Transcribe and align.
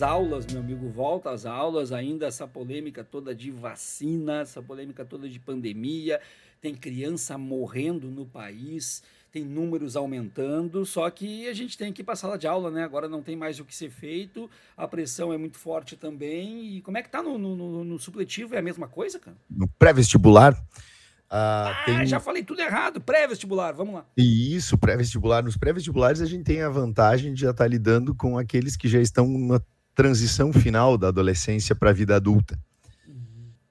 às 0.00 0.02
aulas, 0.02 0.46
meu 0.46 0.60
amigo, 0.60 0.88
volta 0.88 1.30
às 1.30 1.44
aulas, 1.44 1.92
ainda 1.92 2.26
essa 2.26 2.46
polêmica 2.46 3.04
toda 3.04 3.34
de 3.34 3.50
vacina, 3.50 4.40
essa 4.40 4.62
polêmica 4.62 5.04
toda 5.04 5.28
de 5.28 5.38
pandemia, 5.38 6.18
tem 6.58 6.74
criança 6.74 7.36
morrendo 7.36 8.10
no 8.10 8.24
país, 8.24 9.02
tem 9.30 9.44
números 9.44 9.96
aumentando, 9.96 10.86
só 10.86 11.10
que 11.10 11.46
a 11.48 11.52
gente 11.52 11.76
tem 11.76 11.92
que 11.92 12.00
ir 12.00 12.04
para 12.04 12.14
a 12.14 12.16
sala 12.16 12.38
de 12.38 12.46
aula, 12.46 12.70
né? 12.70 12.82
Agora 12.82 13.10
não 13.10 13.22
tem 13.22 13.36
mais 13.36 13.60
o 13.60 13.64
que 13.64 13.74
ser 13.76 13.90
feito, 13.90 14.48
a 14.74 14.88
pressão 14.88 15.34
é 15.34 15.36
muito 15.36 15.58
forte 15.58 15.96
também. 15.96 16.76
E 16.76 16.80
como 16.80 16.96
é 16.96 17.02
que 17.02 17.10
tá 17.10 17.22
no, 17.22 17.36
no, 17.36 17.84
no 17.84 17.98
supletivo? 17.98 18.54
É 18.54 18.58
a 18.58 18.62
mesma 18.62 18.88
coisa, 18.88 19.18
cara? 19.18 19.36
No 19.50 19.68
pré-vestibular. 19.68 20.54
Uh, 20.54 21.28
ah, 21.28 21.82
tem... 21.84 22.06
já 22.06 22.18
falei 22.18 22.42
tudo 22.42 22.62
errado. 22.62 23.02
Pré-vestibular, 23.02 23.72
vamos 23.72 23.96
lá. 23.96 24.06
Isso, 24.16 24.78
pré-vestibular. 24.78 25.42
Nos 25.44 25.58
pré-vestibulares 25.58 26.22
a 26.22 26.26
gente 26.26 26.44
tem 26.44 26.62
a 26.62 26.70
vantagem 26.70 27.34
de 27.34 27.42
já 27.42 27.50
estar 27.50 27.64
tá 27.64 27.68
lidando 27.68 28.14
com 28.14 28.38
aqueles 28.38 28.76
que 28.76 28.88
já 28.88 28.98
estão 28.98 29.28
na 29.28 29.60
transição 29.94 30.52
final 30.52 30.96
da 30.96 31.08
adolescência 31.08 31.74
para 31.74 31.90
a 31.90 31.92
vida 31.92 32.16
adulta. 32.16 32.58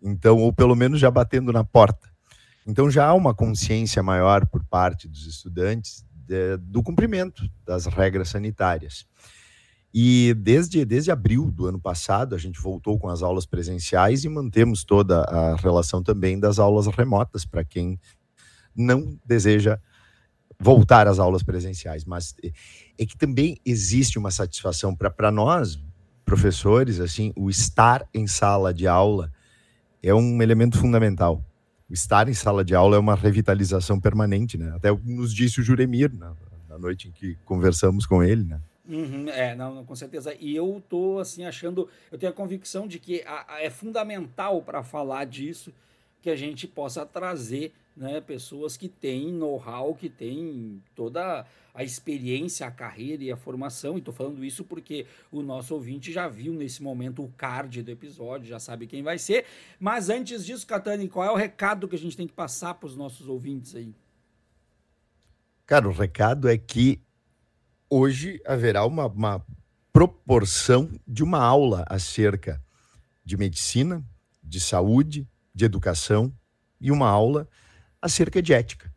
Então, 0.02 0.38
ou 0.38 0.54
pelo 0.54 0.76
menos 0.76 1.00
já 1.00 1.12
batendo 1.12 1.52
na 1.52 1.64
porta. 1.64 2.09
Então 2.66 2.90
já 2.90 3.08
há 3.08 3.14
uma 3.14 3.34
consciência 3.34 4.04
maior 4.04 4.45
por 4.45 4.64
parte 4.64 5.08
dos 5.08 5.26
estudantes 5.26 6.05
de, 6.12 6.58
do 6.58 6.84
cumprimento 6.84 7.50
das 7.66 7.86
regras 7.86 8.30
sanitárias. 8.30 9.08
E 9.92 10.36
desde, 10.36 10.86
desde 10.86 11.09
abril 11.09 11.50
do 11.50 11.66
ano 11.66 11.82
passado, 11.82 12.36
a 12.36 12.38
gente 12.38 12.62
voltou 12.62 13.00
com 13.00 13.09
as 13.09 13.23
aulas 13.23 13.48
presenciais 13.48 14.23
e 14.23 14.30
mantemos 14.30 14.84
toda 14.84 15.22
a 15.22 15.56
relação 15.56 16.04
também 16.04 16.39
das 16.39 16.59
aulas 16.59 16.86
remotas 16.86 17.44
para 17.44 17.66
quem 17.66 18.00
não 18.76 19.20
deseja 19.26 19.80
voltar 20.59 21.08
às 21.08 21.17
aulas 21.17 21.42
presenciais. 21.42 22.06
Mas 22.06 22.36
é 23.00 23.06
que 23.06 23.17
também 23.17 23.58
existe 23.66 24.20
uma 24.20 24.30
satisfação 24.30 24.95
para 24.95 25.31
nós, 25.31 25.80
professores, 26.30 26.99
assim, 26.99 27.33
o 27.35 27.49
estar 27.49 28.08
em 28.13 28.27
sala 28.27 28.73
de 28.73 28.88
aula 28.88 29.31
é 30.02 30.13
um 30.13 30.41
elemento 30.41 30.77
fundamental 30.77 31.44
estar 31.89 32.30
em 32.30 32.33
sala 32.33 32.63
de 32.63 32.75
aula 32.75 32.95
é 32.95 32.99
uma 32.99 33.16
revitalização 33.16 33.99
permanente, 33.99 34.58
né? 34.58 34.71
Até 34.75 34.91
nos 34.91 35.33
disse 35.33 35.59
o 35.59 35.63
Juremir 35.63 36.13
na, 36.13 36.36
na 36.67 36.77
noite 36.77 37.08
em 37.08 37.11
que 37.11 37.36
conversamos 37.45 38.05
com 38.05 38.23
ele, 38.23 38.44
né? 38.44 38.61
Uhum, 38.88 39.30
é, 39.30 39.55
não, 39.55 39.83
com 39.86 39.95
certeza. 39.95 40.36
E 40.39 40.55
eu 40.55 40.83
tô 40.89 41.19
assim 41.19 41.45
achando, 41.45 41.88
eu 42.11 42.17
tenho 42.17 42.31
a 42.31 42.36
convicção 42.36 42.88
de 42.88 42.99
que 42.99 43.23
a, 43.25 43.55
a, 43.55 43.61
é 43.61 43.69
fundamental 43.69 44.61
para 44.61 44.83
falar 44.83 45.25
disso 45.25 45.73
que 46.21 46.30
a 46.30 46.36
gente 46.36 46.67
possa 46.67 47.05
trazer 47.05 47.73
né, 48.00 48.22
pessoas 48.22 48.78
que 48.78 48.88
têm 48.88 49.33
know-how, 49.33 49.94
que 49.94 50.09
têm 50.09 50.81
toda 50.95 51.45
a 51.73 51.83
experiência, 51.83 52.66
a 52.66 52.72
carreira 52.72 53.23
e 53.23 53.31
a 53.31 53.36
formação. 53.36 53.95
E 53.95 54.00
estou 54.00 54.14
falando 54.14 54.44
isso 54.44 54.64
porque 54.64 55.05
o 55.30 55.42
nosso 55.42 55.73
ouvinte 55.73 56.11
já 56.11 56.27
viu 56.27 56.53
nesse 56.53 56.81
momento 56.81 57.22
o 57.22 57.31
card 57.36 57.83
do 57.83 57.92
episódio, 57.92 58.47
já 58.47 58.58
sabe 58.58 58.88
quem 58.88 59.03
vai 59.03 59.20
ser. 59.20 59.45
Mas 59.77 60.09
antes 60.09 60.45
disso, 60.45 60.66
Catani, 60.66 61.09
qual 61.09 61.25
é 61.25 61.31
o 61.31 61.36
recado 61.36 61.88
que 61.89 61.95
a 61.95 62.00
gente 62.00 62.16
tem 62.16 62.25
que 62.25 62.33
passar 62.33 62.73
para 62.75 62.88
os 62.88 62.95
nossos 62.95 63.27
ouvintes 63.27 63.75
aí? 63.75 63.94
Cara, 65.66 65.88
o 65.88 65.92
recado 65.92 66.47
é 66.47 66.58
que 66.58 67.02
hoje 67.89 68.42
haverá 68.45 68.86
uma, 68.86 69.08
uma 69.08 69.45
proporção 69.92 70.89
de 71.05 71.22
uma 71.22 71.39
aula 71.39 71.86
acerca 71.89 72.61
de 73.25 73.36
medicina, 73.36 74.03
de 74.42 74.59
saúde, 74.59 75.27
de 75.53 75.66
educação 75.66 76.33
e 76.80 76.92
uma 76.92 77.09
aula 77.09 77.47
acerca 78.02 78.42
de 78.42 78.53
ética. 78.53 78.92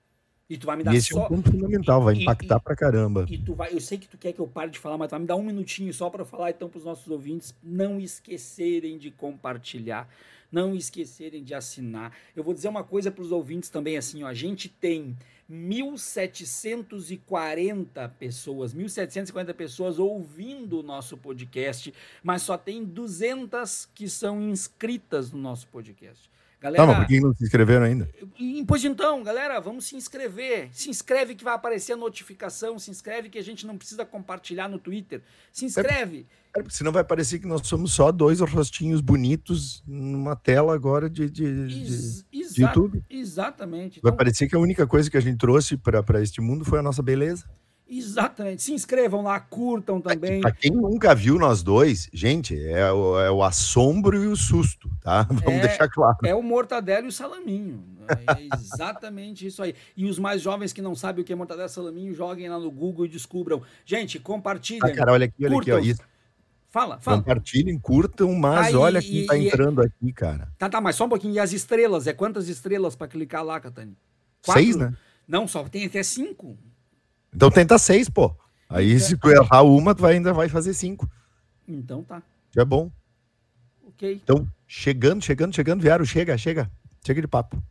E 0.52 0.58
tu 0.58 0.66
vai 0.66 0.76
me 0.76 0.84
dar 0.84 0.92
e 0.92 0.98
esse 0.98 1.08
só... 1.08 1.22
é 1.22 1.24
um 1.24 1.28
ponto 1.28 1.50
fundamental, 1.50 2.02
vai 2.02 2.14
impactar 2.14 2.58
e, 2.58 2.60
pra 2.60 2.76
caramba. 2.76 3.24
E 3.26 3.38
tu 3.38 3.54
vai, 3.54 3.72
eu 3.72 3.80
sei 3.80 3.96
que 3.96 4.06
tu 4.06 4.18
quer 4.18 4.34
que 4.34 4.38
eu 4.38 4.46
pare 4.46 4.70
de 4.70 4.78
falar, 4.78 4.98
mas 4.98 5.08
tu 5.08 5.12
vai 5.12 5.20
me 5.20 5.26
dar 5.26 5.36
um 5.36 5.42
minutinho 5.42 5.90
só 5.94 6.10
para 6.10 6.26
falar 6.26 6.50
então 6.50 6.68
para 6.68 6.76
os 6.76 6.84
nossos 6.84 7.08
ouvintes 7.08 7.54
não 7.62 7.98
esquecerem 7.98 8.98
de 8.98 9.10
compartilhar, 9.10 10.06
não 10.50 10.74
esquecerem 10.74 11.42
de 11.42 11.54
assinar. 11.54 12.12
Eu 12.36 12.44
vou 12.44 12.52
dizer 12.52 12.68
uma 12.68 12.84
coisa 12.84 13.10
para 13.10 13.22
os 13.22 13.32
ouvintes 13.32 13.70
também 13.70 13.96
assim, 13.96 14.24
ó, 14.24 14.26
a 14.26 14.34
gente 14.34 14.68
tem 14.68 15.16
1.740 15.50 18.10
pessoas, 18.18 18.74
1.740 18.74 19.54
pessoas 19.54 19.98
ouvindo 19.98 20.80
o 20.80 20.82
nosso 20.82 21.16
podcast, 21.16 21.94
mas 22.22 22.42
só 22.42 22.58
tem 22.58 22.84
200 22.84 23.88
que 23.94 24.06
são 24.06 24.42
inscritas 24.42 25.32
no 25.32 25.38
nosso 25.38 25.66
podcast. 25.68 26.30
Galera, 26.62 26.86
tá, 26.86 26.92
mas 26.92 26.98
por 26.98 27.08
que 27.08 27.20
não 27.20 27.34
se 27.34 27.42
inscreveram 27.42 27.84
ainda? 27.84 28.08
Pois 28.68 28.84
então, 28.84 29.20
galera, 29.24 29.58
vamos 29.58 29.84
se 29.84 29.96
inscrever. 29.96 30.68
Se 30.70 30.88
inscreve 30.88 31.34
que 31.34 31.42
vai 31.42 31.54
aparecer 31.54 31.94
a 31.94 31.96
notificação. 31.96 32.78
Se 32.78 32.88
inscreve 32.88 33.28
que 33.28 33.36
a 33.36 33.42
gente 33.42 33.66
não 33.66 33.76
precisa 33.76 34.04
compartilhar 34.04 34.68
no 34.68 34.78
Twitter. 34.78 35.22
Se 35.50 35.64
inscreve. 35.64 36.24
É, 36.56 36.60
é, 36.60 36.64
senão 36.68 36.92
vai 36.92 37.02
parecer 37.02 37.40
que 37.40 37.48
nós 37.48 37.66
somos 37.66 37.92
só 37.92 38.12
dois 38.12 38.38
rostinhos 38.38 39.00
bonitos 39.00 39.82
numa 39.84 40.36
tela 40.36 40.72
agora 40.72 41.10
de, 41.10 41.28
de, 41.28 41.66
de, 41.66 42.22
de 42.30 42.62
YouTube. 42.62 43.02
Exatamente. 43.10 44.00
Vai 44.00 44.10
então, 44.10 44.16
parecer 44.16 44.46
que 44.46 44.54
a 44.54 44.60
única 44.60 44.86
coisa 44.86 45.10
que 45.10 45.16
a 45.16 45.20
gente 45.20 45.38
trouxe 45.38 45.76
para 45.76 46.22
este 46.22 46.40
mundo 46.40 46.64
foi 46.64 46.78
a 46.78 46.82
nossa 46.82 47.02
beleza. 47.02 47.44
Exatamente. 47.94 48.62
Se 48.62 48.72
inscrevam 48.72 49.22
lá, 49.22 49.38
curtam 49.38 50.00
também. 50.00 50.40
Para 50.40 50.50
quem 50.50 50.70
nunca 50.70 51.14
viu 51.14 51.38
nós 51.38 51.62
dois, 51.62 52.08
gente, 52.10 52.58
é 52.58 52.90
o, 52.90 53.20
é 53.20 53.30
o 53.30 53.42
assombro 53.42 54.24
e 54.24 54.26
o 54.26 54.34
susto, 54.34 54.90
tá? 55.02 55.24
Vamos 55.28 55.60
é, 55.60 55.68
deixar 55.68 55.88
claro. 55.90 56.16
É 56.24 56.34
o 56.34 56.42
mortadelo 56.42 57.06
e 57.06 57.08
o 57.10 57.12
salaminho. 57.12 57.84
É 58.08 58.56
exatamente 58.56 59.46
isso 59.46 59.62
aí. 59.62 59.74
E 59.94 60.06
os 60.06 60.18
mais 60.18 60.40
jovens 60.40 60.72
que 60.72 60.80
não 60.80 60.94
sabem 60.94 61.22
o 61.22 61.24
que 61.24 61.34
é 61.34 61.36
mortadela 61.36 61.66
e 61.66 61.70
salaminho, 61.70 62.14
joguem 62.14 62.48
lá 62.48 62.58
no 62.58 62.70
Google 62.70 63.04
e 63.04 63.08
descubram. 63.08 63.60
Gente, 63.84 64.18
compartilhem. 64.18 64.80
Ah, 64.82 64.94
cara, 64.94 65.12
olha 65.12 65.26
aqui, 65.26 65.44
olha 65.44 65.54
curtam. 65.54 65.76
aqui, 65.76 65.88
ó. 65.88 65.92
Isso. 65.92 66.02
Fala, 66.70 66.98
fala. 66.98 67.18
Compartilhem, 67.18 67.78
curtam, 67.78 68.34
mas 68.34 68.68
aí, 68.68 68.74
olha 68.74 69.02
quem 69.02 69.18
e, 69.18 69.26
tá 69.26 69.36
entrando 69.36 69.82
aqui, 69.82 70.10
cara. 70.14 70.48
Tá, 70.56 70.70
tá, 70.70 70.80
mas 70.80 70.96
só 70.96 71.04
um 71.04 71.10
pouquinho. 71.10 71.34
E 71.34 71.38
as 71.38 71.52
estrelas? 71.52 72.06
É 72.06 72.14
quantas 72.14 72.48
estrelas 72.48 72.96
para 72.96 73.06
clicar 73.06 73.44
lá, 73.44 73.60
Catani? 73.60 73.94
Seis, 74.40 74.76
né? 74.76 74.94
Não, 75.28 75.46
só 75.46 75.62
tem 75.64 75.84
até 75.84 76.02
cinco. 76.02 76.56
Então 77.34 77.50
tenta 77.50 77.78
seis, 77.78 78.08
pô. 78.08 78.34
Aí 78.68 78.98
se 78.98 79.16
tu 79.16 79.30
errar 79.30 79.62
uma, 79.62 79.94
tu 79.94 80.06
ainda 80.06 80.32
vai 80.32 80.48
fazer 80.48 80.74
cinco. 80.74 81.08
Então 81.66 82.02
tá. 82.02 82.22
Já 82.54 82.62
é 82.62 82.64
bom. 82.64 82.90
Ok. 83.86 84.20
Então, 84.22 84.46
chegando, 84.66 85.22
chegando, 85.22 85.54
chegando, 85.54 85.80
Viário, 85.82 86.04
chega, 86.04 86.36
chega. 86.36 86.70
Chega 87.04 87.20
de 87.20 87.28
papo. 87.28 87.62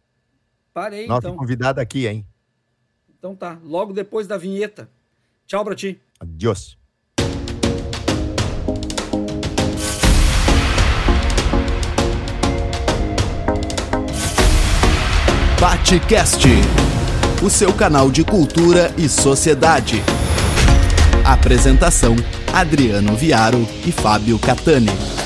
Parei, 0.74 1.08
Nossa 1.08 1.28
então. 1.28 1.38
convidada 1.38 1.82
aqui, 1.82 2.08
hein? 2.08 2.26
Então 3.18 3.36
tá. 3.36 3.60
Logo 3.64 3.94
depois 3.94 4.28
da 4.28 4.38
vinheta. 4.38 4.90
Tchau 5.46 5.64
pra 5.64 5.76
ti. 5.76 6.00
Adiós. 6.20 6.78
Batecast 15.60 16.48
o 17.42 17.50
seu 17.50 17.74
canal 17.74 18.12
de 18.12 18.24
cultura 18.24 18.94
e 18.98 19.10
sociedade. 19.10 20.02
Apresentação: 21.26 22.16
Adriano 22.54 23.16
Viaro 23.16 23.68
e 23.86 23.92
Fábio 23.92 24.38
Catani. 24.38 25.21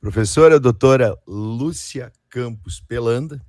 Professora 0.00 0.58
doutora 0.58 1.16
Lúcia 1.24 2.10
Campos 2.28 2.80
Pelanda, 2.80 3.40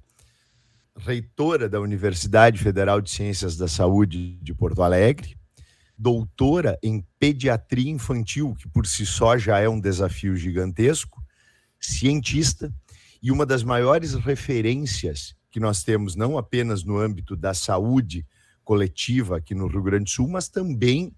reitora 0.95 1.67
da 1.67 1.81
Universidade 1.81 2.61
Federal 2.61 3.01
de 3.01 3.09
Ciências 3.09 3.57
da 3.57 3.67
Saúde 3.67 4.37
de 4.39 4.53
Porto 4.53 4.83
Alegre, 4.83 5.35
doutora 5.97 6.77
em 6.83 7.05
pediatria 7.19 7.91
infantil, 7.91 8.55
que 8.55 8.67
por 8.67 8.85
si 8.85 9.05
só 9.05 9.37
já 9.37 9.59
é 9.59 9.69
um 9.69 9.79
desafio 9.79 10.35
gigantesco, 10.35 11.23
cientista, 11.79 12.73
e 13.21 13.31
uma 13.31 13.45
das 13.45 13.63
maiores 13.63 14.13
referências 14.13 15.35
que 15.49 15.59
nós 15.59 15.83
temos, 15.83 16.15
não 16.15 16.37
apenas 16.37 16.83
no 16.83 16.97
âmbito 16.97 17.35
da 17.35 17.53
saúde 17.53 18.25
coletiva 18.63 19.37
aqui 19.37 19.55
no 19.55 19.67
Rio 19.67 19.83
Grande 19.83 20.05
do 20.05 20.09
Sul, 20.09 20.27
mas 20.27 20.49
também 20.49 21.13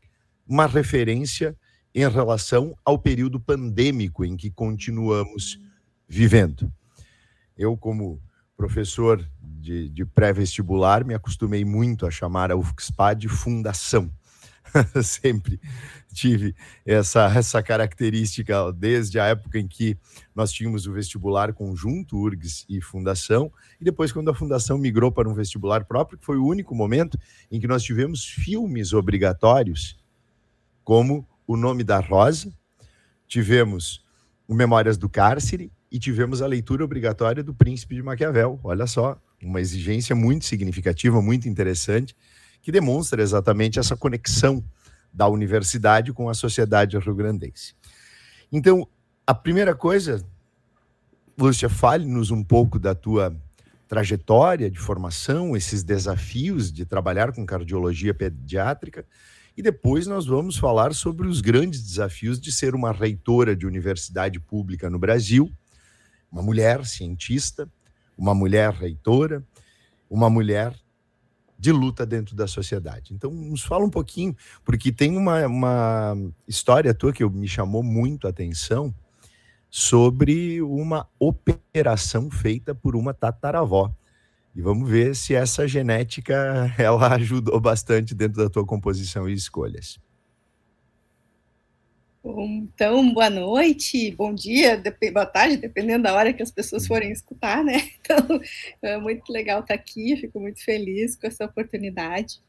uma 0.47 0.67
referência 0.67 1.57
em 1.93 2.07
relação 2.07 2.77
ao 2.85 2.99
período 2.99 3.39
pandêmico 3.39 4.23
em 4.23 4.37
que 4.37 4.51
continuamos 4.51 5.59
vivendo. 6.07 6.71
Eu, 7.57 7.75
como 7.75 8.21
professor 8.55 9.27
de, 9.41 9.89
de 9.89 10.05
pré-vestibular, 10.05 11.03
me 11.03 11.13
acostumei 11.13 11.65
muito 11.65 12.05
a 12.05 12.11
chamar 12.11 12.51
a 12.51 12.55
UFSPA 12.55 13.15
de 13.15 13.27
fundação. 13.27 14.11
sempre 15.03 15.59
tive 16.13 16.55
essa, 16.85 17.25
essa 17.35 17.61
característica 17.61 18.71
desde 18.73 19.19
a 19.19 19.25
época 19.25 19.59
em 19.59 19.67
que 19.67 19.97
nós 20.35 20.51
tínhamos 20.51 20.87
o 20.87 20.93
vestibular 20.93 21.53
conjunto, 21.53 22.17
URGS 22.17 22.65
e 22.67 22.81
Fundação, 22.81 23.51
e 23.79 23.83
depois 23.83 24.11
quando 24.11 24.29
a 24.29 24.33
Fundação 24.33 24.77
migrou 24.77 25.11
para 25.11 25.29
um 25.29 25.33
vestibular 25.33 25.85
próprio, 25.85 26.17
que 26.17 26.25
foi 26.25 26.37
o 26.37 26.45
único 26.45 26.73
momento 26.73 27.19
em 27.51 27.59
que 27.59 27.67
nós 27.67 27.83
tivemos 27.83 28.25
filmes 28.25 28.93
obrigatórios, 28.93 29.97
como 30.83 31.27
O 31.45 31.55
Nome 31.55 31.83
da 31.83 31.99
Rosa, 31.99 32.51
tivemos 33.27 34.03
o 34.47 34.53
Memórias 34.55 34.97
do 34.97 35.09
Cárcere 35.09 35.71
e 35.91 35.99
tivemos 35.99 36.41
a 36.41 36.47
leitura 36.47 36.83
obrigatória 36.83 37.43
do 37.43 37.53
Príncipe 37.53 37.95
de 37.95 38.01
Maquiavel. 38.01 38.59
Olha 38.63 38.87
só, 38.87 39.21
uma 39.41 39.61
exigência 39.61 40.15
muito 40.15 40.45
significativa, 40.45 41.21
muito 41.21 41.47
interessante, 41.47 42.15
que 42.67 42.71
demonstra 42.73 43.23
exatamente 43.23 43.79
essa 43.79 43.95
conexão 43.95 44.61
da 45.13 45.25
universidade 45.25 46.11
com 46.11 46.29
a 46.29 46.33
sociedade 46.33 46.97
rio-grandense. 46.97 47.73
Então, 48.51 48.85
a 49.25 49.33
primeira 49.33 49.73
coisa, 49.73 50.21
Lúcia, 51.39 51.69
fale-nos 51.69 52.29
um 52.29 52.43
pouco 52.43 52.77
da 52.77 52.93
tua 52.93 53.33
trajetória 53.87 54.69
de 54.69 54.77
formação, 54.79 55.55
esses 55.55 55.81
desafios 55.81 56.69
de 56.69 56.85
trabalhar 56.85 57.31
com 57.31 57.45
cardiologia 57.45 58.13
pediátrica, 58.13 59.05
e 59.55 59.61
depois 59.61 60.05
nós 60.05 60.25
vamos 60.25 60.57
falar 60.57 60.93
sobre 60.93 61.25
os 61.25 61.39
grandes 61.39 61.81
desafios 61.81 62.37
de 62.37 62.51
ser 62.51 62.75
uma 62.75 62.91
reitora 62.91 63.55
de 63.55 63.65
universidade 63.65 64.41
pública 64.41 64.89
no 64.89 64.99
Brasil, 64.99 65.49
uma 66.29 66.41
mulher 66.41 66.85
cientista, 66.85 67.65
uma 68.17 68.35
mulher 68.35 68.73
reitora, 68.73 69.41
uma 70.09 70.29
mulher 70.29 70.77
de 71.57 71.71
luta 71.71 72.05
dentro 72.05 72.35
da 72.35 72.47
sociedade. 72.47 73.13
Então, 73.13 73.31
nos 73.31 73.63
fala 73.63 73.85
um 73.85 73.89
pouquinho, 73.89 74.35
porque 74.63 74.91
tem 74.91 75.17
uma, 75.17 75.45
uma 75.47 76.15
história 76.47 76.93
tua 76.93 77.11
que 77.11 77.25
me 77.25 77.47
chamou 77.47 77.81
muito 77.81 78.27
a 78.27 78.29
atenção 78.29 78.93
sobre 79.69 80.61
uma 80.61 81.07
operação 81.19 82.29
feita 82.29 82.73
por 82.73 82.95
uma 82.95 83.13
tataravó. 83.13 83.93
E 84.55 84.61
vamos 84.61 84.89
ver 84.89 85.15
se 85.15 85.35
essa 85.35 85.67
genética 85.67 86.73
ela 86.77 87.13
ajudou 87.15 87.59
bastante 87.59 88.15
dentro 88.15 88.43
da 88.43 88.49
tua 88.49 88.65
composição 88.65 89.29
e 89.29 89.33
escolhas. 89.33 89.99
Então, 92.29 93.13
boa 93.13 93.29
noite, 93.29 94.11
bom 94.11 94.33
dia, 94.33 94.81
boa 95.13 95.25
tarde, 95.25 95.55
dependendo 95.55 96.03
da 96.03 96.13
hora 96.13 96.33
que 96.33 96.43
as 96.43 96.51
pessoas 96.51 96.85
forem 96.85 97.11
escutar, 97.11 97.63
né? 97.63 97.89
Então, 98.01 98.41
é 98.81 98.97
muito 98.97 99.31
legal 99.31 99.61
estar 99.61 99.73
aqui, 99.73 100.17
fico 100.17 100.39
muito 100.39 100.63
feliz 100.63 101.15
com 101.15 101.25
essa 101.25 101.45
oportunidade. 101.45 102.39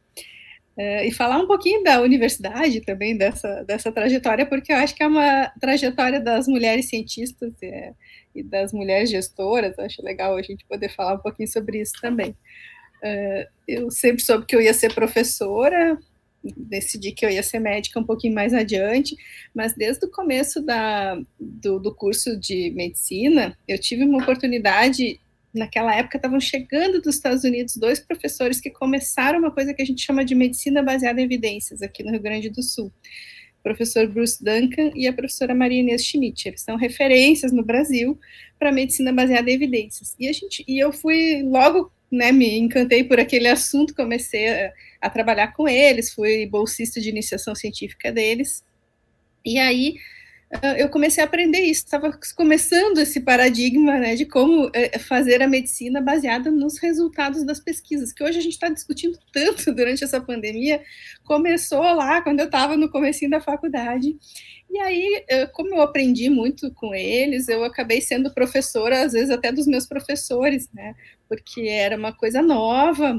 É, 0.77 1.07
e 1.07 1.13
falar 1.13 1.39
um 1.39 1.47
pouquinho 1.47 1.83
da 1.83 2.01
universidade 2.01 2.81
também, 2.81 3.17
dessa, 3.17 3.65
dessa 3.65 3.93
trajetória, 3.93 4.47
porque 4.47 4.73
eu 4.73 4.77
acho 4.77 4.95
que 4.95 5.03
é 5.03 5.07
uma 5.07 5.49
trajetória 5.61 6.21
das 6.21 6.49
mulheres 6.49 6.89
cientistas 6.89 7.53
é, 7.63 7.93
e 8.35 8.43
das 8.43 8.73
mulheres 8.73 9.11
gestoras, 9.11 9.79
acho 9.79 10.03
legal 10.03 10.37
a 10.37 10.43
gente 10.43 10.65
poder 10.67 10.89
falar 10.89 11.15
um 11.15 11.23
pouquinho 11.23 11.49
sobre 11.49 11.81
isso 11.81 11.95
também. 12.01 12.37
É, 13.03 13.49
eu 13.67 13.91
sempre 13.91 14.23
soube 14.23 14.45
que 14.47 14.57
eu 14.57 14.61
ia 14.61 14.75
ser 14.75 14.93
professora, 14.93 15.99
decidi 16.43 17.13
que 17.13 17.25
eu 17.25 17.31
ia 17.31 17.43
ser 17.43 17.59
médica 17.59 17.99
um 17.99 18.05
pouquinho 18.05 18.35
mais 18.35 18.55
adiante, 18.55 19.17
mas 19.55 19.75
desde 19.75 20.07
o 20.07 20.11
começo 20.11 20.63
da, 20.63 21.21
do, 21.39 21.79
do 21.79 21.95
curso 21.95 22.39
de 22.39 22.71
medicina, 22.71 23.57
eu 23.67 23.79
tive 23.79 24.05
uma 24.05 24.23
oportunidade. 24.23 25.21
Naquela 25.53 25.95
época 25.97 26.19
estavam 26.19 26.39
chegando 26.39 27.01
dos 27.01 27.17
Estados 27.17 27.43
Unidos 27.43 27.77
dois 27.77 27.99
professores 27.99 28.61
que 28.61 28.71
começaram 28.71 29.39
uma 29.39 29.51
coisa 29.51 29.73
que 29.73 29.83
a 29.83 29.85
gente 29.85 30.05
chama 30.05 30.25
de 30.25 30.35
medicina 30.35 30.83
baseada 30.83 31.21
em 31.21 31.25
evidências 31.25 31.83
aqui 31.83 32.03
no 32.03 32.11
Rio 32.11 32.21
Grande 32.21 32.51
do 32.51 32.63
Sul. 32.63 32.93
O 33.59 33.63
professor 33.63 34.07
Bruce 34.07 34.43
Duncan 34.45 34.93
e 34.95 35.09
a 35.09 35.13
professora 35.13 35.55
Maria 35.55 35.81
Inês 35.81 36.05
Schmidt. 36.05 36.49
Eles 36.49 36.61
são 36.61 36.77
referências 36.77 37.51
no 37.51 37.65
Brasil 37.65 38.19
para 38.59 38.71
medicina 38.71 39.13
baseada 39.13 39.51
em 39.51 39.55
evidências. 39.55 40.15
E 40.19 40.29
a 40.29 40.33
gente 40.33 40.65
e 40.69 40.79
eu 40.79 40.93
fui 40.93 41.43
logo 41.43 41.91
né, 42.11 42.33
me 42.33 42.59
encantei 42.59 43.05
por 43.05 43.21
aquele 43.21 43.49
assunto, 43.49 43.95
comecei 43.95 44.49
a, 44.49 44.73
a, 45.01 45.11
trabalhar 45.11 45.53
com 45.53 45.69
eles, 45.69 46.13
fui 46.13 46.47
bolsista 46.47 47.01
de 47.01 47.09
iniciação 47.09 47.55
científica 47.55 48.13
deles, 48.13 48.65
e 49.45 49.59
aí 49.59 49.97
uh, 50.55 50.77
eu 50.77 50.89
comecei 50.89 51.23
a 51.23 51.27
aprender 51.27 51.61
isso, 51.61 51.85
estava 51.85 52.19
começando 52.37 52.99
esse 52.99 53.21
paradigma 53.21 53.99
né, 53.99 54.15
de 54.15 54.27
como 54.27 54.67
uh, 54.67 54.99
fazer 55.07 55.43
a 55.43 55.49
medicina 55.49 56.01
baseada 56.01 56.51
nos 56.51 56.79
resultados 56.79 57.45
das 57.45 57.61
pesquisas, 57.61 58.13
que 58.13 58.23
hoje 58.23 58.39
a 58.39 58.43
gente 58.43 58.53
está 58.53 58.69
discutindo 58.69 59.19
tanto 59.33 59.73
durante 59.73 60.05
essa 60.05 60.21
pandemia, 60.21 60.83
começou 61.25 61.83
lá 61.83 62.21
quando 62.23 62.41
eu 62.41 62.47
estava 62.47 62.77
no 62.77 62.91
comecinho 62.91 63.31
da 63.31 63.41
faculdade, 63.41 64.17
e 64.71 64.79
aí, 64.81 65.25
como 65.55 65.75
eu 65.75 65.81
aprendi 65.81 66.29
muito 66.29 66.71
com 66.75 66.95
eles, 66.95 67.49
eu 67.49 67.65
acabei 67.65 68.03
sendo 68.03 68.35
professora, 68.35 69.03
às 69.03 69.15
vezes 69.15 69.31
até 69.31 69.51
dos 69.51 69.67
meus 69.67 69.87
professores, 69.87 70.69
né? 70.75 70.95
Porque 71.29 71.63
era 71.63 71.97
uma 71.97 72.13
coisa 72.13 72.41
nova, 72.41 73.15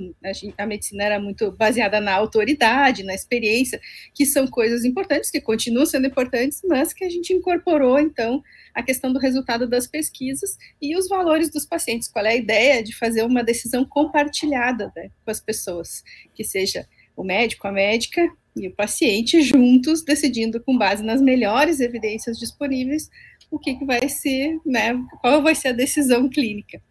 a, 0.57 0.65
medicina 0.65 1.03
era 1.03 1.19
muito 1.19 1.51
baseada 1.51 2.01
na 2.01 2.13
autoridade, 2.13 3.03
na 3.03 3.13
experiência, 3.13 3.79
que 4.15 4.25
são 4.25 4.47
coisas 4.47 4.83
importantes, 4.83 5.29
que 5.29 5.39
continuam 5.39 5.85
sendo 5.85 6.07
importantes, 6.07 6.61
mas 6.67 6.91
que 6.91 7.05
a 7.05 7.09
gente 7.09 7.33
incorporou, 7.33 7.99
então, 7.99 8.41
a 8.73 8.81
questão 8.81 9.13
do 9.13 9.19
resultado 9.19 9.67
das 9.67 9.85
pesquisas 9.85 10.57
e 10.81 10.97
os 10.97 11.07
valores 11.07 11.51
dos 11.51 11.65
pacientes. 11.65 12.07
Qual 12.07 12.25
é 12.25 12.29
a 12.29 12.35
ideia 12.35 12.83
de 12.83 12.95
fazer 12.95 13.23
uma 13.23 13.43
decisão 13.43 13.85
compartilhada 13.85 14.91
né, 14.95 15.11
com 15.23 15.29
as 15.29 15.39
pessoas, 15.39 16.03
que 16.33 16.43
seja 16.43 16.87
o 17.15 17.23
médico, 17.23 17.67
a 17.67 17.71
médica 17.71 18.21
e 18.55 18.67
o 18.67 18.75
paciente 18.75 19.41
juntos 19.41 20.03
decidindo 20.03 20.61
com 20.61 20.77
base 20.77 21.03
nas 21.03 21.21
melhores 21.21 21.79
evidências 21.79 22.39
disponíveis 22.39 23.09
o 23.51 23.57
que, 23.57 23.75
que 23.75 23.85
vai 23.85 24.07
ser, 24.07 24.59
né, 24.65 24.93
qual 25.21 25.41
vai 25.41 25.55
ser 25.55 25.69
a 25.69 25.73
decisão 25.73 26.29
clínica. 26.29 26.81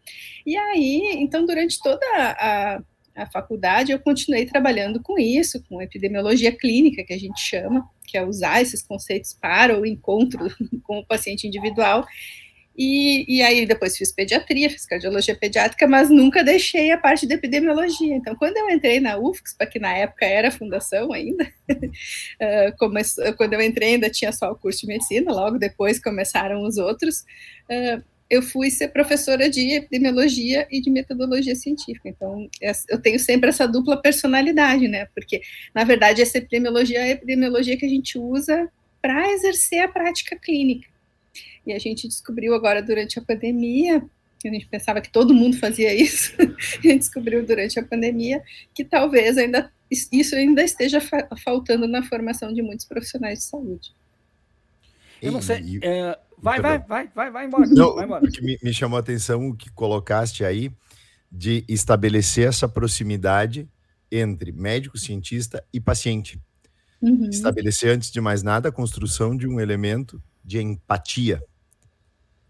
E 0.44 0.56
aí, 0.56 1.14
então, 1.16 1.44
durante 1.46 1.80
toda 1.80 2.04
a, 2.14 2.82
a 3.14 3.26
faculdade, 3.30 3.92
eu 3.92 3.98
continuei 3.98 4.46
trabalhando 4.46 5.02
com 5.02 5.18
isso, 5.18 5.62
com 5.68 5.82
epidemiologia 5.82 6.52
clínica, 6.52 7.04
que 7.04 7.12
a 7.12 7.18
gente 7.18 7.40
chama, 7.40 7.88
que 8.06 8.16
é 8.16 8.24
usar 8.24 8.62
esses 8.62 8.82
conceitos 8.82 9.34
para 9.34 9.78
o 9.78 9.86
encontro 9.86 10.48
com 10.82 10.98
o 10.98 11.06
paciente 11.06 11.46
individual, 11.46 12.06
e, 12.78 13.24
e 13.26 13.42
aí 13.42 13.66
depois 13.66 13.96
fiz 13.96 14.12
pediatria, 14.12 14.70
fiz 14.70 14.86
cardiologia 14.86 15.34
pediátrica, 15.34 15.84
mas 15.88 16.08
nunca 16.08 16.44
deixei 16.44 16.92
a 16.92 16.96
parte 16.96 17.26
de 17.26 17.34
epidemiologia. 17.34 18.14
Então, 18.14 18.36
quando 18.36 18.56
eu 18.56 18.70
entrei 18.70 19.00
na 19.00 19.18
UFSPA, 19.18 19.66
que 19.66 19.80
na 19.80 19.92
época 19.92 20.24
era 20.24 20.52
fundação 20.52 21.12
ainda, 21.12 21.44
uh, 21.74 23.36
quando 23.36 23.54
eu 23.54 23.60
entrei 23.60 23.94
ainda 23.94 24.08
tinha 24.08 24.30
só 24.30 24.52
o 24.52 24.54
curso 24.54 24.82
de 24.82 24.86
medicina, 24.86 25.32
logo 25.32 25.58
depois 25.58 26.00
começaram 26.00 26.62
os 26.62 26.76
outros, 26.76 27.24
uh, 27.68 28.00
eu 28.30 28.42
fui 28.42 28.70
ser 28.70 28.88
professora 28.88 29.50
de 29.50 29.72
epidemiologia 29.72 30.68
e 30.70 30.80
de 30.80 30.88
metodologia 30.88 31.56
científica. 31.56 32.08
Então, 32.08 32.48
eu 32.88 33.00
tenho 33.00 33.18
sempre 33.18 33.48
essa 33.48 33.66
dupla 33.66 34.00
personalidade, 34.00 34.86
né? 34.86 35.06
Porque, 35.16 35.40
na 35.74 35.82
verdade, 35.82 36.22
essa 36.22 36.38
epidemiologia 36.38 37.00
é 37.00 37.02
a 37.02 37.10
epidemiologia 37.10 37.76
que 37.76 37.86
a 37.86 37.88
gente 37.88 38.18
usa 38.18 38.70
para 39.02 39.32
exercer 39.32 39.80
a 39.80 39.88
prática 39.88 40.36
clínica. 40.36 40.86
E 41.68 41.72
a 41.74 41.78
gente 41.78 42.08
descobriu 42.08 42.54
agora 42.54 42.82
durante 42.82 43.18
a 43.18 43.22
pandemia, 43.22 44.02
a 44.42 44.48
gente 44.48 44.66
pensava 44.66 45.02
que 45.02 45.12
todo 45.12 45.34
mundo 45.34 45.58
fazia 45.58 45.94
isso, 45.94 46.32
a 46.40 46.80
gente 46.80 47.00
descobriu 47.00 47.44
durante 47.44 47.78
a 47.78 47.84
pandemia 47.84 48.42
que 48.74 48.82
talvez 48.82 49.36
ainda 49.36 49.70
isso 49.90 50.34
ainda 50.34 50.62
esteja 50.62 50.98
fa 50.98 51.28
faltando 51.44 51.86
na 51.86 52.02
formação 52.02 52.52
de 52.54 52.62
muitos 52.62 52.86
profissionais 52.86 53.40
de 53.40 53.44
saúde. 53.44 53.94
Eu 55.20 55.32
não 55.32 55.42
sei. 55.42 55.78
É, 55.82 56.18
vai, 56.38 56.58
vai, 56.60 56.78
vai, 56.78 57.08
vai, 57.08 57.30
vai 57.30 57.46
embora. 57.46 57.66
Não, 57.66 57.94
vai 57.94 58.04
embora. 58.04 58.22
Me, 58.40 58.58
me 58.62 58.72
chamou 58.72 58.96
a 58.96 59.00
atenção 59.00 59.48
o 59.48 59.54
que 59.54 59.70
colocaste 59.70 60.44
aí 60.44 60.72
de 61.30 61.64
estabelecer 61.68 62.48
essa 62.48 62.66
proximidade 62.66 63.68
entre 64.10 64.52
médico, 64.52 64.96
cientista 64.96 65.62
e 65.70 65.80
paciente. 65.80 66.40
Uhum. 67.02 67.28
Estabelecer, 67.28 67.90
antes 67.90 68.10
de 68.10 68.20
mais 68.22 68.42
nada, 68.42 68.70
a 68.70 68.72
construção 68.72 69.36
de 69.36 69.46
um 69.46 69.60
elemento 69.60 70.22
de 70.42 70.60
empatia 70.60 71.42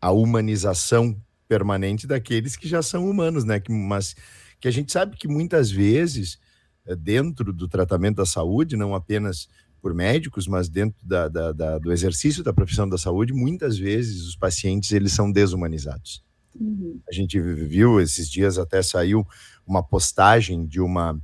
a 0.01 0.11
humanização 0.11 1.17
permanente 1.49 2.07
daqueles 2.07 2.57
que 2.57 2.69
já 2.69 2.83
são 2.83 3.09
humanos, 3.09 3.45
né? 3.45 3.59
Que, 3.59 3.73
mas 3.73 4.15
que 4.61 4.69
a 4.69 4.71
gente 4.71 4.93
sabe 4.93 5.17
que 5.17 5.27
muitas 5.27 5.71
vezes, 5.71 6.39
eh, 6.87 6.95
dentro 6.97 7.53
do 7.53 7.69
tratamento 7.69 8.17
da 8.17 8.27
saúde, 8.27 8.77
não 8.77 8.95
apenas 8.95 9.49
por 9.81 9.95
médicos, 9.95 10.47
mas 10.47 10.69
dentro 10.69 10.99
da, 11.07 11.29
da, 11.29 11.53
da, 11.53 11.79
do 11.79 11.93
exercício 11.93 12.43
da 12.43 12.53
profissão 12.53 12.89
da 12.89 12.99
saúde, 12.99 13.33
muitas 13.33 13.79
vezes 13.79 14.27
os 14.27 14.37
pacientes 14.37 14.91
eles 14.93 15.13
são 15.13 15.31
desumanizados. 15.31 16.23
Uhum. 16.59 17.01
A 17.09 17.13
gente 17.13 17.41
viu 17.41 18.01
esses 18.01 18.29
dias 18.29 18.59
até 18.59 18.83
saiu 18.83 19.27
uma 19.67 19.83
postagem 19.83 20.67
de 20.67 20.81
uma 20.81 21.19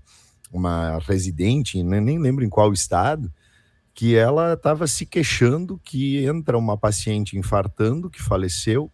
uma 0.53 1.01
residente, 1.01 1.83
nem 1.83 2.17
lembro 2.17 2.45
em 2.45 2.49
qual 2.49 2.73
estado, 2.73 3.29
que 3.95 4.17
ela 4.17 4.55
estava 4.55 4.87
se 4.87 5.07
queixando 5.07 5.81
que 5.83 6.25
entra 6.25 6.59
uma 6.59 6.77
paciente 6.77 7.39
infartando, 7.39 8.11
que 8.11 8.21
faleceu, 8.21 8.91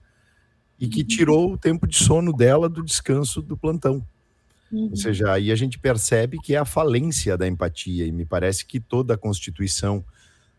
e 0.79 0.89
que 0.89 1.01
uhum. 1.01 1.07
tirou 1.07 1.53
o 1.53 1.59
tempo 1.59 1.87
de 1.87 1.97
sono 1.97 2.33
dela 2.33 2.69
do 2.69 2.85
descanso 2.85 3.41
do 3.41 3.57
plantão. 3.57 4.05
Uhum. 4.71 4.89
Ou 4.91 4.97
seja, 4.97 5.33
aí 5.33 5.51
a 5.51 5.57
gente 5.57 5.79
percebe 5.79 6.39
que 6.39 6.55
é 6.55 6.59
a 6.59 6.65
falência 6.65 7.37
da 7.37 7.49
empatia, 7.49 8.07
e 8.07 8.13
me 8.13 8.25
parece 8.27 8.65
que 8.65 8.79
toda 8.79 9.15
a 9.15 9.19
constituição 9.19 10.05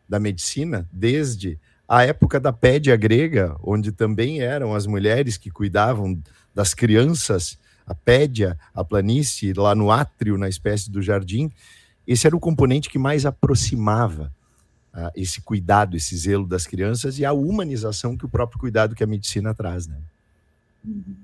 da 0.10 0.20
medicina, 0.20 0.88
desde 0.92 1.60
a 1.88 2.04
época 2.04 2.40
da 2.40 2.52
pédia 2.52 2.96
grega, 2.96 3.56
onde 3.62 3.92
também 3.92 4.42
eram 4.42 4.74
as 4.74 4.88
mulheres 4.88 5.38
que 5.38 5.52
cuidavam 5.52 6.22
das 6.54 6.74
crianças, 6.74 7.58
a 7.86 7.94
pédia, 7.94 8.58
a 8.74 8.84
planície, 8.84 9.54
lá 9.54 9.76
no 9.76 9.92
átrio, 9.92 10.38
na 10.38 10.50
espécie 10.50 10.90
do 10.90 11.02
jardim, 11.02 11.52
esse 12.08 12.28
era 12.28 12.36
o 12.36 12.40
componente 12.40 12.90
que 12.90 13.00
mais 13.00 13.26
aproximava 13.26 14.32
uh, 14.94 15.12
esse 15.16 15.42
cuidado, 15.42 15.96
esse 15.96 16.16
zelo 16.16 16.48
das 16.48 16.68
crianças 16.68 17.20
e 17.20 17.26
a 17.26 17.34
humanização 17.34 18.18
que 18.18 18.26
o 18.26 18.30
próprio 18.30 18.60
cuidado 18.60 18.96
que 18.96 19.04
a 19.04 19.08
medicina 19.08 19.54
traz, 19.54 19.88
né? 19.88 19.98
Uhum. 20.84 21.16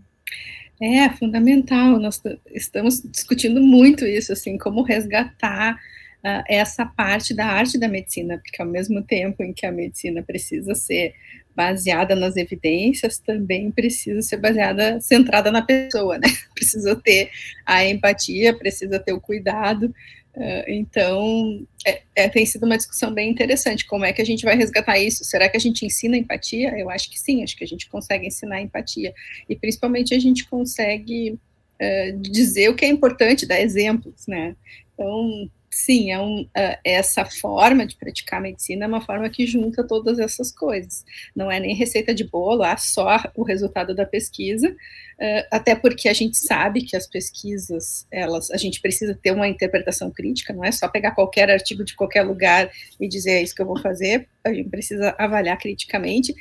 É 0.79 1.09
fundamental. 1.09 1.99
Nós 1.99 2.21
estamos 2.51 3.01
discutindo 3.01 3.59
muito 3.61 4.05
isso, 4.05 4.31
assim, 4.31 4.57
como 4.57 4.83
resgatar 4.83 5.75
uh, 5.75 6.43
essa 6.47 6.85
parte 6.85 7.33
da 7.33 7.47
arte 7.47 7.79
da 7.79 7.87
medicina, 7.87 8.37
porque 8.37 8.61
ao 8.61 8.67
mesmo 8.67 9.01
tempo 9.01 9.43
em 9.43 9.53
que 9.53 9.65
a 9.65 9.71
medicina 9.71 10.21
precisa 10.21 10.75
ser 10.75 11.15
baseada 11.55 12.15
nas 12.15 12.37
evidências, 12.37 13.17
também 13.17 13.71
precisa 13.71 14.21
ser 14.21 14.37
baseada, 14.37 15.01
centrada 15.01 15.51
na 15.51 15.63
pessoa, 15.63 16.19
né? 16.19 16.27
Precisa 16.53 16.95
ter 16.95 17.31
a 17.65 17.83
empatia, 17.85 18.55
precisa 18.55 18.99
ter 18.99 19.13
o 19.13 19.21
cuidado. 19.21 19.93
Uh, 20.37 20.63
então, 20.67 21.65
é, 21.83 22.01
é, 22.15 22.29
tem 22.29 22.45
sido 22.45 22.63
uma 22.63 22.77
discussão 22.77 23.11
bem 23.11 23.27
interessante. 23.27 23.87
Como 23.87 24.05
é 24.05 24.13
que 24.13 24.21
a 24.21 24.25
gente 24.25 24.45
vai 24.45 24.55
resgatar 24.55 24.99
isso? 24.99 25.25
Será 25.25 25.49
que 25.49 25.57
a 25.57 25.59
gente 25.59 25.83
ensina 25.83 26.15
empatia? 26.15 26.77
Eu 26.77 26.91
acho 26.91 27.09
que 27.09 27.19
sim, 27.19 27.43
acho 27.43 27.57
que 27.57 27.63
a 27.63 27.67
gente 27.67 27.89
consegue 27.89 28.27
ensinar 28.27 28.61
empatia. 28.61 29.15
E 29.49 29.55
principalmente 29.55 30.13
a 30.13 30.19
gente 30.19 30.47
consegue 30.47 31.39
uh, 31.81 32.17
dizer 32.19 32.69
o 32.69 32.75
que 32.75 32.85
é 32.85 32.87
importante, 32.87 33.47
dar 33.47 33.59
exemplos, 33.59 34.27
né? 34.27 34.55
Então, 34.93 35.49
sim, 35.69 36.11
é 36.11 36.19
um, 36.19 36.41
uh, 36.41 36.77
essa 36.83 37.25
forma 37.25 37.85
de 37.85 37.95
praticar 37.95 38.41
medicina 38.41 38.85
é 38.85 38.87
uma 38.87 39.01
forma 39.01 39.29
que 39.29 39.45
junta 39.45 39.85
todas 39.85 40.19
essas 40.19 40.51
coisas. 40.51 41.03
Não 41.35 41.51
é 41.51 41.59
nem 41.59 41.75
receita 41.75 42.13
de 42.13 42.23
bolo, 42.23 42.63
há 42.63 42.77
só 42.77 43.21
o 43.35 43.43
resultado 43.43 43.93
da 43.93 44.05
pesquisa, 44.05 44.69
uh, 44.69 45.47
até 45.51 45.75
porque 45.75 46.07
a 46.09 46.13
gente 46.13 46.37
sabe 46.37 46.83
que 46.83 46.95
as 46.95 47.07
pesquisas, 47.07 48.07
elas, 48.11 48.49
a 48.51 48.57
gente 48.57 48.81
precisa 48.81 49.17
ter 49.21 49.31
uma 49.31 49.47
interpretação 49.47 50.09
crítica, 50.11 50.53
não 50.53 50.63
é 50.63 50.71
só 50.71 50.87
pegar 50.87 51.11
qualquer 51.11 51.49
artigo 51.49 51.83
de 51.83 51.95
qualquer 51.95 52.23
lugar 52.23 52.71
e 52.99 53.07
dizer 53.07 53.31
é 53.31 53.43
isso 53.43 53.55
que 53.55 53.61
eu 53.61 53.67
vou 53.67 53.79
fazer, 53.79 54.27
a 54.43 54.53
gente 54.53 54.69
precisa 54.69 55.15
avaliar 55.17 55.57
criticamente. 55.57 56.33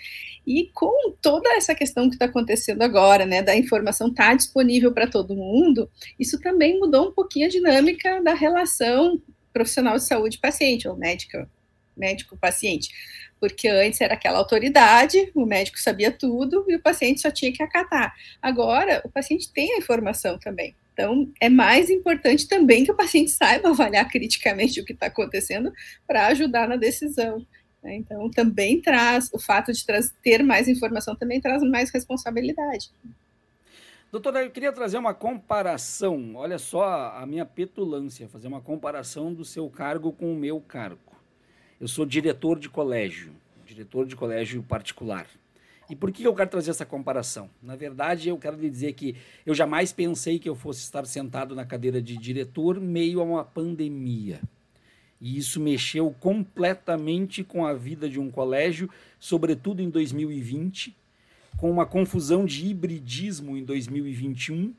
E 0.46 0.70
com 0.72 1.12
toda 1.20 1.48
essa 1.56 1.74
questão 1.74 2.08
que 2.08 2.14
está 2.14 2.26
acontecendo 2.26 2.82
agora, 2.82 3.26
né, 3.26 3.42
da 3.42 3.56
informação 3.56 4.08
estar 4.08 4.28
tá 4.28 4.34
disponível 4.34 4.92
para 4.92 5.08
todo 5.08 5.34
mundo, 5.34 5.90
isso 6.18 6.40
também 6.40 6.78
mudou 6.78 7.08
um 7.08 7.12
pouquinho 7.12 7.46
a 7.46 7.50
dinâmica 7.50 8.22
da 8.22 8.32
relação 8.32 9.20
profissional 9.52 9.96
de 9.96 10.04
saúde 10.04 10.38
paciente, 10.38 10.86
ou 10.86 10.96
médico, 10.96 11.48
médico-paciente. 11.96 12.90
Porque 13.40 13.66
antes 13.66 14.00
era 14.00 14.14
aquela 14.14 14.38
autoridade, 14.38 15.30
o 15.34 15.44
médico 15.44 15.80
sabia 15.80 16.12
tudo 16.12 16.64
e 16.68 16.76
o 16.76 16.80
paciente 16.80 17.20
só 17.20 17.30
tinha 17.30 17.52
que 17.52 17.62
acatar. 17.62 18.14
Agora, 18.40 19.02
o 19.04 19.10
paciente 19.10 19.50
tem 19.52 19.74
a 19.74 19.78
informação 19.78 20.38
também. 20.38 20.74
Então, 20.92 21.30
é 21.40 21.50
mais 21.50 21.90
importante 21.90 22.48
também 22.48 22.84
que 22.84 22.90
o 22.90 22.96
paciente 22.96 23.30
saiba 23.30 23.68
avaliar 23.68 24.08
criticamente 24.08 24.80
o 24.80 24.84
que 24.84 24.92
está 24.92 25.06
acontecendo 25.06 25.72
para 26.06 26.28
ajudar 26.28 26.68
na 26.68 26.76
decisão. 26.76 27.44
Né? 27.86 27.94
Então, 27.94 28.28
também 28.30 28.80
traz, 28.80 29.30
o 29.32 29.38
fato 29.38 29.72
de 29.72 29.84
ter 30.20 30.42
mais 30.42 30.66
informação 30.66 31.14
também 31.14 31.40
traz 31.40 31.62
mais 31.62 31.88
responsabilidade. 31.90 32.90
Doutora, 34.10 34.42
eu 34.42 34.50
queria 34.50 34.72
trazer 34.72 34.98
uma 34.98 35.14
comparação, 35.14 36.34
olha 36.34 36.58
só 36.58 37.12
a 37.16 37.24
minha 37.26 37.46
petulância, 37.46 38.28
fazer 38.28 38.48
uma 38.48 38.60
comparação 38.60 39.32
do 39.32 39.44
seu 39.44 39.70
cargo 39.70 40.12
com 40.12 40.32
o 40.32 40.36
meu 40.36 40.60
cargo. 40.60 41.14
Eu 41.80 41.86
sou 41.86 42.04
diretor 42.04 42.58
de 42.58 42.68
colégio, 42.68 43.32
diretor 43.64 44.04
de 44.04 44.16
colégio 44.16 44.62
particular. 44.62 45.26
E 45.88 45.94
por 45.94 46.10
que 46.10 46.24
eu 46.24 46.34
quero 46.34 46.50
trazer 46.50 46.70
essa 46.70 46.86
comparação? 46.86 47.48
Na 47.62 47.76
verdade, 47.76 48.28
eu 48.28 48.38
quero 48.38 48.56
lhe 48.56 48.68
dizer 48.68 48.94
que 48.94 49.14
eu 49.44 49.54
jamais 49.54 49.92
pensei 49.92 50.38
que 50.40 50.48
eu 50.48 50.56
fosse 50.56 50.80
estar 50.80 51.06
sentado 51.06 51.54
na 51.54 51.64
cadeira 51.64 52.02
de 52.02 52.16
diretor 52.16 52.80
meio 52.80 53.20
a 53.20 53.24
uma 53.24 53.44
pandemia. 53.44 54.40
E 55.20 55.38
isso 55.38 55.60
mexeu 55.60 56.14
completamente 56.20 57.42
com 57.42 57.64
a 57.64 57.72
vida 57.72 58.08
de 58.08 58.20
um 58.20 58.30
colégio, 58.30 58.90
sobretudo 59.18 59.80
em 59.80 59.88
2020, 59.88 60.94
com 61.56 61.70
uma 61.70 61.86
confusão 61.86 62.44
de 62.44 62.66
hibridismo 62.66 63.56
em 63.56 63.64
2021 63.64 64.74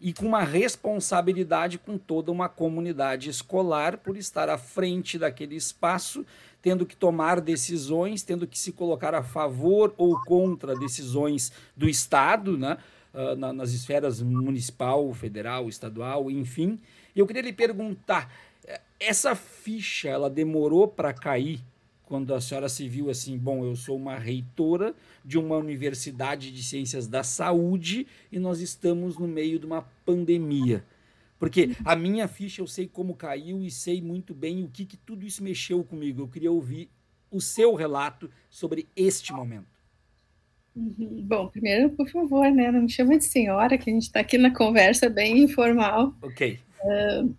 e 0.00 0.14
com 0.14 0.26
uma 0.26 0.42
responsabilidade 0.42 1.78
com 1.78 1.98
toda 1.98 2.32
uma 2.32 2.48
comunidade 2.48 3.28
escolar 3.28 3.98
por 3.98 4.16
estar 4.16 4.48
à 4.48 4.56
frente 4.56 5.18
daquele 5.18 5.56
espaço, 5.56 6.24
tendo 6.62 6.86
que 6.86 6.96
tomar 6.96 7.40
decisões, 7.40 8.22
tendo 8.22 8.46
que 8.46 8.58
se 8.58 8.72
colocar 8.72 9.14
a 9.14 9.22
favor 9.22 9.94
ou 9.98 10.18
contra 10.24 10.74
decisões 10.74 11.52
do 11.76 11.88
Estado, 11.88 12.56
né? 12.56 12.78
Uh, 13.12 13.34
nas 13.34 13.72
esferas 13.72 14.22
municipal, 14.22 15.12
federal, 15.12 15.68
estadual, 15.68 16.30
enfim. 16.30 16.78
Eu 17.14 17.26
queria 17.26 17.42
lhe 17.42 17.52
perguntar 17.52 18.32
essa 19.00 19.34
ficha, 19.34 20.08
ela 20.08 20.28
demorou 20.28 20.86
para 20.86 21.12
cair 21.14 21.60
quando 22.04 22.34
a 22.34 22.40
senhora 22.40 22.68
se 22.68 22.88
viu 22.88 23.08
assim, 23.08 23.38
bom, 23.38 23.64
eu 23.64 23.76
sou 23.76 23.96
uma 23.96 24.18
reitora 24.18 24.94
de 25.24 25.38
uma 25.38 25.56
universidade 25.56 26.50
de 26.50 26.62
ciências 26.62 27.06
da 27.06 27.22
saúde 27.22 28.06
e 28.32 28.38
nós 28.38 28.60
estamos 28.60 29.16
no 29.16 29.28
meio 29.28 29.58
de 29.60 29.66
uma 29.66 29.82
pandemia. 30.04 30.84
Porque 31.38 31.70
a 31.84 31.94
minha 31.96 32.26
ficha 32.28 32.60
eu 32.60 32.66
sei 32.66 32.88
como 32.88 33.14
caiu 33.14 33.62
e 33.62 33.70
sei 33.70 34.02
muito 34.02 34.34
bem 34.34 34.64
o 34.64 34.68
que, 34.68 34.84
que 34.84 34.96
tudo 34.96 35.24
isso 35.24 35.42
mexeu 35.42 35.82
comigo. 35.84 36.20
Eu 36.20 36.28
queria 36.28 36.50
ouvir 36.50 36.90
o 37.30 37.40
seu 37.40 37.74
relato 37.74 38.28
sobre 38.50 38.88
este 38.96 39.32
momento. 39.32 39.68
Uhum. 40.74 41.22
Bom, 41.22 41.48
primeiro, 41.48 41.90
por 41.90 42.08
favor, 42.10 42.50
né, 42.50 42.72
não 42.72 42.82
me 42.82 42.90
chama 42.90 43.16
de 43.16 43.24
senhora, 43.24 43.78
que 43.78 43.88
a 43.88 43.92
gente 43.92 44.02
está 44.02 44.20
aqui 44.20 44.36
na 44.36 44.52
conversa 44.52 45.08
bem 45.08 45.38
informal. 45.38 46.14
Ok. 46.20 46.58
Uh, 46.82 47.34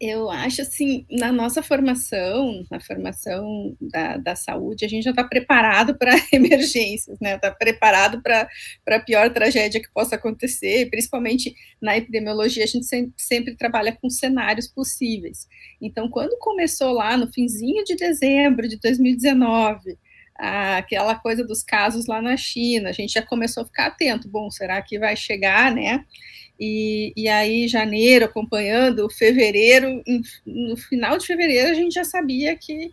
eu 0.00 0.30
acho 0.30 0.60
assim, 0.60 1.06
na 1.10 1.32
nossa 1.32 1.62
formação, 1.62 2.66
na 2.70 2.78
formação 2.78 3.74
da, 3.80 4.18
da 4.18 4.36
saúde, 4.36 4.84
a 4.84 4.88
gente 4.88 5.04
já 5.04 5.10
está 5.10 5.24
preparado 5.24 5.96
para 5.96 6.12
emergências, 6.32 7.18
né? 7.18 7.36
Está 7.36 7.50
preparado 7.50 8.20
para 8.22 8.48
a 8.88 9.00
pior 9.00 9.32
tragédia 9.32 9.80
que 9.80 9.90
possa 9.92 10.16
acontecer, 10.16 10.90
principalmente 10.90 11.54
na 11.80 11.96
epidemiologia, 11.96 12.64
a 12.64 12.66
gente 12.66 12.84
sempre, 12.84 13.14
sempre 13.16 13.56
trabalha 13.56 13.96
com 14.00 14.10
cenários 14.10 14.68
possíveis. 14.68 15.48
Então, 15.80 16.10
quando 16.10 16.38
começou 16.38 16.92
lá 16.92 17.16
no 17.16 17.32
finzinho 17.32 17.82
de 17.82 17.96
dezembro 17.96 18.68
de 18.68 18.78
2019, 18.78 19.98
aquela 20.38 21.14
coisa 21.14 21.42
dos 21.42 21.62
casos 21.62 22.06
lá 22.06 22.20
na 22.20 22.36
China, 22.36 22.90
a 22.90 22.92
gente 22.92 23.14
já 23.14 23.22
começou 23.22 23.62
a 23.62 23.66
ficar 23.66 23.86
atento. 23.86 24.28
Bom, 24.28 24.50
será 24.50 24.80
que 24.82 24.98
vai 24.98 25.16
chegar, 25.16 25.74
né? 25.74 26.04
E, 26.58 27.12
e 27.14 27.28
aí, 27.28 27.68
janeiro, 27.68 28.24
acompanhando, 28.24 29.10
fevereiro, 29.10 30.02
no 30.44 30.76
final 30.76 31.18
de 31.18 31.26
fevereiro, 31.26 31.70
a 31.70 31.74
gente 31.74 31.92
já 31.92 32.04
sabia 32.04 32.56
que, 32.56 32.92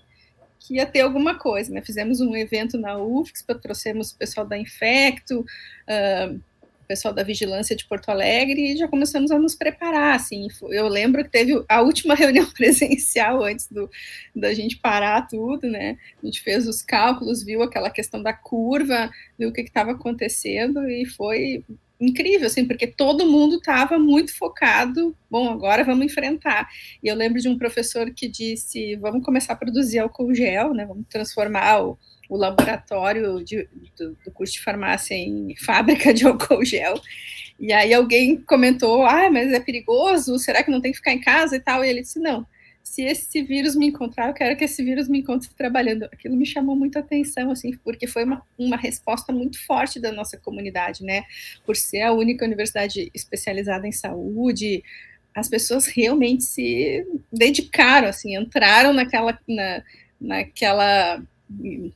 que 0.59 0.75
ia 0.75 0.85
ter 0.85 1.01
alguma 1.01 1.35
coisa. 1.37 1.71
Né? 1.71 1.81
Fizemos 1.81 2.19
um 2.19 2.35
evento 2.35 2.77
na 2.77 2.97
UFSC, 2.97 3.45
trouxemos 3.61 4.11
o 4.11 4.17
pessoal 4.17 4.45
da 4.45 4.57
Infecto, 4.57 5.39
uh, 5.39 6.35
o 6.83 6.85
pessoal 6.85 7.13
da 7.13 7.23
Vigilância 7.23 7.73
de 7.73 7.85
Porto 7.85 8.09
Alegre, 8.09 8.73
e 8.73 8.77
já 8.77 8.85
começamos 8.89 9.31
a 9.31 9.39
nos 9.39 9.55
preparar. 9.55 10.17
Assim. 10.17 10.49
Eu 10.69 10.89
lembro 10.89 11.23
que 11.23 11.29
teve 11.29 11.63
a 11.69 11.81
última 11.81 12.15
reunião 12.15 12.45
presencial 12.51 13.41
antes 13.43 13.69
do, 13.71 13.89
da 14.35 14.53
gente 14.53 14.75
parar 14.75 15.25
tudo, 15.29 15.69
né? 15.69 15.97
A 16.21 16.25
gente 16.25 16.41
fez 16.41 16.67
os 16.67 16.81
cálculos, 16.81 17.43
viu 17.43 17.63
aquela 17.63 17.89
questão 17.89 18.21
da 18.21 18.33
curva, 18.33 19.09
viu 19.39 19.47
o 19.47 19.53
que 19.53 19.61
estava 19.61 19.91
acontecendo, 19.91 20.85
e 20.89 21.05
foi 21.05 21.63
incrível, 21.99 22.47
assim, 22.47 22.65
porque 22.65 22.87
todo 22.87 23.25
mundo 23.25 23.55
estava 23.55 23.97
muito 23.97 24.35
focado. 24.35 25.15
Bom, 25.29 25.49
agora 25.49 25.83
vamos 25.83 26.05
enfrentar. 26.05 26.67
E 27.01 27.07
eu 27.07 27.15
lembro 27.15 27.41
de 27.41 27.49
um 27.49 27.57
professor 27.57 28.11
que 28.13 28.27
disse: 28.27 28.95
vamos 28.97 29.23
começar 29.23 29.53
a 29.53 29.57
produzir 29.57 29.99
álcool 29.99 30.33
gel, 30.33 30.73
né? 30.73 30.85
Vamos 30.85 31.07
transformar 31.07 31.83
o, 31.83 31.97
o 32.29 32.37
laboratório 32.37 33.43
de, 33.43 33.67
do, 33.97 34.17
do, 34.25 34.31
curso 34.31 34.53
de 34.53 34.61
farmácia 34.61 35.15
em 35.15 35.55
fábrica 35.55 36.13
de 36.13 36.25
álcool 36.25 36.65
gel. 36.65 36.99
E 37.59 37.71
aí 37.71 37.93
alguém 37.93 38.37
comentou: 38.41 39.05
ah, 39.05 39.29
mas 39.31 39.51
é 39.53 39.59
perigoso, 39.59 40.37
será 40.39 40.63
que 40.63 40.71
não 40.71 40.81
tem 40.81 40.91
que 40.91 40.97
ficar 40.97 41.13
em 41.13 41.21
casa 41.21 41.55
e 41.55 41.59
tal? 41.59 41.83
E 41.83 41.89
ele 41.89 42.01
disse: 42.01 42.19
não, 42.19 42.45
se 42.83 43.01
esse 43.01 43.41
vírus 43.41 43.75
me 43.75 43.87
encontrar, 43.87 44.27
eu 44.27 44.33
quero 44.33 44.57
que 44.57 44.65
esse 44.65 44.83
vírus 44.83 45.07
me 45.07 45.19
encontre 45.19 45.49
trabalhando. 45.57 46.03
Aquilo 46.03 46.35
me 46.35 46.45
chamou 46.45 46.75
muita 46.75 46.99
atenção, 46.99 47.49
assim, 47.49 47.75
porque 47.77 48.05
foi 48.05 48.25
uma, 48.25 48.43
uma 48.57 48.75
resposta 48.75 49.31
muito 49.31 49.65
forte 49.65 49.99
da 49.99 50.11
nossa 50.11 50.37
comunidade, 50.37 51.03
né? 51.03 51.23
Por 51.65 51.77
ser 51.77 52.01
a 52.01 52.11
única 52.11 52.45
universidade 52.45 53.09
especializada 53.13 53.87
em 53.87 53.91
saúde, 53.91 54.83
as 55.33 55.47
pessoas 55.47 55.87
realmente 55.87 56.43
se 56.43 57.07
dedicaram, 57.31 58.09
assim, 58.09 58.35
entraram 58.35 58.91
naquela, 58.93 59.39
na, 59.47 59.83
naquela 60.19 61.23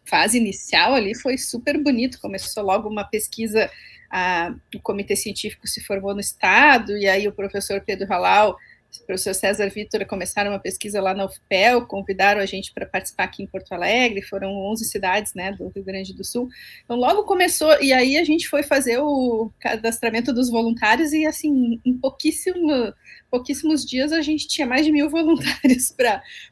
fase 0.06 0.38
inicial 0.38 0.94
ali, 0.94 1.14
foi 1.14 1.38
super 1.38 1.78
bonito. 1.84 2.20
Começou 2.22 2.64
logo 2.64 2.88
uma 2.90 3.04
pesquisa 3.04 3.70
a, 4.10 4.56
o 4.74 4.80
comitê 4.80 5.16
científico 5.16 5.68
se 5.68 5.82
formou 5.82 6.14
no 6.14 6.22
estado, 6.22 6.98
e 6.98 7.08
aí 7.08 7.28
o 7.28 7.34
professor 7.34 7.82
Pedro 7.82 8.08
Halal 8.12 8.58
o 9.02 9.06
professor 9.06 9.34
César 9.34 9.70
Vitor 9.70 10.06
começaram 10.06 10.52
uma 10.52 10.60
pesquisa 10.60 11.02
lá 11.02 11.14
na 11.14 11.26
UFPEL, 11.26 11.86
convidaram 11.86 12.42
a 12.42 12.46
gente 12.46 12.74
para 12.74 12.86
participar 12.86 13.26
aqui 13.26 13.44
em 13.44 13.48
Porto 13.48 13.72
Alegre, 13.74 14.22
foram 14.22 14.52
11 14.72 14.86
cidades 14.86 15.34
né, 15.34 15.52
do 15.52 15.70
Rio 15.70 15.84
Grande 15.84 16.14
do 16.14 16.24
Sul. 16.24 16.50
Então, 16.84 16.98
logo 16.98 17.24
começou, 17.24 17.82
e 17.82 17.94
aí 17.94 18.18
a 18.18 18.24
gente 18.24 18.48
foi 18.48 18.64
fazer 18.64 18.98
o 19.00 19.52
cadastramento 19.60 20.34
dos 20.34 20.50
voluntários, 20.50 21.14
e 21.14 21.26
assim, 21.26 21.80
em 21.86 21.98
pouquíssimo 21.98 22.94
pouquíssimos 23.30 23.86
dias 23.86 24.12
a 24.12 24.22
gente 24.22 24.48
tinha 24.48 24.66
mais 24.66 24.86
de 24.86 24.92
mil 24.92 25.10
voluntários 25.12 25.94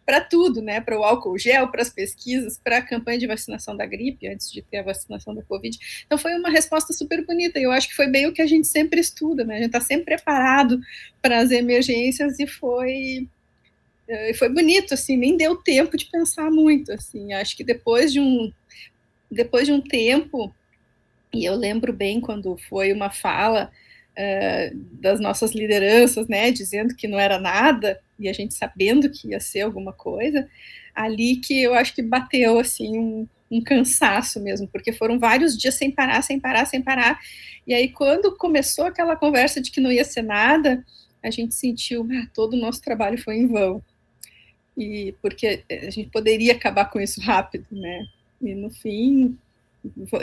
para 0.05 0.21
tudo, 0.21 0.61
né? 0.61 0.81
Para 0.81 0.99
o 0.99 1.03
álcool 1.03 1.37
gel, 1.37 1.69
para 1.69 1.81
as 1.81 1.89
pesquisas, 1.89 2.59
para 2.63 2.77
a 2.77 2.81
campanha 2.81 3.17
de 3.17 3.27
vacinação 3.27 3.75
da 3.75 3.85
gripe, 3.85 4.27
antes 4.27 4.51
de 4.51 4.61
ter 4.61 4.77
a 4.77 4.83
vacinação 4.83 5.33
da 5.33 5.43
Covid. 5.43 5.77
Então 6.05 6.17
foi 6.17 6.33
uma 6.35 6.49
resposta 6.49 6.93
super 6.93 7.25
bonita. 7.25 7.59
Eu 7.59 7.71
acho 7.71 7.87
que 7.87 7.95
foi 7.95 8.07
bem 8.07 8.27
o 8.27 8.33
que 8.33 8.41
a 8.41 8.47
gente 8.47 8.67
sempre 8.67 8.99
estuda, 8.99 9.43
né? 9.43 9.55
A 9.55 9.57
gente 9.57 9.67
está 9.67 9.81
sempre 9.81 10.15
preparado 10.15 10.79
para 11.21 11.39
as 11.39 11.51
emergências 11.51 12.39
e 12.39 12.47
foi 12.47 13.27
eh, 14.07 14.33
foi 14.35 14.49
bonito, 14.49 14.93
assim, 14.93 15.17
nem 15.17 15.37
deu 15.37 15.55
tempo 15.55 15.97
de 15.97 16.05
pensar 16.05 16.51
muito, 16.51 16.91
assim. 16.91 17.33
Acho 17.33 17.55
que 17.55 17.63
depois 17.63 18.11
de 18.11 18.19
um 18.19 18.51
depois 19.31 19.65
de 19.65 19.73
um 19.73 19.81
tempo, 19.81 20.53
e 21.33 21.43
eu 21.45 21.55
lembro 21.55 21.91
bem 21.91 22.21
quando 22.21 22.57
foi 22.69 22.93
uma 22.93 23.09
fala 23.09 23.71
uh, 24.17 24.77
das 24.99 25.19
nossas 25.19 25.51
lideranças, 25.51 26.27
né, 26.27 26.51
dizendo 26.51 26.95
que 26.95 27.07
não 27.07 27.19
era 27.19 27.39
nada 27.39 27.99
e 28.17 28.29
a 28.29 28.33
gente 28.33 28.53
sabendo 28.53 29.09
que 29.09 29.29
ia 29.29 29.39
ser 29.39 29.61
alguma 29.61 29.93
coisa, 29.93 30.47
ali 30.93 31.37
que 31.37 31.61
eu 31.61 31.73
acho 31.73 31.93
que 31.93 32.01
bateu 32.01 32.57
assim 32.57 32.97
um, 32.97 33.27
um 33.51 33.61
cansaço 33.61 34.39
mesmo, 34.39 34.67
porque 34.67 34.93
foram 34.93 35.19
vários 35.19 35.57
dias 35.57 35.75
sem 35.75 35.91
parar, 35.91 36.21
sem 36.21 36.39
parar, 36.39 36.65
sem 36.65 36.81
parar. 36.81 37.19
E 37.67 37.73
aí 37.73 37.89
quando 37.89 38.35
começou 38.37 38.85
aquela 38.85 39.15
conversa 39.15 39.61
de 39.61 39.71
que 39.71 39.81
não 39.81 39.91
ia 39.91 40.05
ser 40.05 40.21
nada, 40.21 40.83
a 41.21 41.29
gente 41.29 41.53
sentiu 41.55 42.07
ah, 42.11 42.27
todo 42.33 42.53
o 42.53 42.59
nosso 42.59 42.81
trabalho 42.81 43.17
foi 43.17 43.37
em 43.37 43.47
vão. 43.47 43.83
E 44.77 45.13
porque 45.21 45.63
a 45.69 45.89
gente 45.89 46.09
poderia 46.09 46.53
acabar 46.53 46.85
com 46.85 46.99
isso 46.99 47.21
rápido, 47.21 47.65
né? 47.71 48.05
E 48.41 48.53
no 48.53 48.69
fim 48.69 49.37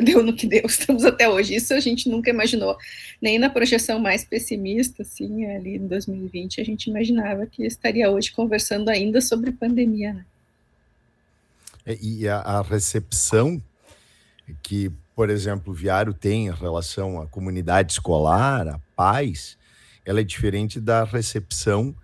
deu 0.02 0.22
no 0.22 0.34
que 0.34 0.46
deu, 0.46 0.62
estamos 0.66 1.04
até 1.04 1.28
hoje. 1.28 1.54
Isso 1.54 1.74
a 1.74 1.80
gente 1.80 2.08
nunca 2.08 2.30
imaginou, 2.30 2.76
nem 3.20 3.38
na 3.38 3.50
projeção 3.50 3.98
mais 3.98 4.24
pessimista, 4.24 5.02
assim, 5.02 5.46
ali 5.46 5.76
em 5.76 5.86
2020, 5.86 6.60
a 6.60 6.64
gente 6.64 6.90
imaginava 6.90 7.46
que 7.46 7.64
estaria 7.64 8.10
hoje 8.10 8.32
conversando 8.32 8.88
ainda 8.88 9.20
sobre 9.20 9.52
pandemia. 9.52 10.14
Né? 10.14 10.24
É, 11.84 11.98
e 12.00 12.28
a, 12.28 12.38
a, 12.38 12.62
recepção 12.62 13.60
que, 14.62 14.90
por 15.14 15.30
exemplo, 15.30 15.72
o 15.72 15.76
Viário 15.76 16.14
tem 16.14 16.46
em 16.46 16.52
relação 16.52 17.20
à 17.20 17.26
comunidade 17.26 17.92
escolar, 17.92 18.68
à 18.68 18.80
paz, 18.94 19.56
ela 20.04 20.20
é 20.20 20.24
diferente 20.24 20.80
da 20.80 21.04
recepção 21.04 21.94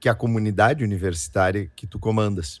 que 0.00 0.08
a 0.08 0.14
comunidade 0.14 0.84
universitária 0.84 1.70
que 1.74 1.86
tu 1.86 1.98
comandas. 1.98 2.60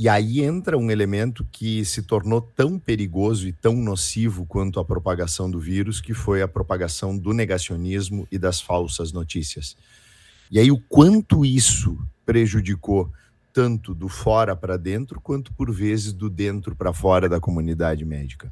E 0.00 0.08
aí 0.08 0.40
entra 0.40 0.78
um 0.78 0.90
elemento 0.90 1.46
que 1.52 1.84
se 1.84 2.00
tornou 2.00 2.40
tão 2.40 2.78
perigoso 2.78 3.46
e 3.46 3.52
tão 3.52 3.74
nocivo 3.74 4.46
quanto 4.46 4.80
a 4.80 4.84
propagação 4.84 5.50
do 5.50 5.60
vírus, 5.60 6.00
que 6.00 6.14
foi 6.14 6.40
a 6.40 6.48
propagação 6.48 7.14
do 7.14 7.34
negacionismo 7.34 8.26
e 8.32 8.38
das 8.38 8.62
falsas 8.62 9.12
notícias. 9.12 9.76
E 10.50 10.58
aí 10.58 10.70
o 10.70 10.80
quanto 10.88 11.44
isso 11.44 11.98
prejudicou 12.24 13.12
tanto 13.52 13.94
do 13.94 14.08
fora 14.08 14.56
para 14.56 14.78
dentro, 14.78 15.20
quanto 15.20 15.52
por 15.52 15.70
vezes 15.70 16.14
do 16.14 16.30
dentro 16.30 16.74
para 16.74 16.94
fora 16.94 17.28
da 17.28 17.38
comunidade 17.38 18.02
médica. 18.02 18.50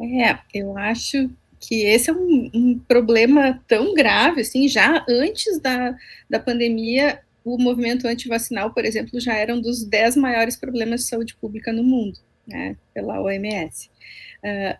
É, 0.00 0.38
eu 0.54 0.78
acho 0.78 1.28
que 1.60 1.84
esse 1.84 2.08
é 2.08 2.14
um, 2.14 2.50
um 2.54 2.78
problema 2.78 3.60
tão 3.68 3.92
grave, 3.92 4.40
assim, 4.40 4.66
já 4.68 5.04
antes 5.06 5.60
da, 5.60 5.94
da 6.30 6.40
pandemia, 6.40 7.20
o 7.44 7.58
movimento 7.60 8.06
antivacinal, 8.06 8.72
por 8.72 8.84
exemplo, 8.84 9.20
já 9.20 9.34
era 9.34 9.54
um 9.54 9.60
dos 9.60 9.84
dez 9.84 10.16
maiores 10.16 10.56
problemas 10.56 11.02
de 11.02 11.08
saúde 11.08 11.34
pública 11.36 11.72
no 11.72 11.82
mundo, 11.82 12.18
né, 12.46 12.76
pela 12.94 13.20
OMS. 13.20 13.90
Uh, 14.44 14.78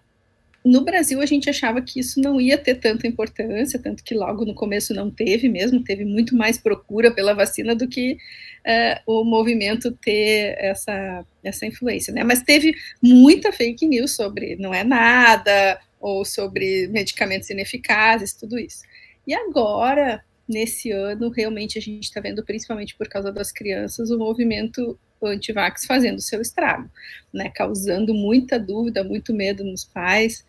no 0.64 0.82
Brasil, 0.82 1.20
a 1.20 1.26
gente 1.26 1.50
achava 1.50 1.82
que 1.82 1.98
isso 1.98 2.20
não 2.20 2.40
ia 2.40 2.56
ter 2.56 2.76
tanta 2.76 3.06
importância, 3.06 3.80
tanto 3.80 4.04
que 4.04 4.14
logo 4.14 4.44
no 4.44 4.54
começo 4.54 4.94
não 4.94 5.10
teve 5.10 5.48
mesmo, 5.48 5.82
teve 5.82 6.04
muito 6.04 6.36
mais 6.36 6.56
procura 6.56 7.10
pela 7.10 7.34
vacina 7.34 7.74
do 7.74 7.88
que 7.88 8.12
uh, 8.14 9.12
o 9.12 9.24
movimento 9.24 9.90
ter 9.90 10.56
essa, 10.58 11.26
essa 11.42 11.66
influência, 11.66 12.12
né? 12.12 12.22
Mas 12.22 12.42
teve 12.42 12.76
muita 13.02 13.50
fake 13.50 13.86
news 13.88 14.14
sobre 14.14 14.54
não 14.54 14.72
é 14.72 14.84
nada, 14.84 15.80
ou 16.02 16.24
sobre 16.24 16.86
medicamentos 16.88 17.50
ineficazes, 17.50 18.34
tudo 18.34 18.58
isso. 18.58 18.82
E 19.26 19.32
agora, 19.34 20.22
nesse 20.48 20.90
ano, 20.90 21.30
realmente 21.30 21.78
a 21.78 21.82
gente 21.82 22.04
está 22.04 22.20
vendo, 22.20 22.44
principalmente 22.44 22.96
por 22.96 23.08
causa 23.08 23.32
das 23.32 23.52
crianças, 23.52 24.10
o 24.10 24.18
movimento 24.18 24.98
antivax 25.22 25.86
fazendo 25.86 26.20
seu 26.20 26.40
estrago, 26.40 26.90
né, 27.32 27.50
causando 27.54 28.12
muita 28.12 28.58
dúvida, 28.58 29.04
muito 29.04 29.32
medo 29.32 29.62
nos 29.64 29.84
pais, 29.84 30.44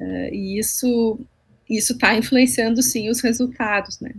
uh, 0.00 0.34
e 0.34 0.58
isso 0.58 1.18
isso 1.68 1.94
está 1.94 2.14
influenciando 2.14 2.82
sim 2.82 3.08
os 3.08 3.22
resultados, 3.22 3.98
né? 3.98 4.12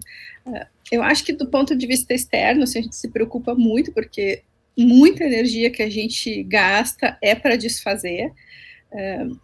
Uh, 0.45 0.65
eu 0.91 1.03
acho 1.03 1.23
que 1.23 1.31
do 1.31 1.47
ponto 1.47 1.75
de 1.75 1.85
vista 1.85 2.13
externo, 2.13 2.63
assim, 2.63 2.79
a 2.79 2.81
gente 2.81 2.95
se 2.95 3.07
preocupa 3.09 3.53
muito 3.53 3.91
porque 3.91 4.41
muita 4.77 5.23
energia 5.23 5.69
que 5.69 5.83
a 5.83 5.89
gente 5.89 6.43
gasta 6.43 7.17
é 7.21 7.35
para 7.35 7.55
desfazer. 7.55 8.31
Uh, 8.91 9.39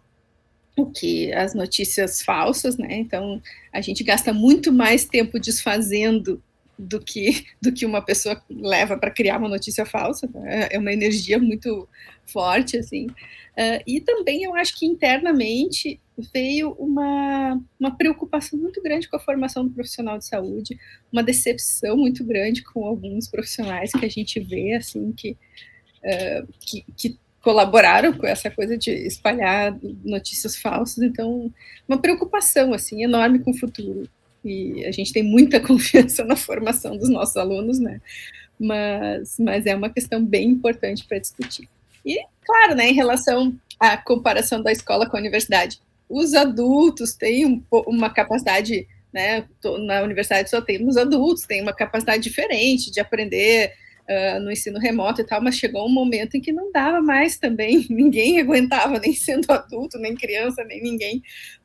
o 0.76 0.86
que 0.86 1.32
as 1.32 1.54
notícias 1.54 2.22
falsas, 2.22 2.76
né? 2.76 2.88
Então 2.90 3.40
a 3.72 3.80
gente 3.80 4.02
gasta 4.02 4.32
muito 4.32 4.72
mais 4.72 5.04
tempo 5.04 5.38
desfazendo 5.38 6.42
do 6.78 6.98
que 6.98 7.44
do 7.60 7.72
que 7.72 7.84
uma 7.84 8.02
pessoa 8.02 8.42
leva 8.50 8.96
para 8.96 9.10
criar 9.10 9.38
uma 9.38 9.48
notícia 9.48 9.84
falsa. 9.84 10.28
Né? 10.32 10.68
É 10.70 10.78
uma 10.78 10.92
energia 10.92 11.38
muito 11.38 11.88
forte, 12.24 12.78
assim. 12.78 13.06
Uh, 13.06 13.82
e 13.86 14.00
também 14.00 14.44
eu 14.44 14.54
acho 14.54 14.78
que 14.78 14.86
internamente 14.86 16.00
veio 16.32 16.72
uma, 16.72 17.60
uma 17.78 17.96
preocupação 17.96 18.58
muito 18.58 18.82
grande 18.82 19.08
com 19.08 19.16
a 19.16 19.20
formação 19.20 19.64
do 19.66 19.74
profissional 19.74 20.18
de 20.18 20.26
saúde, 20.26 20.78
uma 21.12 21.22
decepção 21.22 21.96
muito 21.96 22.24
grande 22.24 22.62
com 22.62 22.84
alguns 22.84 23.28
profissionais 23.28 23.90
que 23.92 24.04
a 24.04 24.08
gente 24.08 24.40
vê, 24.40 24.74
assim, 24.74 25.12
que, 25.12 25.32
uh, 25.32 26.48
que, 26.60 26.84
que 26.96 27.18
colaboraram 27.42 28.12
com 28.12 28.26
essa 28.26 28.50
coisa 28.50 28.78
de 28.78 28.90
espalhar 28.90 29.76
notícias 30.04 30.56
falsas, 30.56 31.02
então 31.02 31.52
uma 31.88 31.98
preocupação 31.98 32.72
assim 32.72 33.02
enorme 33.02 33.40
com 33.40 33.50
o 33.50 33.58
futuro. 33.58 34.08
E 34.44 34.84
a 34.86 34.92
gente 34.92 35.12
tem 35.12 35.22
muita 35.22 35.58
confiança 35.60 36.24
na 36.24 36.36
formação 36.36 36.96
dos 36.96 37.08
nossos 37.08 37.36
alunos, 37.36 37.78
né? 37.78 38.00
Mas, 38.58 39.36
mas 39.38 39.66
é 39.66 39.74
uma 39.74 39.90
questão 39.90 40.24
bem 40.24 40.50
importante 40.50 41.04
para 41.04 41.18
discutir. 41.18 41.68
E, 42.06 42.20
claro, 42.44 42.74
né, 42.76 42.88
em 42.88 42.94
relação 42.94 43.54
à 43.78 43.96
comparação 43.96 44.62
da 44.62 44.70
escola 44.70 45.08
com 45.08 45.16
a 45.16 45.20
universidade, 45.20 45.80
os 46.08 46.34
adultos 46.34 47.14
têm 47.14 47.46
um, 47.46 47.62
uma 47.86 48.10
capacidade, 48.10 48.86
né? 49.12 49.44
Na 49.84 50.02
universidade 50.02 50.48
só 50.48 50.60
temos 50.60 50.96
adultos, 50.96 51.46
têm 51.46 51.60
uma 51.60 51.72
capacidade 51.72 52.22
diferente 52.22 52.90
de 52.90 53.00
aprender 53.00 53.72
uh, 54.08 54.40
no 54.40 54.50
ensino 54.50 54.78
remoto 54.78 55.20
e 55.20 55.24
tal, 55.24 55.42
mas 55.42 55.56
chegou 55.56 55.86
um 55.86 55.92
momento 55.92 56.36
em 56.36 56.40
que 56.40 56.52
não 56.52 56.70
dava 56.72 57.00
mais 57.00 57.38
também, 57.38 57.86
ninguém 57.90 58.40
aguentava, 58.40 58.98
nem 58.98 59.12
sendo 59.12 59.50
adulto, 59.50 59.98
nem 59.98 60.14
criança, 60.14 60.64
nem 60.64 60.82
ninguém, 60.82 61.22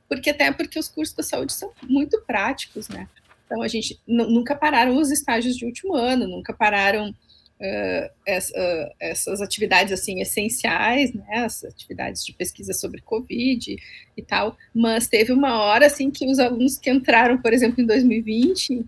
porque 0.07 0.29
até 0.29 0.51
porque 0.51 0.79
os 0.79 0.87
cursos 0.87 1.15
da 1.15 1.23
saúde 1.23 1.53
são 1.53 1.71
muito 1.83 2.21
práticos, 2.25 2.87
né? 2.89 3.07
Então 3.45 3.61
a 3.61 3.67
gente 3.67 3.99
nunca 4.05 4.55
pararam 4.55 4.97
os 4.97 5.09
estágios 5.09 5.55
de 5.55 5.65
último 5.65 5.95
ano, 5.95 6.27
nunca 6.27 6.53
pararam 6.53 7.09
uh, 7.09 8.09
essa, 8.25 8.53
uh, 8.53 8.93
essas 8.99 9.41
atividades 9.41 9.93
assim 9.93 10.19
essenciais, 10.21 11.13
né? 11.13 11.25
As 11.29 11.63
atividades 11.63 12.25
de 12.25 12.33
pesquisa 12.33 12.73
sobre 12.73 13.01
COVID 13.01 13.77
e 14.15 14.21
tal, 14.21 14.57
mas 14.73 15.07
teve 15.07 15.31
uma 15.31 15.61
hora 15.61 15.85
assim 15.85 16.11
que 16.11 16.29
os 16.29 16.39
alunos 16.39 16.77
que 16.77 16.89
entraram, 16.89 17.41
por 17.41 17.53
exemplo, 17.53 17.81
em 17.81 17.85
2020, 17.85 18.85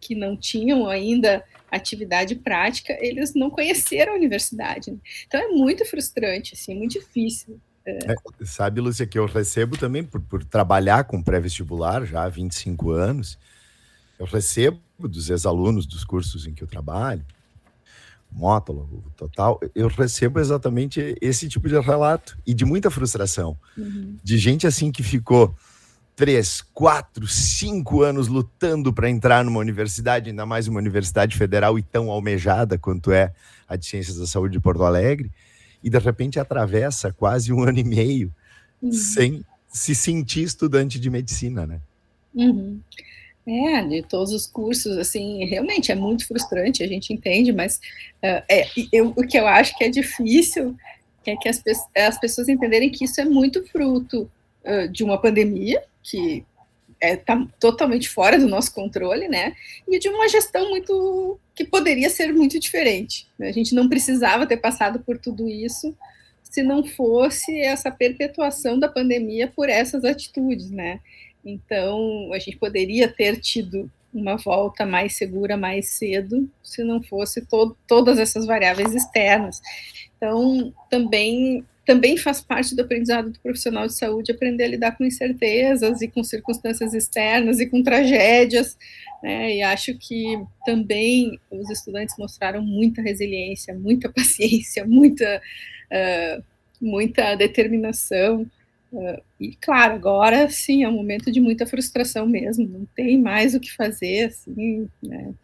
que 0.00 0.14
não 0.14 0.36
tinham 0.36 0.88
ainda 0.88 1.44
atividade 1.70 2.34
prática, 2.34 2.96
eles 3.00 3.34
não 3.34 3.50
conheceram 3.50 4.12
a 4.12 4.16
universidade. 4.16 4.90
Né? 4.90 4.98
Então 5.26 5.40
é 5.40 5.48
muito 5.48 5.84
frustrante, 5.84 6.54
assim, 6.54 6.74
muito 6.74 6.92
difícil. 6.92 7.60
É. 7.84 7.98
Sabe, 8.44 8.80
Lúcia, 8.80 9.06
que 9.06 9.18
eu 9.18 9.26
recebo 9.26 9.76
também 9.76 10.04
por, 10.04 10.20
por 10.20 10.44
trabalhar 10.44 11.04
com 11.04 11.22
pré-vestibular 11.22 12.04
já 12.04 12.24
há 12.24 12.28
25 12.28 12.90
anos. 12.90 13.38
Eu 14.18 14.26
recebo 14.26 14.80
dos 14.98 15.30
ex-alunos 15.30 15.86
dos 15.86 16.04
cursos 16.04 16.46
em 16.46 16.52
que 16.52 16.62
eu 16.62 16.66
trabalho, 16.66 17.24
mótulo, 18.30 19.04
total, 19.16 19.60
eu 19.74 19.88
recebo 19.88 20.38
exatamente 20.38 21.16
esse 21.20 21.48
tipo 21.48 21.68
de 21.68 21.78
relato 21.80 22.36
e 22.46 22.52
de 22.52 22.64
muita 22.64 22.90
frustração. 22.90 23.56
Uhum. 23.76 24.18
De 24.22 24.36
gente 24.36 24.66
assim 24.66 24.92
que 24.92 25.02
ficou 25.02 25.54
três, 26.18 26.62
quatro, 26.74 27.28
cinco 27.28 28.02
anos 28.02 28.26
lutando 28.26 28.92
para 28.92 29.08
entrar 29.08 29.44
numa 29.44 29.60
universidade, 29.60 30.30
ainda 30.30 30.44
mais 30.44 30.66
uma 30.66 30.80
universidade 30.80 31.36
federal 31.36 31.78
e 31.78 31.82
tão 31.82 32.10
almejada 32.10 32.76
quanto 32.76 33.12
é 33.12 33.32
a 33.68 33.76
de 33.76 33.86
Ciências 33.86 34.18
da 34.18 34.26
Saúde 34.26 34.54
de 34.54 34.60
Porto 34.60 34.82
Alegre, 34.82 35.30
e 35.80 35.88
de 35.88 35.96
repente 35.96 36.40
atravessa 36.40 37.12
quase 37.12 37.52
um 37.52 37.62
ano 37.62 37.78
e 37.78 37.84
meio 37.84 38.34
uhum. 38.82 38.90
sem 38.90 39.44
se 39.68 39.94
sentir 39.94 40.42
estudante 40.42 40.98
de 40.98 41.08
medicina, 41.08 41.68
né? 41.68 41.80
Uhum. 42.34 42.80
É, 43.46 43.84
de 43.84 44.02
todos 44.02 44.32
os 44.32 44.44
cursos, 44.44 44.98
assim, 44.98 45.44
realmente 45.44 45.92
é 45.92 45.94
muito 45.94 46.26
frustrante, 46.26 46.82
a 46.82 46.88
gente 46.88 47.12
entende, 47.12 47.52
mas 47.52 47.76
uh, 47.76 48.42
é, 48.50 48.66
eu, 48.92 49.14
o 49.16 49.24
que 49.24 49.38
eu 49.38 49.46
acho 49.46 49.78
que 49.78 49.84
é 49.84 49.88
difícil 49.88 50.74
é 51.24 51.36
que 51.36 51.48
as, 51.48 51.62
as 51.96 52.18
pessoas 52.18 52.48
entenderem 52.48 52.90
que 52.90 53.04
isso 53.04 53.20
é 53.20 53.24
muito 53.24 53.64
fruto 53.68 54.28
uh, 54.64 54.88
de 54.88 55.04
uma 55.04 55.16
pandemia, 55.20 55.80
que 56.08 56.44
está 57.00 57.06
é, 57.06 57.16
tá 57.16 57.46
totalmente 57.60 58.08
fora 58.08 58.38
do 58.38 58.48
nosso 58.48 58.74
controle, 58.74 59.28
né? 59.28 59.54
E 59.88 59.98
de 59.98 60.08
uma 60.08 60.28
gestão 60.28 60.68
muito 60.70 61.38
que 61.54 61.64
poderia 61.64 62.10
ser 62.10 62.32
muito 62.32 62.58
diferente. 62.58 63.26
Né? 63.38 63.48
A 63.48 63.52
gente 63.52 63.74
não 63.74 63.88
precisava 63.88 64.46
ter 64.46 64.56
passado 64.56 65.00
por 65.00 65.18
tudo 65.18 65.48
isso 65.48 65.96
se 66.42 66.62
não 66.62 66.84
fosse 66.84 67.60
essa 67.60 67.90
perpetuação 67.90 68.78
da 68.78 68.88
pandemia 68.88 69.48
por 69.48 69.68
essas 69.68 70.04
atitudes, 70.04 70.70
né? 70.70 71.00
Então, 71.44 72.30
a 72.32 72.38
gente 72.38 72.56
poderia 72.56 73.06
ter 73.06 73.38
tido 73.38 73.90
uma 74.12 74.36
volta 74.36 74.86
mais 74.86 75.16
segura 75.16 75.56
mais 75.56 75.90
cedo, 75.90 76.48
se 76.62 76.82
não 76.82 77.02
fosse 77.02 77.44
to 77.44 77.76
todas 77.86 78.18
essas 78.18 78.46
variáveis 78.46 78.94
externas. 78.94 79.60
Então, 80.16 80.72
também 80.90 81.64
também 81.88 82.18
faz 82.18 82.42
parte 82.42 82.76
do 82.76 82.82
aprendizado 82.82 83.30
do 83.30 83.40
profissional 83.40 83.86
de 83.86 83.94
saúde 83.94 84.30
aprender 84.30 84.64
a 84.64 84.68
lidar 84.68 84.92
com 84.98 85.06
incertezas 85.06 86.02
e 86.02 86.08
com 86.08 86.22
circunstâncias 86.22 86.92
externas 86.92 87.60
e 87.60 87.66
com 87.66 87.82
tragédias, 87.82 88.76
né? 89.22 89.56
E 89.56 89.62
acho 89.62 89.96
que 89.96 90.38
também 90.66 91.40
os 91.50 91.70
estudantes 91.70 92.14
mostraram 92.18 92.60
muita 92.60 93.00
resiliência, 93.00 93.72
muita 93.72 94.06
paciência, 94.12 94.84
muita 94.86 95.40
uh, 95.90 96.44
muita 96.78 97.34
determinação 97.34 98.46
Uh, 98.90 99.20
e 99.38 99.54
claro, 99.54 99.96
agora 99.96 100.48
sim 100.48 100.82
é 100.82 100.88
um 100.88 100.94
momento 100.94 101.30
de 101.30 101.42
muita 101.42 101.66
frustração 101.66 102.26
mesmo, 102.26 102.66
não 102.66 102.86
tem 102.96 103.20
mais 103.20 103.54
o 103.54 103.60
que 103.60 103.70
fazer, 103.70 104.28
assim, 104.28 104.88
né? 105.02 105.34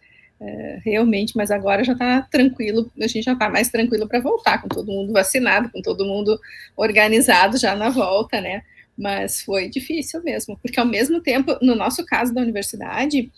É, 0.46 0.78
realmente, 0.84 1.34
mas 1.34 1.50
agora 1.50 1.82
já 1.82 1.94
está 1.94 2.20
tranquilo, 2.22 2.90
a 3.00 3.06
gente 3.06 3.24
já 3.24 3.32
está 3.32 3.48
mais 3.48 3.70
tranquilo 3.70 4.06
para 4.06 4.20
voltar, 4.20 4.60
com 4.60 4.68
todo 4.68 4.92
mundo 4.92 5.10
vacinado, 5.10 5.70
com 5.70 5.80
todo 5.80 6.04
mundo 6.04 6.38
organizado 6.76 7.56
já 7.56 7.74
na 7.74 7.88
volta, 7.88 8.42
né? 8.42 8.62
Mas 8.96 9.40
foi 9.40 9.70
difícil 9.70 10.22
mesmo, 10.22 10.58
porque 10.60 10.78
ao 10.78 10.84
mesmo 10.84 11.22
tempo, 11.22 11.56
no 11.62 11.74
nosso 11.74 12.04
caso 12.04 12.34
da 12.34 12.42
universidade, 12.42 13.32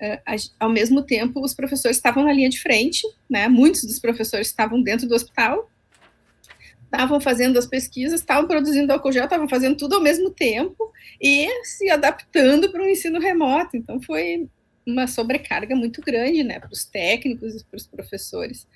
uh, 0.00 0.50
ao 0.60 0.68
mesmo 0.68 1.02
tempo 1.02 1.40
os 1.40 1.52
professores 1.52 1.96
estavam 1.96 2.24
na 2.24 2.32
linha 2.32 2.48
de 2.48 2.60
frente, 2.60 3.02
né? 3.28 3.48
Muitos 3.48 3.82
dos 3.82 3.98
professores 3.98 4.46
estavam 4.46 4.80
dentro 4.80 5.08
do 5.08 5.16
hospital, 5.16 5.68
estavam 6.84 7.20
fazendo 7.20 7.58
as 7.58 7.66
pesquisas, 7.66 8.20
estavam 8.20 8.46
produzindo 8.46 8.92
álcool 8.92 9.10
gel, 9.10 9.24
estavam 9.24 9.48
fazendo 9.48 9.76
tudo 9.76 9.96
ao 9.96 10.00
mesmo 10.00 10.30
tempo 10.30 10.92
e 11.20 11.48
se 11.64 11.90
adaptando 11.90 12.70
para 12.70 12.82
o 12.82 12.88
ensino 12.88 13.18
remoto. 13.18 13.76
Então, 13.76 14.00
foi 14.00 14.46
uma 14.86 15.06
sobrecarga 15.06 15.74
muito 15.74 16.00
grande 16.00 16.42
né, 16.42 16.58
para 16.58 16.72
os 16.72 16.84
técnicos 16.84 17.60
e 17.60 17.64
para 17.64 17.76
os 17.76 17.86
professores 17.86 18.66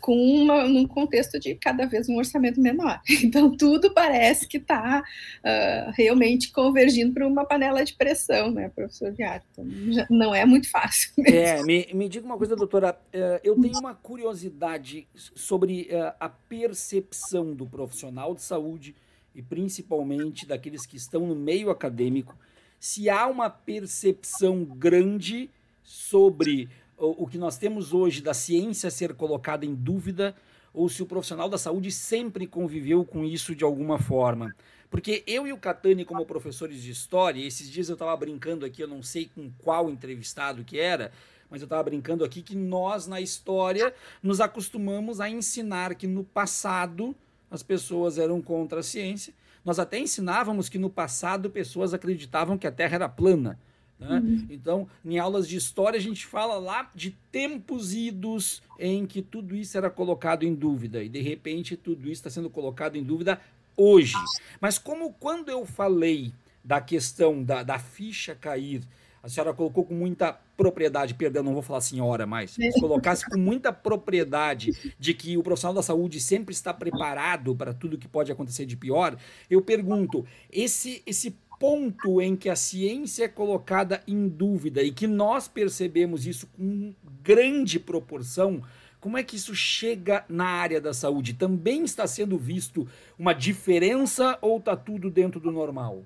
com 0.00 0.16
uma, 0.16 0.68
num 0.68 0.86
contexto 0.86 1.38
de 1.38 1.56
cada 1.56 1.84
vez 1.84 2.08
um 2.08 2.16
orçamento 2.16 2.60
menor. 2.60 3.00
Então, 3.24 3.56
tudo 3.56 3.92
parece 3.92 4.46
que 4.46 4.58
está 4.58 5.00
uh, 5.02 5.92
realmente 5.96 6.52
convergindo 6.52 7.14
para 7.14 7.26
uma 7.26 7.44
panela 7.44 7.82
de 7.82 7.94
pressão, 7.94 8.50
né, 8.50 8.68
professor 8.68 9.12
Viário? 9.12 9.44
Então, 9.50 9.64
não 10.10 10.34
é 10.34 10.44
muito 10.44 10.70
fácil. 10.70 11.10
Mesmo. 11.18 11.36
É, 11.36 11.62
me, 11.62 11.88
me 11.94 12.08
diga 12.08 12.26
uma 12.26 12.36
coisa, 12.36 12.54
doutora, 12.54 12.92
uh, 12.92 13.40
eu 13.42 13.58
tenho 13.60 13.78
uma 13.78 13.94
curiosidade 13.94 15.08
sobre 15.14 15.88
uh, 15.90 16.14
a 16.20 16.28
percepção 16.28 17.54
do 17.54 17.66
profissional 17.66 18.34
de 18.34 18.42
saúde 18.42 18.94
e 19.34 19.42
principalmente 19.42 20.46
daqueles 20.46 20.86
que 20.86 20.96
estão 20.96 21.26
no 21.26 21.34
meio 21.34 21.70
acadêmico, 21.70 22.36
se 22.84 23.08
há 23.08 23.26
uma 23.26 23.48
percepção 23.48 24.62
grande 24.62 25.48
sobre 25.82 26.68
o, 26.98 27.24
o 27.24 27.26
que 27.26 27.38
nós 27.38 27.56
temos 27.56 27.94
hoje 27.94 28.20
da 28.20 28.34
ciência 28.34 28.90
ser 28.90 29.14
colocada 29.14 29.64
em 29.64 29.74
dúvida 29.74 30.36
ou 30.70 30.86
se 30.90 31.02
o 31.02 31.06
profissional 31.06 31.48
da 31.48 31.56
saúde 31.56 31.90
sempre 31.90 32.46
conviveu 32.46 33.02
com 33.02 33.24
isso 33.24 33.54
de 33.54 33.64
alguma 33.64 33.98
forma. 33.98 34.54
Porque 34.90 35.24
eu 35.26 35.46
e 35.46 35.52
o 35.54 35.56
Catani, 35.56 36.04
como 36.04 36.26
professores 36.26 36.82
de 36.82 36.90
história, 36.90 37.42
esses 37.42 37.70
dias 37.70 37.88
eu 37.88 37.94
estava 37.94 38.14
brincando 38.18 38.66
aqui, 38.66 38.82
eu 38.82 38.88
não 38.88 39.02
sei 39.02 39.30
com 39.34 39.50
qual 39.62 39.88
entrevistado 39.88 40.62
que 40.62 40.78
era, 40.78 41.10
mas 41.48 41.62
eu 41.62 41.66
estava 41.66 41.84
brincando 41.84 42.22
aqui 42.22 42.42
que 42.42 42.54
nós, 42.54 43.06
na 43.06 43.18
história, 43.18 43.94
nos 44.22 44.42
acostumamos 44.42 45.22
a 45.22 45.30
ensinar 45.30 45.94
que 45.94 46.06
no 46.06 46.22
passado 46.22 47.16
as 47.50 47.62
pessoas 47.62 48.18
eram 48.18 48.42
contra 48.42 48.80
a 48.80 48.82
ciência. 48.82 49.32
Nós 49.64 49.78
até 49.78 49.98
ensinávamos 49.98 50.68
que 50.68 50.78
no 50.78 50.90
passado 50.90 51.48
pessoas 51.50 51.94
acreditavam 51.94 52.58
que 52.58 52.66
a 52.66 52.72
Terra 52.72 52.96
era 52.96 53.08
plana. 53.08 53.58
Né? 53.98 54.18
Uhum. 54.18 54.46
Então, 54.50 54.88
em 55.04 55.18
aulas 55.18 55.48
de 55.48 55.56
história, 55.56 55.98
a 55.98 56.02
gente 56.02 56.26
fala 56.26 56.58
lá 56.58 56.90
de 56.94 57.12
tempos 57.30 57.94
idos 57.94 58.62
em 58.78 59.06
que 59.06 59.22
tudo 59.22 59.54
isso 59.54 59.76
era 59.78 59.88
colocado 59.88 60.44
em 60.44 60.54
dúvida, 60.54 61.02
e 61.02 61.08
de 61.08 61.20
repente 61.20 61.76
tudo 61.76 62.02
isso 62.02 62.20
está 62.20 62.30
sendo 62.30 62.50
colocado 62.50 62.96
em 62.96 63.02
dúvida 63.02 63.40
hoje. 63.76 64.14
Mas, 64.60 64.78
como 64.78 65.12
quando 65.12 65.48
eu 65.48 65.64
falei 65.64 66.32
da 66.62 66.80
questão 66.80 67.42
da, 67.42 67.62
da 67.62 67.78
ficha 67.78 68.34
cair, 68.34 68.82
a 69.22 69.28
senhora 69.28 69.54
colocou 69.54 69.84
com 69.84 69.94
muita 69.94 70.38
propriedade, 70.56 71.14
perdão, 71.14 71.42
não 71.42 71.52
vou 71.52 71.62
falar 71.62 71.80
senhora 71.80 72.26
mais, 72.26 72.52
se 72.52 72.80
colocasse 72.80 73.28
com 73.28 73.38
muita 73.38 73.72
propriedade 73.72 74.70
de 74.98 75.14
que 75.14 75.36
o 75.36 75.42
profissional 75.42 75.74
da 75.74 75.82
saúde 75.82 76.20
sempre 76.20 76.54
está 76.54 76.72
preparado 76.72 77.54
para 77.54 77.74
tudo 77.74 77.98
que 77.98 78.08
pode 78.08 78.30
acontecer 78.30 78.66
de 78.66 78.76
pior, 78.76 79.16
eu 79.50 79.60
pergunto, 79.60 80.24
esse, 80.50 81.02
esse 81.06 81.36
ponto 81.58 82.20
em 82.20 82.36
que 82.36 82.48
a 82.48 82.56
ciência 82.56 83.24
é 83.24 83.28
colocada 83.28 84.02
em 84.06 84.28
dúvida 84.28 84.82
e 84.82 84.92
que 84.92 85.06
nós 85.06 85.48
percebemos 85.48 86.26
isso 86.26 86.46
com 86.48 86.94
grande 87.22 87.78
proporção, 87.78 88.62
como 89.00 89.18
é 89.18 89.22
que 89.22 89.36
isso 89.36 89.54
chega 89.54 90.24
na 90.28 90.46
área 90.46 90.80
da 90.80 90.94
saúde? 90.94 91.34
Também 91.34 91.84
está 91.84 92.06
sendo 92.06 92.38
visto 92.38 92.88
uma 93.18 93.34
diferença 93.34 94.38
ou 94.40 94.58
está 94.58 94.74
tudo 94.74 95.10
dentro 95.10 95.38
do 95.38 95.52
normal? 95.52 96.04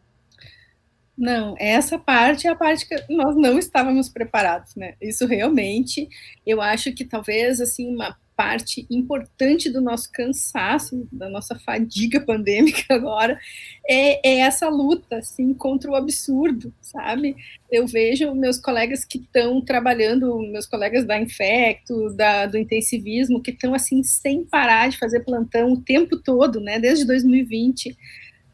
Não, 1.18 1.56
essa 1.58 1.98
parte 1.98 2.46
é 2.46 2.50
a 2.50 2.54
parte 2.54 2.88
que 2.88 2.94
nós 3.12 3.34
não 3.34 3.58
estávamos 3.58 4.08
preparados, 4.08 4.76
né? 4.76 4.94
Isso 5.02 5.26
realmente, 5.26 6.08
eu 6.46 6.62
acho 6.62 6.92
que 6.92 7.04
talvez 7.04 7.60
assim 7.60 7.92
uma 7.92 8.16
parte 8.36 8.86
importante 8.88 9.68
do 9.68 9.80
nosso 9.80 10.12
cansaço, 10.12 11.08
da 11.10 11.28
nossa 11.28 11.58
fadiga 11.58 12.20
pandêmica 12.24 12.94
agora, 12.94 13.36
é, 13.84 14.28
é 14.28 14.38
essa 14.42 14.68
luta, 14.68 15.16
assim, 15.16 15.52
contra 15.52 15.90
o 15.90 15.96
absurdo, 15.96 16.72
sabe? 16.80 17.34
Eu 17.68 17.88
vejo 17.88 18.32
meus 18.36 18.56
colegas 18.60 19.04
que 19.04 19.18
estão 19.18 19.60
trabalhando, 19.60 20.38
meus 20.52 20.66
colegas 20.66 21.04
da 21.04 21.20
Infecto, 21.20 22.14
da, 22.14 22.46
do 22.46 22.56
intensivismo, 22.56 23.42
que 23.42 23.50
estão, 23.50 23.74
assim, 23.74 24.04
sem 24.04 24.44
parar 24.44 24.88
de 24.88 24.98
fazer 24.98 25.24
plantão 25.24 25.72
o 25.72 25.82
tempo 25.82 26.16
todo, 26.16 26.60
né, 26.60 26.78
desde 26.78 27.04
2020, 27.04 27.96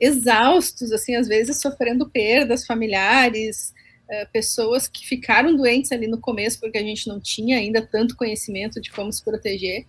exaustos, 0.01 0.93
assim, 0.93 1.15
às 1.15 1.27
vezes 1.29 1.61
sofrendo 1.61 2.09
perdas 2.09 2.67
familiares, 2.67 3.73
Uh, 4.05 4.31
pessoas 4.31 4.87
que 4.87 5.07
ficaram 5.07 5.57
doentes 5.57 5.91
ali 5.91 6.07
no 6.07 6.21
começo, 6.21 6.61
porque 6.61 6.77
a 6.77 6.83
gente 6.83 7.09
não 7.09 7.19
tinha 7.19 7.57
ainda 7.57 7.81
tanto 7.81 8.15
conhecimento 8.15 8.79
de 8.79 8.91
como 8.91 9.11
se 9.11 9.25
proteger. 9.25 9.87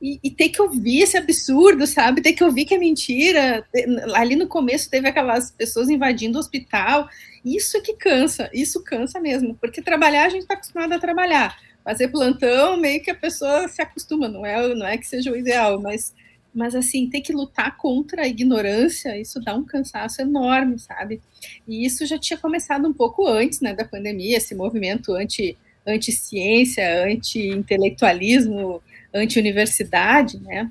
E, 0.00 0.20
e, 0.22 0.30
ter 0.30 0.50
que 0.50 0.62
ouvir 0.62 1.02
esse 1.02 1.16
absurdo, 1.16 1.84
sabe? 1.84 2.22
Ter 2.22 2.32
que 2.32 2.44
ouvir 2.44 2.64
que 2.64 2.74
é 2.74 2.78
mentira. 2.78 3.66
Ali 4.14 4.36
no 4.36 4.46
começo 4.46 4.88
teve 4.88 5.08
aquelas 5.08 5.50
pessoas 5.50 5.90
invadindo 5.90 6.38
o 6.38 6.40
hospital. 6.40 7.08
Isso 7.44 7.76
é 7.76 7.80
que 7.80 7.94
cansa, 7.94 8.48
isso 8.54 8.84
cansa 8.84 9.18
mesmo, 9.18 9.56
porque 9.56 9.82
trabalhar 9.82 10.26
a 10.26 10.28
gente 10.28 10.42
está 10.42 10.54
acostumado 10.54 10.92
a 10.92 10.98
trabalhar. 11.00 11.58
Fazer 11.84 12.06
plantão, 12.08 12.76
meio 12.76 13.02
que 13.02 13.10
a 13.10 13.16
pessoa 13.16 13.66
se 13.66 13.82
acostuma, 13.82 14.28
não 14.28 14.46
é, 14.46 14.74
não 14.74 14.86
é 14.86 14.96
que 14.96 15.06
seja 15.06 15.32
o 15.32 15.36
ideal, 15.36 15.80
mas 15.80 16.14
mas 16.54 16.74
assim, 16.74 17.08
ter 17.08 17.20
que 17.20 17.32
lutar 17.32 17.76
contra 17.76 18.22
a 18.22 18.28
ignorância, 18.28 19.18
isso 19.20 19.40
dá 19.40 19.54
um 19.54 19.64
cansaço 19.64 20.20
enorme, 20.20 20.78
sabe? 20.78 21.20
E 21.66 21.84
isso 21.86 22.04
já 22.06 22.18
tinha 22.18 22.38
começado 22.38 22.86
um 22.88 22.92
pouco 22.92 23.26
antes, 23.26 23.60
né, 23.60 23.74
da 23.74 23.84
pandemia, 23.84 24.36
esse 24.36 24.54
movimento 24.54 25.12
anti 25.14 25.56
anti-ciência, 25.86 27.04
anti-intelectualismo, 27.06 28.82
anti-universidade, 29.14 30.38
né? 30.40 30.70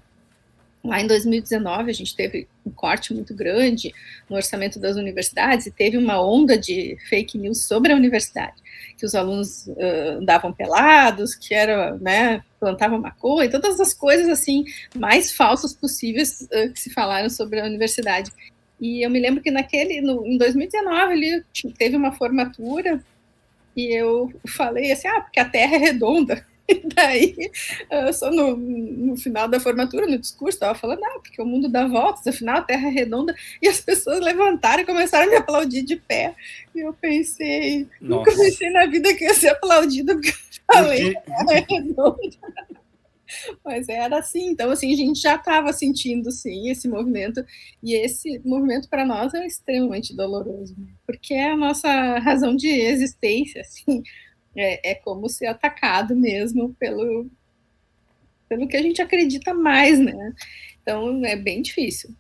Lá 0.84 1.02
em 1.02 1.08
2019, 1.08 1.92
a 1.92 1.94
gente 1.94 2.16
teve 2.16 2.48
um 2.66 2.72
corte 2.72 3.14
muito 3.14 3.34
grande 3.34 3.94
no 4.30 4.38
orçamento 4.38 4.80
das 4.80 4.96
universidades 4.96 5.66
e 5.66 5.72
teve 5.72 5.98
uma 5.98 6.22
onda 6.22 6.58
de 6.58 6.98
fake 7.10 7.38
news 7.38 7.66
sobre 7.66 7.92
a 7.92 7.96
universidade, 7.96 8.56
que 8.98 9.06
os 9.06 9.14
alunos 9.14 9.68
uh, 9.68 10.20
andavam 10.22 10.54
pelados, 10.54 11.36
que 11.36 11.54
era, 11.54 11.98
né, 11.98 12.42
plantavam 12.60 13.00
maconha, 13.00 13.52
todas 13.52 13.78
as 13.80 13.94
coisas 13.94 14.30
assim 14.30 14.64
mais 14.96 15.34
falsas 15.34 15.74
possíveis 15.74 16.42
uh, 16.44 16.72
que 16.72 16.80
se 16.80 16.90
falaram 16.92 17.30
sobre 17.30 17.60
a 17.60 17.66
universidade. 17.66 18.32
E 18.80 19.06
eu 19.06 19.10
me 19.10 19.20
lembro 19.20 19.44
que 19.44 19.52
naquele, 19.52 20.00
no, 20.00 20.26
em 20.26 20.38
2019, 20.38 21.14
ele 21.14 21.44
teve 21.78 21.98
uma 21.98 22.14
formatura 22.14 23.04
e 23.76 23.94
eu 23.94 24.34
falei 24.48 24.94
assim, 24.94 25.10
ah, 25.10 25.20
porque 25.20 25.42
a 25.42 25.50
Terra 25.50 25.76
é 25.76 25.78
redonda 25.78 26.46
E 26.80 26.88
daí, 26.94 27.36
só 28.14 28.30
no, 28.30 28.56
no, 28.56 29.18
final 29.18 29.48
da 29.48 29.60
formatura, 29.60 30.06
no 30.06 30.20
discurso, 30.20 30.56
estava 30.56 30.76
falando, 30.76 31.04
ah, 31.04 31.20
porque 31.20 31.42
o 31.42 31.46
mundo 31.46 31.68
dá 31.68 31.88
voltas, 31.88 32.28
afinal 32.28 32.58
a 32.58 32.62
Terra 32.62 32.88
é 32.88 32.92
redonda, 32.92 33.36
e 33.62 33.68
as 33.68 33.82
pessoas 33.82 34.20
levantaram 34.20 34.84
e 34.84 34.86
começaram 34.86 35.28
a 35.28 35.30
me 35.30 35.38
aplaudir 35.38 35.82
de 35.82 35.96
pé. 35.96 36.36
E 36.76 36.80
eu 36.80 36.94
pensei, 36.94 37.88
Nossa. 38.00 38.32
nunca 38.32 38.44
pensei 38.44 38.70
na 38.70 38.86
vida 38.86 39.14
que 39.16 39.24
ia 39.24 39.34
ser 39.34 39.50
aplaudido 39.50 40.14
porque 40.14 40.30
eu 40.30 40.76
falei, 40.76 41.18
a 41.18 41.22
Terra 41.22 41.46
é 41.54 41.66
redonda. 41.68 42.20
Mas 43.64 43.88
era 43.88 44.18
assim, 44.18 44.50
então 44.50 44.72
assim, 44.72 44.92
a 44.92 44.96
gente 44.96 45.22
já 45.22 45.36
estava 45.36 45.72
sentindo 45.72 46.32
sim 46.32 46.70
esse 46.70 46.88
movimento, 46.88 47.44
e 47.82 47.94
esse 47.94 48.40
movimento 48.44 48.90
para 48.90 49.06
nós 49.06 49.34
é 49.34 49.46
extremamente 49.46 50.16
doloroso, 50.16 50.76
né? 50.78 50.88
porque 51.06 51.34
é 51.34 51.52
a 51.52 51.58
nossa 51.58 52.20
razão 52.20 52.56
de 52.56 52.68
existência, 52.68 53.62
assim, 53.62 54.04
é, 54.60 54.92
é 54.92 54.96
como 54.96 55.30
ser 55.30 55.48
atacado 55.48 56.16
mesmo 56.16 56.76
pelo, 56.80 57.30
pelo 58.48 58.68
que 58.68 58.78
a 58.78 58.82
gente 58.82 59.02
acredita 59.02 59.54
mais, 59.54 60.00
né? 60.00 60.34
Então 60.82 61.24
é 61.26 61.36
bem 61.36 61.62
difícil. 61.62 62.14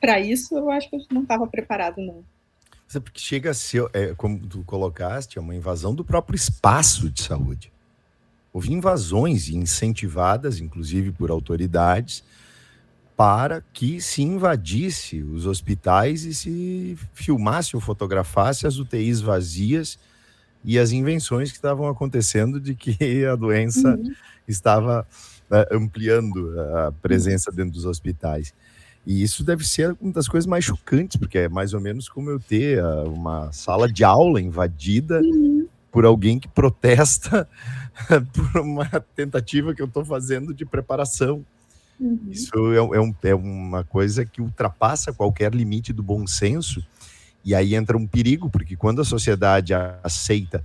Para 0.00 0.20
isso, 0.20 0.56
eu 0.56 0.70
acho 0.70 0.90
que 0.90 0.98
gente 0.98 1.14
não 1.14 1.22
estava 1.22 1.46
preparado, 1.46 2.00
não. 2.00 2.24
É 2.94 2.98
porque 2.98 3.20
chega 3.20 3.50
a 3.50 3.54
ser, 3.54 3.84
é, 3.92 4.14
como 4.14 4.38
tu 4.38 4.64
colocaste, 4.64 5.38
é 5.38 5.40
uma 5.40 5.54
invasão 5.54 5.94
do 5.94 6.04
próprio 6.04 6.36
espaço 6.36 7.10
de 7.10 7.22
saúde. 7.22 7.70
Houve 8.52 8.72
invasões 8.72 9.48
incentivadas, 9.48 10.58
inclusive 10.58 11.12
por 11.12 11.30
autoridades, 11.30 12.24
para 13.14 13.60
que 13.60 14.00
se 14.00 14.22
invadisse 14.22 15.22
os 15.22 15.44
hospitais 15.44 16.24
e 16.24 16.34
se 16.34 16.98
filmasse 17.12 17.76
ou 17.76 17.82
fotografasse 17.82 18.66
as 18.66 18.78
UTIs 18.78 19.20
vazias 19.20 19.98
e 20.64 20.78
as 20.78 20.92
invenções 20.92 21.50
que 21.50 21.56
estavam 21.56 21.88
acontecendo 21.88 22.60
de 22.60 22.74
que 22.74 23.24
a 23.26 23.36
doença 23.36 23.96
uhum. 23.96 24.12
estava 24.46 25.06
uh, 25.50 25.76
ampliando 25.76 26.60
a 26.60 26.92
presença 26.92 27.50
dentro 27.50 27.72
dos 27.72 27.84
hospitais. 27.84 28.52
E 29.06 29.22
isso 29.22 29.42
deve 29.42 29.66
ser 29.66 29.96
uma 30.00 30.12
das 30.12 30.28
coisas 30.28 30.46
mais 30.46 30.64
chocantes, 30.64 31.16
porque 31.16 31.38
é 31.38 31.48
mais 31.48 31.72
ou 31.72 31.80
menos 31.80 32.08
como 32.08 32.30
eu 32.30 32.38
ter 32.38 32.82
uh, 32.82 33.10
uma 33.10 33.50
sala 33.52 33.90
de 33.90 34.04
aula 34.04 34.40
invadida 34.40 35.20
uhum. 35.20 35.66
por 35.90 36.04
alguém 36.04 36.38
que 36.38 36.48
protesta 36.48 37.48
por 38.34 38.60
uma 38.60 38.86
tentativa 39.16 39.74
que 39.74 39.80
eu 39.80 39.86
estou 39.86 40.04
fazendo 40.04 40.52
de 40.52 40.66
preparação. 40.66 41.44
Uhum. 41.98 42.20
Isso 42.30 42.52
é, 42.72 42.76
é, 42.76 43.00
um, 43.00 43.14
é 43.22 43.34
uma 43.34 43.82
coisa 43.82 44.24
que 44.24 44.42
ultrapassa 44.42 45.12
qualquer 45.12 45.54
limite 45.54 45.92
do 45.92 46.02
bom 46.02 46.26
senso 46.26 46.84
e 47.48 47.54
aí 47.54 47.74
entra 47.74 47.96
um 47.96 48.06
perigo, 48.06 48.50
porque 48.50 48.76
quando 48.76 49.00
a 49.00 49.04
sociedade 49.06 49.72
aceita 50.04 50.62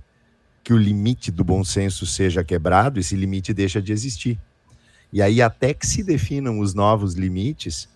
que 0.62 0.74
o 0.74 0.76
limite 0.76 1.30
do 1.30 1.42
bom 1.42 1.64
senso 1.64 2.04
seja 2.04 2.44
quebrado, 2.44 3.00
esse 3.00 3.16
limite 3.16 3.54
deixa 3.54 3.80
de 3.80 3.90
existir. 3.90 4.38
E 5.10 5.22
aí, 5.22 5.40
até 5.40 5.72
que 5.72 5.86
se 5.86 6.04
definam 6.04 6.58
os 6.58 6.74
novos 6.74 7.14
limites, 7.14 7.88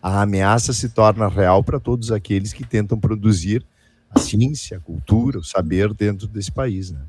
a 0.00 0.22
ameaça 0.22 0.72
se 0.72 0.90
torna 0.90 1.26
real 1.26 1.64
para 1.64 1.80
todos 1.80 2.12
aqueles 2.12 2.52
que 2.52 2.64
tentam 2.64 3.00
produzir 3.00 3.66
a 4.08 4.20
ciência, 4.20 4.76
a 4.76 4.80
cultura, 4.80 5.40
o 5.40 5.44
saber 5.44 5.92
dentro 5.92 6.28
desse 6.28 6.52
país. 6.52 6.92
Né? 6.92 7.00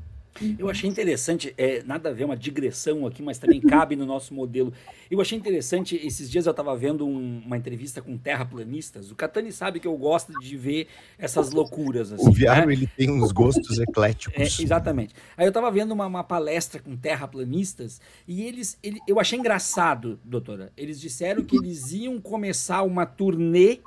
Eu 0.58 0.68
achei 0.68 0.88
interessante, 0.88 1.54
é, 1.56 1.82
nada 1.84 2.10
a 2.10 2.12
ver, 2.12 2.24
uma 2.24 2.36
digressão 2.36 3.06
aqui, 3.06 3.22
mas 3.22 3.38
também 3.38 3.60
cabe 3.62 3.96
no 3.96 4.06
nosso 4.06 4.34
modelo. 4.34 4.72
Eu 5.10 5.20
achei 5.20 5.36
interessante, 5.36 5.96
esses 5.96 6.30
dias 6.30 6.46
eu 6.46 6.50
estava 6.50 6.76
vendo 6.76 7.06
um, 7.06 7.42
uma 7.44 7.56
entrevista 7.56 8.00
com 8.02 8.16
terraplanistas. 8.16 9.10
O 9.10 9.14
Catani 9.14 9.52
sabe 9.52 9.80
que 9.80 9.86
eu 9.86 9.96
gosto 9.96 10.32
de 10.40 10.56
ver 10.56 10.88
essas 11.18 11.50
loucuras. 11.50 12.12
Assim, 12.12 12.28
o 12.28 12.32
Viário, 12.32 12.68
né? 12.68 12.72
ele 12.72 12.86
tem 12.86 13.10
uns 13.10 13.32
gostos 13.32 13.78
ecléticos. 13.80 14.38
É, 14.38 14.62
exatamente. 14.62 15.14
Aí 15.36 15.46
eu 15.46 15.50
estava 15.50 15.70
vendo 15.70 15.92
uma, 15.92 16.06
uma, 16.06 16.24
palestra 16.24 16.80
com 16.80 16.96
terraplanistas 16.96 18.00
e 18.26 18.42
eles, 18.42 18.78
ele, 18.82 19.00
eu 19.06 19.18
achei 19.18 19.38
engraçado, 19.38 20.18
doutora. 20.24 20.72
Eles 20.76 21.00
disseram 21.00 21.42
que 21.44 21.56
eles 21.56 21.92
iam 21.92 22.20
começar 22.20 22.82
uma 22.82 23.06
turnê 23.06 23.80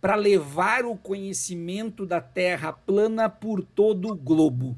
para 0.00 0.14
levar 0.14 0.84
o 0.84 0.96
conhecimento 0.96 2.06
da 2.06 2.20
Terra 2.20 2.72
plana 2.72 3.28
por 3.28 3.62
todo 3.62 4.12
o 4.12 4.16
globo. 4.16 4.76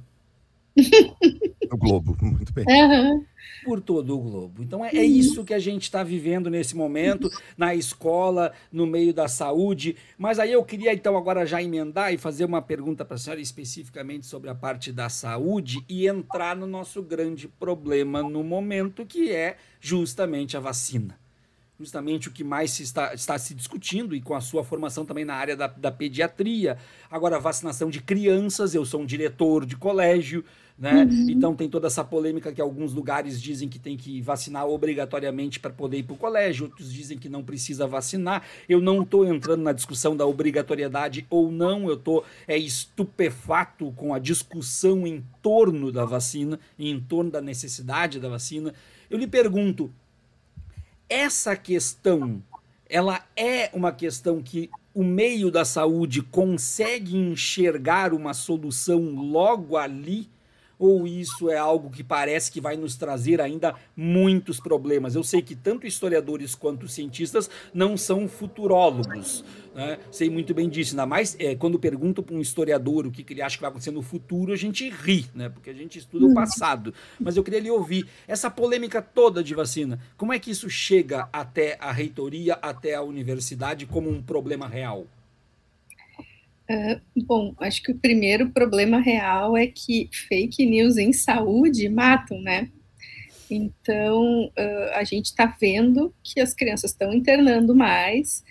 No 1.70 1.78
globo, 1.78 2.16
muito 2.20 2.52
bem. 2.52 2.64
Uhum. 2.68 3.24
Por 3.64 3.80
todo 3.80 4.14
o 4.14 4.20
globo. 4.20 4.62
Então 4.62 4.84
é, 4.84 4.90
é 4.90 5.04
isso 5.04 5.44
que 5.44 5.54
a 5.54 5.58
gente 5.58 5.84
está 5.84 6.02
vivendo 6.02 6.50
nesse 6.50 6.76
momento, 6.76 7.30
na 7.56 7.74
escola, 7.74 8.52
no 8.70 8.86
meio 8.86 9.14
da 9.14 9.26
saúde. 9.28 9.96
Mas 10.18 10.38
aí 10.38 10.52
eu 10.52 10.62
queria 10.64 10.92
então 10.92 11.16
agora 11.16 11.46
já 11.46 11.62
emendar 11.62 12.12
e 12.12 12.18
fazer 12.18 12.44
uma 12.44 12.60
pergunta 12.60 13.04
para 13.04 13.14
a 13.14 13.18
senhora 13.18 13.40
especificamente 13.40 14.26
sobre 14.26 14.50
a 14.50 14.54
parte 14.54 14.92
da 14.92 15.08
saúde 15.08 15.84
e 15.88 16.06
entrar 16.06 16.56
no 16.56 16.66
nosso 16.66 17.02
grande 17.02 17.48
problema 17.48 18.22
no 18.22 18.42
momento, 18.44 19.06
que 19.06 19.30
é 19.30 19.56
justamente 19.80 20.56
a 20.56 20.60
vacina 20.60 21.21
justamente 21.82 22.28
o 22.28 22.32
que 22.32 22.44
mais 22.44 22.70
se 22.70 22.82
está, 22.82 23.12
está 23.12 23.36
se 23.38 23.54
discutindo, 23.54 24.14
e 24.14 24.20
com 24.20 24.34
a 24.34 24.40
sua 24.40 24.62
formação 24.62 25.04
também 25.04 25.24
na 25.24 25.34
área 25.34 25.56
da, 25.56 25.66
da 25.66 25.90
pediatria. 25.90 26.78
Agora, 27.10 27.38
vacinação 27.38 27.90
de 27.90 28.00
crianças, 28.00 28.74
eu 28.74 28.84
sou 28.84 29.00
um 29.02 29.06
diretor 29.06 29.66
de 29.66 29.76
colégio, 29.76 30.44
né? 30.78 31.04
Uhum. 31.04 31.30
Então 31.30 31.54
tem 31.54 31.68
toda 31.68 31.86
essa 31.86 32.02
polêmica 32.02 32.52
que 32.52 32.60
alguns 32.60 32.92
lugares 32.92 33.40
dizem 33.40 33.68
que 33.68 33.78
tem 33.78 33.96
que 33.96 34.20
vacinar 34.20 34.66
obrigatoriamente 34.66 35.60
para 35.60 35.72
poder 35.72 35.98
ir 35.98 36.02
para 36.02 36.14
o 36.14 36.18
colégio, 36.18 36.66
outros 36.66 36.92
dizem 36.92 37.18
que 37.18 37.28
não 37.28 37.42
precisa 37.42 37.86
vacinar. 37.86 38.42
Eu 38.68 38.80
não 38.80 39.02
estou 39.02 39.24
entrando 39.24 39.62
na 39.62 39.72
discussão 39.72 40.16
da 40.16 40.26
obrigatoriedade 40.26 41.26
ou 41.28 41.50
não, 41.50 41.88
eu 41.88 41.94
estou 41.94 42.24
é, 42.48 42.56
estupefato 42.56 43.92
com 43.92 44.14
a 44.14 44.18
discussão 44.18 45.06
em 45.06 45.24
torno 45.42 45.92
da 45.92 46.04
vacina, 46.04 46.58
em 46.78 46.98
torno 46.98 47.30
da 47.30 47.40
necessidade 47.40 48.18
da 48.18 48.28
vacina. 48.28 48.72
Eu 49.10 49.18
lhe 49.18 49.26
pergunto, 49.26 49.92
essa 51.12 51.54
questão, 51.54 52.42
ela 52.88 53.22
é 53.36 53.68
uma 53.74 53.92
questão 53.92 54.42
que 54.42 54.70
o 54.94 55.04
meio 55.04 55.50
da 55.50 55.62
saúde 55.62 56.22
consegue 56.22 57.16
enxergar 57.16 58.14
uma 58.14 58.32
solução 58.32 59.10
logo 59.10 59.76
ali? 59.76 60.30
Ou 60.82 61.06
isso 61.06 61.48
é 61.48 61.56
algo 61.56 61.88
que 61.90 62.02
parece 62.02 62.50
que 62.50 62.60
vai 62.60 62.76
nos 62.76 62.96
trazer 62.96 63.40
ainda 63.40 63.72
muitos 63.96 64.58
problemas? 64.58 65.14
Eu 65.14 65.22
sei 65.22 65.40
que 65.40 65.54
tanto 65.54 65.86
historiadores 65.86 66.56
quanto 66.56 66.88
cientistas 66.88 67.48
não 67.72 67.96
são 67.96 68.26
futurólogos. 68.26 69.44
Né? 69.72 70.00
Sei 70.10 70.28
muito 70.28 70.52
bem 70.52 70.68
disso. 70.68 70.94
Ainda 70.94 71.06
mais 71.06 71.36
é, 71.38 71.54
quando 71.54 71.78
pergunto 71.78 72.20
para 72.20 72.34
um 72.34 72.40
historiador 72.40 73.06
o 73.06 73.12
que, 73.12 73.22
que, 73.22 73.32
ele 73.32 73.42
acha 73.42 73.56
que 73.56 73.60
vai 73.60 73.70
acontecer 73.70 73.92
no 73.92 74.02
futuro, 74.02 74.52
a 74.52 74.56
gente 74.56 74.90
ri, 74.90 75.24
né? 75.32 75.48
porque 75.48 75.70
a 75.70 75.74
gente 75.74 76.00
estuda 76.00 76.24
o 76.24 76.28
uhum. 76.30 76.34
passado. 76.34 76.92
Mas 77.20 77.36
eu 77.36 77.44
queria 77.44 77.60
lhe 77.60 77.70
ouvir 77.70 78.08
essa 78.26 78.50
polêmica 78.50 79.00
toda 79.00 79.40
de 79.40 79.54
vacina. 79.54 80.00
Como 80.16 80.32
é 80.32 80.38
que 80.40 80.50
isso 80.50 80.68
chega 80.68 81.28
até 81.32 81.78
a 81.80 81.92
reitoria, 81.92 82.54
até 82.54 82.96
a 82.96 83.02
universidade, 83.02 83.86
como 83.86 84.10
um 84.10 84.20
problema 84.20 84.66
real? 84.66 85.06
Uh, 86.70 87.24
bom, 87.24 87.54
acho 87.58 87.82
que 87.82 87.92
o 87.92 87.98
primeiro 87.98 88.50
problema 88.50 89.00
real 89.00 89.56
é 89.56 89.66
que 89.66 90.08
fake 90.28 90.64
news 90.64 90.96
em 90.96 91.12
saúde 91.12 91.88
matam, 91.88 92.40
né? 92.40 92.68
Então, 93.50 94.46
uh, 94.46 94.90
a 94.94 95.04
gente 95.04 95.26
está 95.26 95.46
vendo 95.60 96.14
que 96.22 96.40
as 96.40 96.54
crianças 96.54 96.92
estão 96.92 97.12
internando 97.12 97.74
mais. 97.74 98.42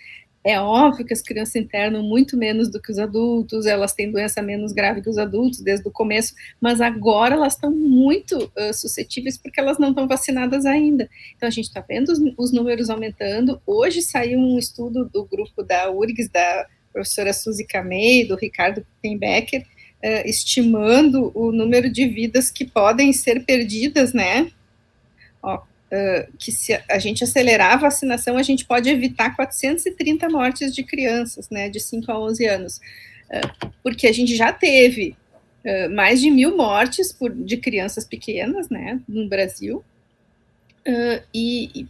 É 0.44 0.60
óbvio 0.60 1.06
que 1.06 1.12
as 1.12 1.22
crianças 1.22 1.56
internam 1.56 2.02
muito 2.02 2.36
menos 2.36 2.68
do 2.68 2.80
que 2.80 2.90
os 2.90 2.98
adultos, 2.98 3.64
elas 3.64 3.94
têm 3.94 4.10
doença 4.10 4.42
menos 4.42 4.72
grave 4.72 5.00
que 5.00 5.08
os 5.08 5.16
adultos 5.18 5.60
desde 5.60 5.86
o 5.86 5.90
começo, 5.90 6.34
mas 6.60 6.80
agora 6.80 7.34
elas 7.34 7.54
estão 7.54 7.70
muito 7.70 8.36
uh, 8.36 8.74
suscetíveis 8.74 9.38
porque 9.38 9.60
elas 9.60 9.78
não 9.78 9.90
estão 9.90 10.06
vacinadas 10.06 10.66
ainda. 10.66 11.08
Então, 11.36 11.46
a 11.46 11.50
gente 11.50 11.66
está 11.66 11.80
vendo 11.80 12.10
os, 12.10 12.20
os 12.36 12.52
números 12.52 12.90
aumentando. 12.90 13.60
Hoje 13.66 14.02
saiu 14.02 14.38
um 14.38 14.58
estudo 14.58 15.08
do 15.08 15.24
grupo 15.24 15.62
da 15.62 15.90
URGS, 15.90 16.28
da 16.28 16.66
professora 16.92 17.32
Suzy 17.32 17.64
Camei, 17.64 18.26
do 18.26 18.36
Ricardo 18.36 18.86
Pinbecker, 19.00 19.62
uh, 19.62 20.28
estimando 20.28 21.32
o 21.34 21.52
número 21.52 21.90
de 21.90 22.06
vidas 22.06 22.50
que 22.50 22.64
podem 22.64 23.12
ser 23.12 23.44
perdidas, 23.44 24.12
né? 24.12 24.50
Ó, 25.42 25.56
uh, 25.56 26.32
que 26.38 26.52
se 26.52 26.72
a 26.88 26.98
gente 26.98 27.24
acelerar 27.24 27.72
a 27.74 27.76
vacinação, 27.76 28.36
a 28.36 28.42
gente 28.42 28.64
pode 28.64 28.88
evitar 28.88 29.34
430 29.34 30.28
mortes 30.28 30.74
de 30.74 30.82
crianças, 30.82 31.48
né, 31.50 31.68
de 31.68 31.80
5 31.80 32.10
a 32.10 32.20
11 32.20 32.46
anos, 32.46 32.76
uh, 33.30 33.70
porque 33.82 34.06
a 34.06 34.12
gente 34.12 34.36
já 34.36 34.52
teve 34.52 35.16
mais 35.94 36.20
de 36.20 36.28
mil 36.28 36.56
mortes 36.56 37.12
por, 37.12 37.32
de 37.32 37.56
crianças 37.56 38.04
pequenas, 38.04 38.68
né, 38.68 39.00
no 39.06 39.28
Brasil, 39.28 39.84
e, 41.32 41.86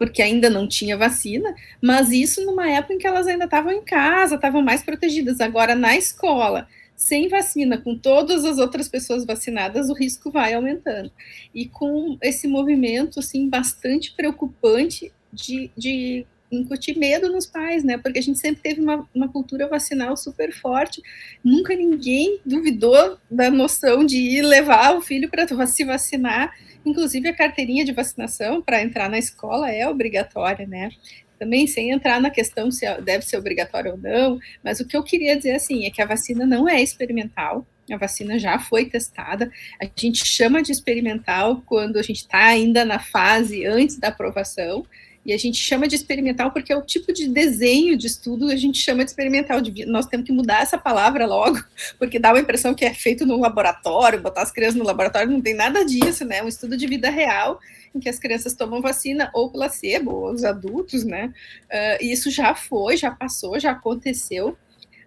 porque 0.00 0.22
ainda 0.22 0.48
não 0.48 0.66
tinha 0.66 0.96
vacina, 0.96 1.54
mas 1.78 2.10
isso 2.10 2.42
numa 2.46 2.70
época 2.70 2.94
em 2.94 2.98
que 2.98 3.06
elas 3.06 3.26
ainda 3.26 3.44
estavam 3.44 3.70
em 3.70 3.82
casa, 3.82 4.36
estavam 4.36 4.62
mais 4.62 4.82
protegidas. 4.82 5.42
Agora, 5.42 5.74
na 5.74 5.94
escola, 5.94 6.66
sem 6.96 7.28
vacina, 7.28 7.76
com 7.76 7.94
todas 7.94 8.46
as 8.46 8.56
outras 8.56 8.88
pessoas 8.88 9.26
vacinadas, 9.26 9.90
o 9.90 9.92
risco 9.92 10.30
vai 10.30 10.54
aumentando. 10.54 11.12
E 11.54 11.66
com 11.66 12.16
esse 12.22 12.48
movimento, 12.48 13.20
assim, 13.20 13.46
bastante 13.46 14.14
preocupante 14.16 15.12
de, 15.30 15.70
de 15.76 16.24
incutir 16.50 16.96
medo 16.96 17.30
nos 17.30 17.44
pais, 17.44 17.84
né? 17.84 17.98
Porque 17.98 18.20
a 18.20 18.22
gente 18.22 18.38
sempre 18.38 18.62
teve 18.62 18.80
uma, 18.80 19.06
uma 19.14 19.28
cultura 19.28 19.68
vacinal 19.68 20.16
super 20.16 20.50
forte, 20.50 21.02
nunca 21.44 21.76
ninguém 21.76 22.40
duvidou 22.46 23.18
da 23.30 23.50
noção 23.50 24.02
de 24.02 24.16
ir 24.16 24.40
levar 24.40 24.96
o 24.96 25.02
filho 25.02 25.28
para 25.28 25.46
se 25.66 25.84
vacinar. 25.84 26.56
Inclusive, 26.84 27.28
a 27.28 27.34
carteirinha 27.34 27.84
de 27.84 27.92
vacinação 27.92 28.62
para 28.62 28.82
entrar 28.82 29.08
na 29.08 29.18
escola 29.18 29.70
é 29.70 29.86
obrigatória, 29.86 30.66
né? 30.66 30.90
Também 31.38 31.66
sem 31.66 31.90
entrar 31.90 32.20
na 32.20 32.30
questão 32.30 32.70
se 32.70 32.84
é, 32.84 33.00
deve 33.00 33.24
ser 33.24 33.36
obrigatório 33.36 33.92
ou 33.92 33.98
não, 33.98 34.38
mas 34.62 34.80
o 34.80 34.86
que 34.86 34.96
eu 34.96 35.02
queria 35.02 35.36
dizer 35.36 35.52
assim 35.52 35.86
é 35.86 35.90
que 35.90 36.02
a 36.02 36.06
vacina 36.06 36.44
não 36.46 36.68
é 36.68 36.82
experimental, 36.82 37.66
a 37.90 37.96
vacina 37.96 38.38
já 38.38 38.58
foi 38.58 38.86
testada. 38.86 39.50
A 39.80 39.86
gente 39.96 40.26
chama 40.26 40.62
de 40.62 40.72
experimental 40.72 41.62
quando 41.66 41.98
a 41.98 42.02
gente 42.02 42.18
está 42.18 42.44
ainda 42.46 42.84
na 42.84 42.98
fase 42.98 43.66
antes 43.66 43.98
da 43.98 44.08
aprovação, 44.08 44.84
e 45.24 45.32
a 45.34 45.38
gente 45.38 45.58
chama 45.58 45.86
de 45.86 45.94
experimental 45.94 46.50
porque 46.50 46.72
é 46.72 46.76
o 46.76 46.82
tipo 46.82 47.12
de 47.12 47.28
desenho 47.28 47.96
de 47.96 48.06
estudo 48.06 48.50
a 48.50 48.56
gente 48.56 48.78
chama 48.78 49.04
de 49.04 49.10
experimental. 49.10 49.60
Nós 49.86 50.06
temos 50.06 50.26
que 50.26 50.32
mudar 50.32 50.62
essa 50.62 50.78
palavra 50.78 51.26
logo, 51.26 51.62
porque 51.98 52.18
dá 52.18 52.30
uma 52.32 52.40
impressão 52.40 52.74
que 52.74 52.84
é 52.84 52.94
feito 52.94 53.26
no 53.26 53.38
laboratório, 53.38 54.20
botar 54.20 54.42
as 54.42 54.50
crianças 54.50 54.76
no 54.76 54.84
laboratório, 54.84 55.30
não 55.30 55.40
tem 55.40 55.54
nada 55.54 55.84
disso, 55.84 56.24
né? 56.24 56.38
É 56.38 56.42
um 56.42 56.48
estudo 56.48 56.76
de 56.76 56.86
vida 56.86 57.10
real 57.10 57.60
em 57.94 58.00
que 58.00 58.08
as 58.08 58.18
crianças 58.18 58.54
tomam 58.54 58.80
vacina 58.80 59.30
ou 59.34 59.50
placebo, 59.50 60.12
ou 60.12 60.32
os 60.32 60.44
adultos, 60.44 61.04
né? 61.04 61.32
Uh, 61.66 62.04
e 62.04 62.12
isso 62.12 62.30
já 62.30 62.54
foi, 62.54 62.96
já 62.96 63.10
passou, 63.10 63.58
já 63.58 63.72
aconteceu. 63.72 64.56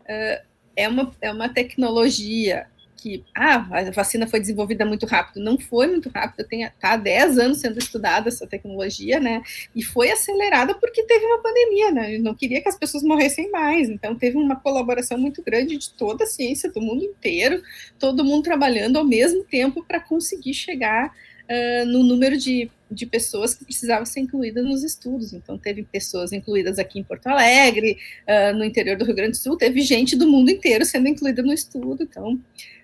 Uh, 0.02 0.43
é, 0.76 0.88
uma, 0.88 1.12
é 1.21 1.32
uma 1.32 1.49
tecnologia 1.49 2.67
que 3.04 3.22
ah, 3.36 3.68
a 3.70 3.92
vacina 3.92 4.26
foi 4.26 4.39
desenvolvida 4.39 4.86
muito 4.86 5.06
rápido. 5.06 5.44
Não 5.44 5.60
foi 5.60 5.88
muito 5.88 6.08
rápido, 6.08 6.48
está 6.50 6.94
há 6.94 6.96
10 6.96 7.38
anos 7.38 7.58
sendo 7.60 7.78
estudada 7.78 8.30
essa 8.30 8.48
tecnologia, 8.48 9.20
né? 9.20 9.44
E 9.76 9.84
foi 9.84 10.10
acelerada 10.10 10.74
porque 10.74 11.04
teve 11.04 11.26
uma 11.26 11.42
pandemia, 11.42 11.92
né? 11.92 12.18
Não 12.20 12.34
queria 12.34 12.62
que 12.62 12.70
as 12.70 12.78
pessoas 12.78 13.04
morressem 13.04 13.52
mais. 13.52 13.89
Então, 13.89 14.16
teve 14.16 14.38
uma 14.38 14.56
colaboração 14.56 15.18
muito 15.18 15.44
grande 15.44 15.78
de 15.78 15.89
toda 15.89 16.24
a 16.24 16.28
ciência 16.28 16.72
do 16.72 16.80
mundo 16.80 17.04
inteiro, 17.04 17.62
todo 18.00 18.24
mundo 18.24 18.44
trabalhando 18.44 18.96
ao 18.96 19.04
mesmo 19.04 19.44
tempo 19.44 19.84
para 19.84 20.00
conseguir 20.00 20.54
chegar 20.54 21.08
uh, 21.08 21.86
no 21.86 22.04
número 22.04 22.38
de, 22.38 22.72
de 22.89 23.06
pessoas 23.06 23.54
que 23.54 23.66
precisavam 23.66 24.06
ser 24.06 24.22
incluídas 24.22 24.63
nos 24.63 24.82
estudos. 24.82 25.34
Então, 25.34 25.58
teve 25.58 25.84
pessoas 25.84 26.32
incluídas 26.32 26.80
aqui 26.80 27.00
em 27.00 27.04
Porto 27.04 27.28
Alegre, 27.28 27.98
uh, 28.26 28.58
no 28.58 28.63
interior 28.63 28.96
do 28.96 29.04
Rio 29.04 29.16
Grande 29.16 29.32
do 29.32 29.38
Sul, 29.38 29.58
teve 29.58 29.82
gente 29.82 30.16
do 30.16 30.26
mundo 30.26 30.50
inteiro 30.50 30.86
sendo 30.86 31.10
incluída 31.10 31.44
no 31.44 31.52
estudo. 31.52 32.04
Então, 32.04 32.39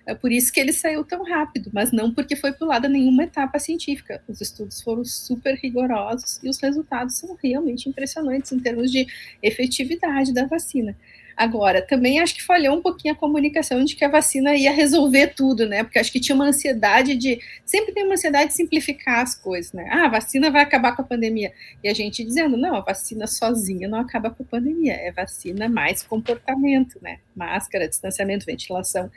é 0.06 0.14
por 0.14 0.32
isso 0.32 0.52
que 0.52 0.58
ele 0.58 0.72
saiu 0.72 1.04
tão 1.04 1.22
rápido, 1.22 1.70
mas 1.72 1.92
não 1.92 2.12
porque 2.12 2.34
foi 2.34 2.52
pulada 2.52 2.88
nenhuma 2.88 3.24
etapa 3.24 3.58
científica. 3.58 4.22
Os 4.28 4.40
estudos 4.40 4.80
foram 4.80 5.04
super 5.04 5.54
rigorosos 5.54 6.40
e 6.42 6.48
os 6.48 6.58
resultados 6.58 7.16
são 7.16 7.36
realmente 7.42 7.88
impressionantes 7.88 8.52
em 8.52 8.58
termos 8.58 8.90
de 8.90 9.06
efetividade 9.42 10.32
da 10.32 10.46
vacina. 10.46 10.96
Agora, 11.40 11.80
também 11.80 12.20
acho 12.20 12.34
que 12.34 12.42
falhou 12.42 12.76
um 12.76 12.82
pouquinho 12.82 13.14
a 13.14 13.16
comunicação 13.16 13.82
de 13.82 13.96
que 13.96 14.04
a 14.04 14.10
vacina 14.10 14.54
ia 14.54 14.70
resolver 14.70 15.28
tudo, 15.28 15.66
né? 15.66 15.82
Porque 15.82 15.98
acho 15.98 16.12
que 16.12 16.20
tinha 16.20 16.34
uma 16.34 16.44
ansiedade 16.48 17.16
de. 17.16 17.40
Sempre 17.64 17.92
tem 17.92 18.04
uma 18.04 18.12
ansiedade 18.12 18.48
de 18.48 18.56
simplificar 18.56 19.20
as 19.20 19.34
coisas, 19.34 19.72
né? 19.72 19.88
Ah, 19.90 20.04
a 20.04 20.08
vacina 20.08 20.50
vai 20.50 20.62
acabar 20.62 20.94
com 20.94 21.00
a 21.00 21.04
pandemia. 21.04 21.50
E 21.82 21.88
a 21.88 21.94
gente 21.94 22.22
dizendo, 22.22 22.58
não, 22.58 22.74
a 22.74 22.80
vacina 22.80 23.26
sozinha 23.26 23.88
não 23.88 24.00
acaba 24.00 24.28
com 24.28 24.42
a 24.42 24.46
pandemia. 24.46 24.92
É 24.92 25.10
vacina 25.12 25.66
mais 25.66 26.02
comportamento, 26.02 26.98
né? 27.00 27.20
Máscara, 27.34 27.88
distanciamento, 27.88 28.44
ventilação. 28.44 29.10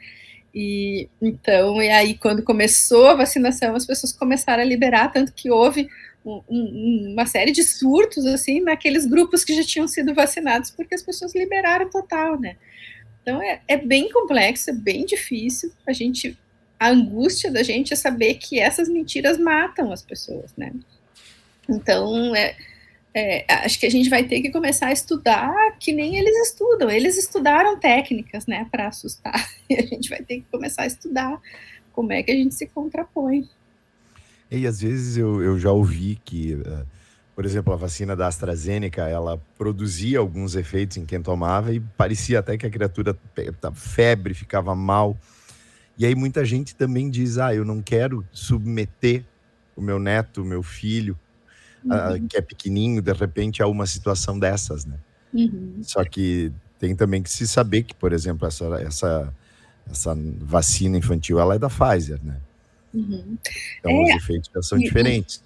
E 0.54 1.10
então, 1.22 1.82
e 1.82 1.90
aí 1.90 2.14
quando 2.16 2.44
começou 2.44 3.08
a 3.08 3.16
vacinação, 3.16 3.76
as 3.76 3.86
pessoas 3.86 4.14
começaram 4.14 4.62
a 4.62 4.66
liberar, 4.66 5.12
tanto 5.12 5.34
que 5.34 5.50
houve 5.50 5.90
um, 6.24 6.42
um, 6.48 7.14
uma 7.14 7.26
série 7.26 7.52
de 7.52 7.64
surtos 7.64 8.26
assim 8.26 8.62
naqueles 8.62 9.06
grupos 9.06 9.44
que 9.44 9.56
já 9.56 9.64
tinham 9.64 9.88
sido 9.88 10.14
vacinados, 10.14 10.70
porque 10.70 10.94
as 10.94 11.02
pessoas 11.02 11.34
liberaram 11.34 11.90
total, 11.90 12.40
né? 12.40 12.56
Então 13.22 13.42
é, 13.42 13.62
é 13.68 13.78
bem 13.78 14.12
complexo, 14.12 14.70
é 14.70 14.74
bem 14.74 15.06
difícil. 15.06 15.72
A 15.88 15.94
gente, 15.94 16.38
a 16.80 16.90
angústia 16.90 17.50
da 17.50 17.64
gente 17.64 17.94
é 17.94 17.96
saber 17.96 18.36
que 18.36 18.60
essas 18.60 18.88
mentiras 18.88 19.40
matam 19.40 19.92
as 19.92 20.04
pessoas, 20.04 20.52
né? 20.56 20.72
Então 21.68 22.36
é, 22.36 22.56
é, 23.16 23.46
acho 23.64 23.80
que 23.80 23.86
a 23.86 23.92
gente 23.92 24.10
vai 24.10 24.24
ter 24.24 24.42
que 24.42 24.52
começar 24.52 24.88
a 24.88 24.92
estudar 24.92 25.78
que 25.80 25.94
nem 25.94 26.18
eles 26.18 26.36
estudam. 26.48 26.90
Eles 26.90 27.16
estudaram 27.18 27.80
técnicas, 27.80 28.48
né, 28.48 28.68
para 28.72 28.88
assustar. 28.88 29.34
E 29.70 29.76
a 29.76 29.82
gente 29.82 30.10
vai 30.10 30.22
ter 30.22 30.36
que 30.36 30.46
começar 30.52 30.84
a 30.84 30.88
estudar 30.88 31.40
como 31.94 32.12
é 32.12 32.22
que 32.22 32.32
a 32.32 32.36
gente 32.36 32.54
se 32.54 32.68
contrapõe. 32.68 33.50
E 34.52 34.68
às 34.68 34.82
vezes 34.82 35.18
eu, 35.18 35.42
eu 35.42 35.58
já 35.58 35.72
ouvi 35.72 36.20
que, 36.24 36.54
uh, 36.56 36.86
por 37.34 37.46
exemplo, 37.46 37.74
a 37.74 37.78
vacina 37.78 38.14
da 38.16 38.28
AstraZeneca, 38.28 39.08
ela 39.08 39.42
produzia 39.58 40.20
alguns 40.20 40.56
efeitos 40.56 40.98
em 40.98 41.06
quem 41.06 41.22
tomava 41.22 41.74
e 41.74 41.80
parecia 41.80 42.40
até 42.40 42.58
que 42.58 42.68
a 42.68 42.70
criatura 42.70 43.18
febre, 43.74 44.34
ficava 44.34 44.76
mal. 44.76 45.18
E 45.98 46.06
aí 46.06 46.14
muita 46.14 46.44
gente 46.44 46.76
também 46.76 47.10
diz: 47.10 47.38
ah, 47.38 47.56
eu 47.56 47.64
não 47.64 47.82
quero 47.82 48.24
submeter 48.32 49.24
o 49.76 49.82
meu 49.82 49.98
neto, 49.98 50.42
o 50.42 50.46
meu 50.46 50.62
filho 50.62 51.18
uhum. 51.86 52.28
que 52.28 52.38
é 52.38 52.42
pequenininho, 52.42 53.02
de 53.02 53.14
repente, 53.14 53.62
a 53.62 53.68
uma 53.68 53.86
situação 53.86 54.38
dessas, 54.40 54.86
né? 54.86 54.96
Uhum. 55.34 55.80
Só 55.82 56.04
que 56.04 56.52
tem 56.80 56.96
também 56.96 57.24
que 57.24 57.30
se 57.30 57.48
saber 57.48 57.84
que, 57.84 57.94
por 57.94 58.14
exemplo, 58.14 58.48
essa, 58.48 58.66
essa, 58.86 59.34
essa 59.90 60.18
vacina 60.42 60.98
infantil, 60.98 61.40
ela 61.40 61.56
é 61.56 61.60
da 61.60 61.70
Pfizer, 61.70 62.20
né? 62.24 62.38
Uhum. 62.94 63.38
Então, 63.80 63.92
é, 63.92 64.04
os 64.04 64.10
efeitos 64.24 64.50
já 64.54 64.62
são 64.62 64.78
diferentes. 64.78 65.42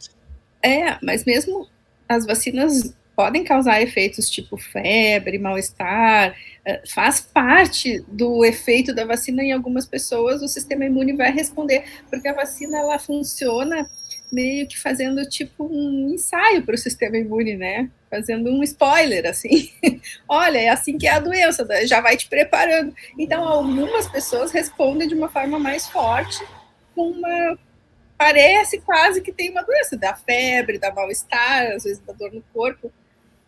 É, 0.62 0.98
mas 1.02 1.24
mesmo 1.26 1.68
as 2.10 2.26
vacinas 2.26 2.94
podem 3.18 3.44
causar 3.44 3.82
efeitos 3.82 4.30
tipo 4.30 4.58
febre, 4.58 5.40
mal-estar, 5.40 6.36
eh, 6.64 6.84
faz 6.86 7.20
parte 7.20 8.06
do 8.08 8.46
efeito 8.46 8.94
da 8.94 9.06
vacina 9.06 9.42
em 9.42 9.52
algumas 9.52 9.88
pessoas, 9.88 10.44
o 10.44 10.48
sistema 10.48 10.86
imune 10.86 11.14
vai 11.14 11.32
responder, 11.32 11.84
porque 12.12 12.28
a 12.28 12.34
vacina 12.34 12.78
ela 12.78 13.00
funciona 13.00 13.90
meio 14.32 14.68
que 14.68 14.80
fazendo 14.80 15.28
tipo 15.28 15.66
um 15.66 16.14
ensaio 16.14 16.64
para 16.64 16.76
o 16.76 16.78
sistema 16.78 17.18
imune, 17.18 17.56
né? 17.56 17.90
Fazendo 18.10 18.50
um 18.50 18.64
spoiler, 18.64 19.26
assim. 19.26 19.72
Olha, 20.28 20.58
é 20.58 20.70
assim 20.70 20.98
que 20.98 21.08
é 21.08 21.12
a 21.12 21.20
doença, 21.20 21.66
já 21.86 22.02
vai 22.02 22.18
te 22.18 22.28
preparando. 22.28 22.94
Então, 23.18 23.48
algumas 23.48 24.08
pessoas 24.10 24.52
respondem 24.52 25.08
de 25.08 25.16
uma 25.16 25.30
forma 25.30 25.58
mais 25.60 25.88
forte, 25.88 26.44
com 26.96 27.12
uma. 27.12 27.58
Parece 28.18 28.80
quase 28.82 29.22
que 29.22 29.32
tem 29.32 29.52
uma 29.52 29.62
doença, 29.62 29.96
da 29.96 30.16
febre, 30.16 30.80
da 30.80 30.92
mal-estar, 30.92 31.74
às 31.74 31.84
vezes 31.84 32.00
da 32.00 32.14
dor 32.14 32.32
no 32.34 32.42
corpo. 32.54 32.92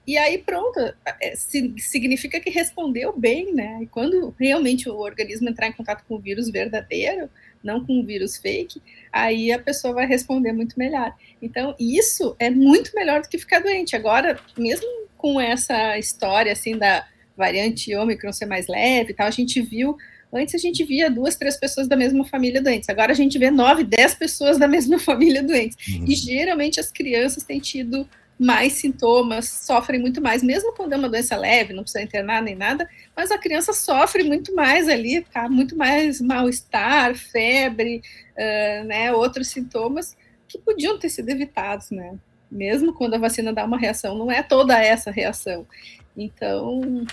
E 0.09 0.17
aí, 0.17 0.39
pronto, 0.39 0.79
é, 1.21 1.35
significa 1.35 2.39
que 2.39 2.49
respondeu 2.49 3.15
bem, 3.15 3.53
né? 3.53 3.77
E 3.83 3.85
quando 3.85 4.33
realmente 4.39 4.89
o 4.89 4.97
organismo 4.97 5.47
entrar 5.47 5.67
em 5.67 5.71
contato 5.71 6.03
com 6.07 6.15
o 6.15 6.19
vírus 6.19 6.49
verdadeiro, 6.49 7.29
não 7.63 7.85
com 7.85 7.99
um 7.99 8.03
vírus 8.03 8.35
fake, 8.35 8.81
aí 9.13 9.51
a 9.51 9.59
pessoa 9.59 9.93
vai 9.93 10.07
responder 10.07 10.51
muito 10.51 10.79
melhor. 10.79 11.13
Então, 11.39 11.75
isso 11.79 12.35
é 12.39 12.49
muito 12.49 12.89
melhor 12.95 13.21
do 13.21 13.29
que 13.29 13.37
ficar 13.37 13.59
doente. 13.59 13.95
Agora, 13.95 14.39
mesmo 14.57 14.87
com 15.15 15.39
essa 15.39 15.95
história 15.99 16.53
assim 16.53 16.75
da 16.75 17.05
variante 17.37 17.93
Ômicron 17.93 18.33
ser 18.33 18.47
mais 18.47 18.65
leve 18.65 19.11
e 19.11 19.13
tal, 19.13 19.27
a 19.27 19.31
gente 19.31 19.61
viu 19.61 19.95
Antes 20.31 20.53
a 20.53 20.59
gente 20.59 20.83
via 20.83 21.09
duas, 21.09 21.35
três 21.35 21.57
pessoas 21.57 21.87
da 21.87 21.95
mesma 21.95 22.23
família 22.23 22.61
doentes. 22.61 22.87
Agora 22.87 23.11
a 23.11 23.15
gente 23.15 23.37
vê 23.39 23.49
nove, 23.49 23.83
dez 23.83 24.13
pessoas 24.13 24.59
da 24.59 24.67
mesma 24.67 24.97
família 24.99 25.41
doentes. 25.41 25.75
Uhum. 25.87 26.05
E 26.07 26.15
geralmente 26.15 26.79
as 26.79 26.91
crianças 26.91 27.43
têm 27.43 27.59
tido 27.59 28.07
mais 28.39 28.73
sintomas, 28.73 29.49
sofrem 29.49 29.99
muito 29.99 30.21
mais, 30.21 30.41
mesmo 30.41 30.73
quando 30.73 30.93
é 30.93 30.95
uma 30.95 31.09
doença 31.09 31.35
leve, 31.35 31.73
não 31.73 31.83
precisa 31.83 32.01
internar 32.01 32.41
nem 32.41 32.55
nada, 32.55 32.89
mas 33.13 33.31
a 33.31 33.37
criança 33.37 33.73
sofre 33.73 34.23
muito 34.23 34.55
mais 34.55 34.87
ali, 34.87 35.21
tá? 35.25 35.49
Muito 35.49 35.75
mais 35.75 36.21
mal-estar, 36.21 37.15
febre, 37.15 38.01
uh, 38.31 38.85
né? 38.85 39.11
Outros 39.11 39.49
sintomas 39.49 40.15
que 40.47 40.57
podiam 40.57 40.97
ter 40.97 41.09
sido 41.09 41.27
evitados, 41.27 41.91
né? 41.91 42.17
Mesmo 42.49 42.93
quando 42.93 43.15
a 43.15 43.19
vacina 43.19 43.51
dá 43.51 43.65
uma 43.65 43.77
reação, 43.77 44.17
não 44.17 44.31
é 44.31 44.41
toda 44.41 44.81
essa 44.81 45.11
reação. 45.11 45.67
Então, 46.15 47.05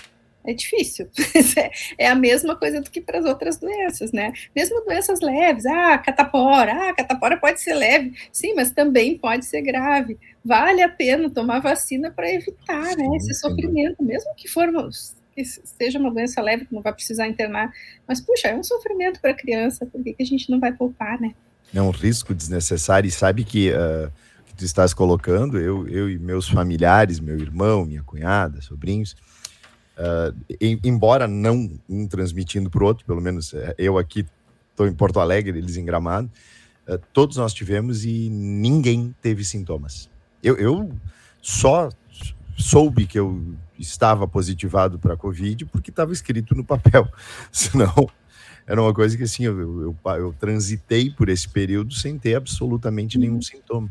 é 0.47 0.53
difícil. 0.53 1.09
é 1.99 2.07
a 2.07 2.15
mesma 2.15 2.55
coisa 2.55 2.79
do 2.79 2.89
que 2.89 3.01
para 3.01 3.19
as 3.19 3.25
outras 3.25 3.57
doenças, 3.57 4.13
né? 4.13 4.31
Mesmo 4.55 4.83
doenças 4.85 5.19
leves, 5.19 5.65
ah, 5.65 5.97
catapora, 5.97 6.89
ah, 6.89 6.93
catapora 6.93 7.35
pode 7.35 7.59
ser 7.59 7.73
leve, 7.73 8.13
sim, 8.31 8.53
mas 8.55 8.71
também 8.71 9.17
pode 9.17 9.45
ser 9.45 9.61
grave. 9.61 10.17
Vale 10.43 10.81
a 10.81 10.87
pena 10.87 11.29
tomar 11.29 11.59
vacina 11.59 12.09
para 12.09 12.31
evitar, 12.31 12.95
né, 12.95 13.17
esse 13.17 13.33
sofrimento, 13.33 14.01
mesmo 14.01 14.33
que 14.35 14.47
for 14.47 14.67
que 15.35 15.43
seja 15.45 15.99
uma 15.99 16.09
doença 16.09 16.41
leve, 16.41 16.65
que 16.65 16.73
não 16.73 16.81
vai 16.81 16.93
precisar 16.93 17.27
internar, 17.27 17.71
mas 18.07 18.21
puxa, 18.21 18.47
é 18.47 18.55
um 18.55 18.63
sofrimento 18.63 19.19
para 19.19 19.31
a 19.31 19.35
criança, 19.35 19.85
por 19.85 20.01
que, 20.01 20.13
que 20.13 20.23
a 20.23 20.25
gente 20.25 20.49
não 20.49 20.59
vai 20.59 20.71
poupar, 20.71 21.19
né? 21.19 21.35
É 21.75 21.81
um 21.81 21.91
risco 21.91 22.33
desnecessário 22.33 23.07
e 23.07 23.11
sabe 23.11 23.43
que 23.43 23.71
uh, 23.71 24.11
tu 24.55 24.65
estás 24.65 24.93
colocando, 24.93 25.59
eu, 25.59 25.87
eu 25.87 26.09
e 26.09 26.17
meus 26.17 26.49
familiares, 26.49 27.19
meu 27.19 27.37
irmão, 27.37 27.85
minha 27.85 28.01
cunhada, 28.01 28.61
sobrinhos, 28.61 29.15
Uh, 29.97 30.55
em, 30.61 30.79
embora 30.83 31.27
não 31.27 31.71
um 31.89 32.07
transmitindo 32.07 32.69
para 32.69 32.83
o 32.83 32.85
outro, 32.85 33.03
pelo 33.03 33.19
menos 33.19 33.51
eh, 33.55 33.73
eu 33.79 33.97
aqui 33.97 34.27
estou 34.69 34.87
em 34.87 34.93
Porto 34.93 35.19
Alegre, 35.19 35.57
eles 35.57 35.75
em 35.75 35.83
Gramado, 35.83 36.29
uh, 36.87 36.99
todos 37.11 37.37
nós 37.37 37.51
tivemos 37.51 38.05
e 38.05 38.29
ninguém 38.29 39.15
teve 39.23 39.43
sintomas. 39.43 40.07
Eu, 40.43 40.55
eu, 40.57 40.91
só 41.41 41.89
soube 42.55 43.07
que 43.07 43.17
eu 43.17 43.55
estava 43.79 44.27
positivado 44.27 44.99
para 44.99 45.13
a 45.13 45.17
Covid 45.17 45.65
porque 45.65 45.89
estava 45.89 46.11
escrito 46.13 46.53
no 46.53 46.63
papel. 46.63 47.07
Senão, 47.51 48.09
era 48.67 48.81
uma 48.81 48.93
coisa 48.93 49.15
que 49.15 49.23
assim, 49.23 49.45
eu, 49.45 49.59
eu, 49.81 49.97
eu, 50.05 50.35
transitei 50.39 51.09
por 51.09 51.29
esse 51.29 51.47
período 51.47 51.93
sem 51.93 52.19
ter 52.19 52.35
absolutamente 52.35 53.17
nenhum 53.17 53.35
uhum. 53.35 53.41
sintoma. 53.41 53.89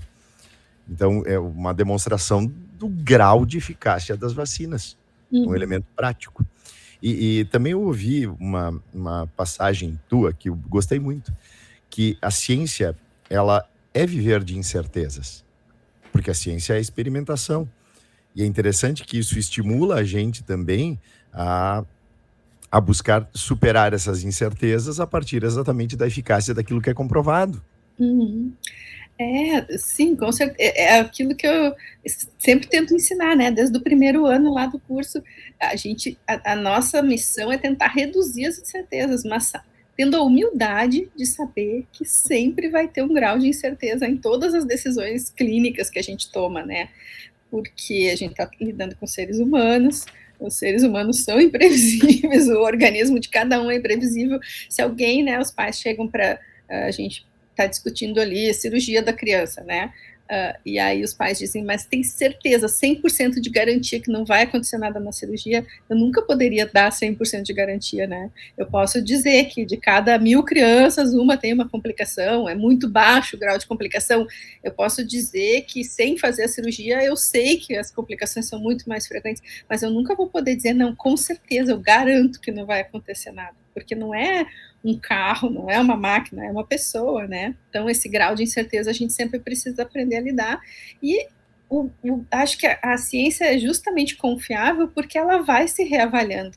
Então, 0.89 1.23
é 1.27 1.39
uma 1.39 1.73
demonstração 1.73 2.47
do 2.79 2.89
grau 2.89 3.45
de 3.45 3.59
eficácia 3.59 4.17
das 4.17 4.33
vacinas, 4.33 4.97
uhum. 5.31 5.51
um 5.51 5.55
elemento 5.55 5.87
prático. 5.95 6.45
E, 7.03 7.41
e, 7.41 7.45
também 7.47 7.73
eu 7.73 7.83
ouvi 7.83 8.27
uma, 8.27 8.83
uma 8.93 9.27
passagem 9.37 9.99
tua 10.09 10.33
que 10.33 10.49
eu 10.49 10.55
gostei 10.55 10.99
muito, 10.99 11.33
que 11.91 12.17
a 12.21 12.31
ciência, 12.31 12.97
ela 13.29 13.69
é 13.93 14.07
viver 14.07 14.43
de 14.43 14.59
incertezas, 14.59 15.45
porque 16.13 16.31
a 16.31 16.35
ciência 16.35 16.75
é 16.75 16.77
a 16.77 16.81
experimentação. 16.81 17.69
E 18.35 18.43
é 18.43 18.47
interessante 18.47 19.05
que 19.05 19.19
isso 19.19 19.39
estimula 19.39 19.97
a 19.97 20.05
gente 20.05 20.43
também 20.43 20.99
a, 21.33 21.85
a 22.71 22.81
buscar 22.81 23.29
superar 23.33 23.95
essas 23.95 24.25
incertezas 24.25 25.01
a 25.01 25.07
partir 25.07 25.43
exatamente 25.43 25.97
da 25.97 26.07
eficácia 26.07 26.53
daquilo 26.53 26.83
que 26.83 26.91
é 26.91 26.95
comprovado. 26.95 27.63
Uhum. 27.99 28.53
É, 29.19 29.79
sim, 29.79 30.15
com 30.15 30.31
certeza. 30.31 30.59
É, 30.61 30.83
é 30.85 31.01
aquilo 31.01 31.35
que 31.35 31.47
eu 31.47 31.75
sempre 32.39 32.67
tento 32.67 32.95
ensinar, 32.95 33.35
né? 33.35 33.51
Desde 33.51 33.77
o 33.77 33.81
primeiro 33.81 34.27
ano 34.27 34.53
lá 34.53 34.67
do 34.67 34.79
curso, 34.79 35.23
a 35.59 35.75
gente, 35.75 36.19
a, 36.27 36.53
a 36.53 36.57
nossa 36.57 37.03
missão 37.03 37.51
é 37.51 37.57
tentar 37.57 37.89
reduzir 37.89 38.47
as 38.47 38.59
incertezas, 38.59 39.25
mas 39.25 39.53
tendo 39.97 40.17
a 40.17 40.23
humildade 40.23 41.11
de 41.17 41.25
saber 41.25 41.87
que 41.91 42.05
sempre 42.05 42.69
vai 42.69 42.87
ter 42.87 43.03
um 43.03 43.13
grau 43.13 43.39
de 43.39 43.49
incerteza 43.49 44.07
em 44.07 44.19
todas 44.19 44.53
as 44.53 44.67
decisões 44.67 45.31
clínicas 45.31 45.89
que 45.89 45.99
a 45.99 46.03
gente 46.03 46.31
toma, 46.31 46.63
né? 46.63 46.91
Porque 47.51 48.11
a 48.13 48.17
gente 48.17 48.33
está 48.33 48.51
lidando 48.61 48.95
com 48.97 49.07
seres 49.07 49.39
humanos, 49.39 50.05
os 50.39 50.59
seres 50.59 50.83
humanos 50.83 51.25
são 51.25 51.41
imprevisíveis, 51.41 52.49
o 52.49 52.61
organismo 52.61 53.19
de 53.19 53.31
cada 53.31 53.63
um 53.63 53.71
é 53.71 53.77
imprevisível. 53.77 54.39
Se 54.69 54.83
alguém, 54.83 55.23
né, 55.23 55.41
os 55.41 55.51
pais 55.51 55.79
chegam 55.79 56.07
para 56.07 56.39
a 56.69 56.91
gente 56.91 57.25
está 57.57 57.67
discutindo 57.67 58.21
ali 58.21 58.53
cirurgia 58.53 59.03
da 59.03 59.13
criança, 59.13 59.65
né? 59.65 59.93
Uh, 60.27 60.59
e 60.67 60.77
aí 60.77 61.05
os 61.05 61.15
pais 61.15 61.39
dizem, 61.39 61.65
mas 61.65 61.87
tem 61.87 62.03
certeza, 62.03 62.67
100% 62.67 63.41
de 63.41 63.49
garantia 63.49 64.01
que 64.01 64.11
não 64.11 64.25
vai 64.25 64.43
acontecer 64.43 64.77
nada 64.77 64.99
na 64.99 65.13
cirurgia? 65.13 65.65
Eu 65.89 65.97
nunca 65.97 66.21
poderia 66.21 66.67
dar 66.67 66.91
100% 66.91 67.43
de 67.43 67.53
garantia, 67.53 68.09
né? 68.09 68.29
Eu 68.59 68.67
posso 68.67 69.01
dizer 69.01 69.45
que 69.45 69.65
de 69.65 69.77
cada 69.77 70.19
mil 70.19 70.43
crianças, 70.43 71.15
uma 71.15 71.37
tem 71.37 71.53
uma 71.53 71.69
complicação, 71.69 72.49
é 72.49 72.57
muito 72.57 72.91
baixo 72.91 73.37
o 73.37 73.39
grau 73.39 73.57
de 73.57 73.67
complicação. 73.67 74.27
Eu 74.65 74.73
posso 74.73 75.07
dizer 75.07 75.63
que 75.63 75.85
sem 75.85 76.19
fazer 76.19 76.43
a 76.43 76.49
cirurgia, 76.49 77.05
eu 77.05 77.17
sei 77.17 77.59
que 77.59 77.77
as 77.77 77.93
complicações 77.93 78.47
são 78.47 78.59
muito 78.59 78.89
mais 78.89 79.07
frequentes, 79.07 79.41
mas 79.71 79.85
eu 79.85 79.91
nunca 79.91 80.17
vou 80.17 80.29
poder 80.29 80.57
dizer, 80.57 80.75
não, 80.75 80.95
com 80.95 81.17
certeza, 81.17 81.71
eu 81.71 81.79
garanto 81.79 82.41
que 82.41 82.51
não 82.51 82.67
vai 82.67 82.81
acontecer 82.81 83.31
nada, 83.31 83.55
porque 83.73 83.95
não 83.95 84.13
é 84.13 84.45
um 84.87 84.99
carro, 84.99 85.51
não 85.51 85.69
é 85.69 85.81
uma 85.81 85.97
máquina, 85.97 86.47
é 86.47 86.51
uma 86.51 86.65
pessoa, 86.65 87.27
né? 87.27 87.55
Então, 87.69 87.91
esse 87.91 88.09
grau 88.09 88.35
de 88.35 88.45
incerteza 88.45 88.91
a 88.91 88.95
gente 88.95 89.13
sempre 89.13 89.41
precisa 89.41 89.83
aprender 89.83 90.17
a 90.17 90.21
lidar. 90.21 90.61
E 91.03 91.27
o, 91.69 91.91
o, 92.05 92.25
acho 92.31 92.57
que 92.57 92.67
a, 92.67 92.79
a 92.83 92.97
ciência 92.97 93.45
é 93.45 93.59
justamente 93.59 94.17
confiável 94.17 94.89
porque 94.89 95.19
ela 95.19 95.43
vai 95.43 95.67
se 95.67 95.83
reavaliando. 95.83 96.57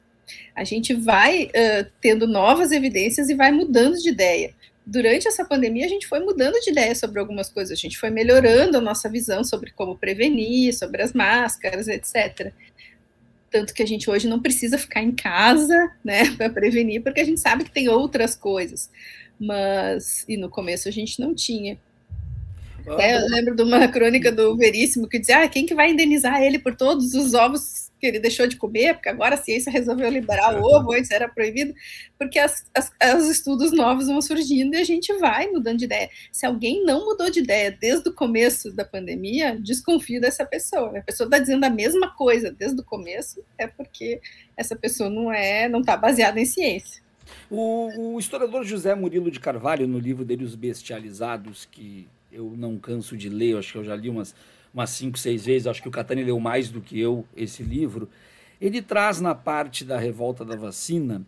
A 0.56 0.64
gente 0.64 0.94
vai 0.94 1.46
uh, 1.46 1.90
tendo 2.00 2.28
novas 2.28 2.72
evidências 2.72 3.30
e 3.30 3.36
vai 3.36 3.52
mudando 3.52 3.96
de 3.98 4.10
ideia. 4.10 4.54
Durante 4.86 5.28
essa 5.28 5.46
pandemia, 5.46 5.86
a 5.86 5.90
gente 5.90 6.08
foi 6.08 6.20
mudando 6.20 6.60
de 6.62 6.72
ideia 6.72 6.96
sobre 6.96 7.20
algumas 7.20 7.50
coisas, 7.50 7.78
a 7.78 7.82
gente 7.82 7.98
foi 7.98 8.10
melhorando 8.10 8.78
a 8.78 8.82
nossa 8.82 9.10
visão 9.10 9.44
sobre 9.44 9.72
como 9.72 9.98
prevenir, 9.98 10.74
sobre 10.74 11.02
as 11.02 11.14
máscaras, 11.14 11.88
etc 11.88 12.54
tanto 13.50 13.74
que 13.74 13.84
a 13.84 13.88
gente 13.88 14.10
hoje 14.10 14.28
não 14.28 14.40
precisa 14.40 14.78
ficar 14.78 15.02
em 15.02 15.12
casa, 15.12 15.92
né, 16.04 16.32
para 16.38 16.50
prevenir, 16.50 17.02
porque 17.02 17.22
a 17.22 17.26
gente 17.26 17.40
sabe 17.40 17.64
que 17.64 17.72
tem 17.72 17.90
outras 17.90 18.36
coisas. 18.36 18.90
Mas, 19.40 20.26
e 20.28 20.38
no 20.38 20.50
começo 20.50 20.88
a 20.88 20.92
gente 20.92 21.20
não 21.20 21.34
tinha. 21.34 21.78
Até 22.88 23.16
eu 23.16 23.28
lembro 23.28 23.56
de 23.56 23.64
uma 23.64 23.88
crônica 23.90 24.32
do 24.32 24.56
Veríssimo 24.58 25.08
que 25.08 25.20
dizia: 25.20 25.44
ah, 25.44 25.48
quem 25.48 25.66
que 25.66 25.76
vai 25.76 25.92
indenizar 25.92 26.42
ele 26.42 26.60
por 26.60 26.76
todos 26.76 27.14
os 27.14 27.34
ovos 27.34 27.89
que 28.00 28.08
ele 28.08 28.20
deixou 28.20 28.48
de 28.48 28.56
comer, 28.56 28.94
porque 28.94 29.10
agora 29.10 29.36
a 29.36 29.38
ciência 29.38 29.72
resolveu 29.72 30.10
liberar 30.10 30.60
o 30.60 30.64
ovo, 30.64 30.94
antes 30.94 31.12
era 31.12 31.28
proibido, 31.28 31.74
porque 32.18 32.40
as, 32.40 32.66
as, 32.74 32.92
os 33.16 33.30
estudos 33.30 33.72
novos 33.72 34.08
vão 34.08 34.22
surgindo 34.22 34.76
e 34.76 34.78
a 34.78 34.84
gente 34.84 35.12
vai 35.18 35.48
mudando 35.48 35.80
de 35.80 35.86
ideia. 35.86 36.10
Se 36.32 36.46
alguém 36.46 36.84
não 36.84 37.06
mudou 37.06 37.30
de 37.30 37.40
ideia 37.40 37.72
desde 37.72 38.10
o 38.10 38.14
começo 38.14 38.72
da 38.72 38.86
pandemia, 38.86 39.60
desconfio 39.60 40.22
dessa 40.22 40.46
pessoa. 40.46 40.98
A 40.98 41.02
pessoa 41.02 41.28
está 41.28 41.40
dizendo 41.40 41.64
a 41.64 41.70
mesma 41.70 42.16
coisa 42.16 42.52
desde 42.52 42.80
o 42.82 42.84
começo, 42.84 43.44
é 43.58 43.68
porque 43.68 44.22
essa 44.56 44.76
pessoa 44.76 45.10
não 45.10 45.32
é, 45.32 45.68
não 45.68 45.82
está 45.82 45.98
baseada 45.98 46.40
em 46.40 46.46
ciência. 46.46 47.02
O, 47.50 48.16
o 48.16 48.20
historiador 48.20 48.64
José 48.64 48.96
Murilo 48.96 49.30
de 49.30 49.40
Carvalho, 49.40 49.88
no 49.88 50.00
livro 50.00 50.26
dele 50.26 50.44
Os 50.44 50.56
Bestializados, 50.56 51.66
que 51.66 52.08
eu 52.32 52.54
não 52.56 52.78
canso 52.78 53.18
de 53.18 53.30
ler, 53.30 53.58
acho 53.58 53.74
que 53.74 53.78
eu 53.78 53.84
já 53.84 53.96
li 53.96 54.10
umas 54.10 54.36
umas 54.74 54.90
cinco, 54.92 55.18
seis 55.18 55.46
vezes, 55.46 55.68
acho 55.68 55.82
que 55.82 55.88
o 55.88 55.92
Catani 55.92 56.24
leu 56.24 56.40
mais 56.40 56.70
do 56.70 56.82
que 56.82 57.00
eu 57.00 57.26
esse 57.36 57.64
livro, 57.64 58.10
ele 58.60 58.82
traz 58.82 59.20
na 59.20 59.34
parte 59.34 59.84
da 59.84 59.98
revolta 59.98 60.44
da 60.44 60.56
vacina 60.56 61.26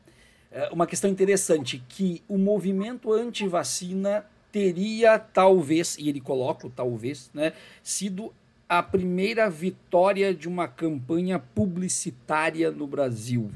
eh, 0.51 0.69
uma 0.71 0.85
questão 0.85 1.09
interessante, 1.09 1.83
que 1.87 2.21
o 2.27 2.37
movimento 2.37 3.11
anti-vacina 3.13 4.25
teria 4.51 5.17
talvez, 5.17 5.97
e 5.97 6.09
ele 6.09 6.19
coloca 6.19 6.67
o 6.67 6.69
talvez, 6.69 7.31
né, 7.33 7.53
sido 7.81 8.33
a 8.67 8.81
primeira 8.81 9.49
vitória 9.49 10.33
de 10.33 10.47
uma 10.47 10.67
campanha 10.67 11.39
publicitária 11.39 12.71
no 12.71 12.87
Brasil. 12.87 13.51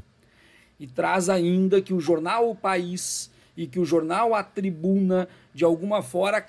E 0.80 0.88
traz 0.88 1.30
ainda 1.30 1.82
que 1.82 1.94
o 1.94 2.02
jornal 2.02 2.50
O 2.50 2.56
País 2.56 3.32
e 3.56 3.66
que 3.66 3.80
o 3.80 3.86
jornal 3.86 4.36
A 4.36 4.44
Tribuna, 4.44 5.28
de 5.54 5.64
alguma 5.64 6.02
forma, 6.02 6.44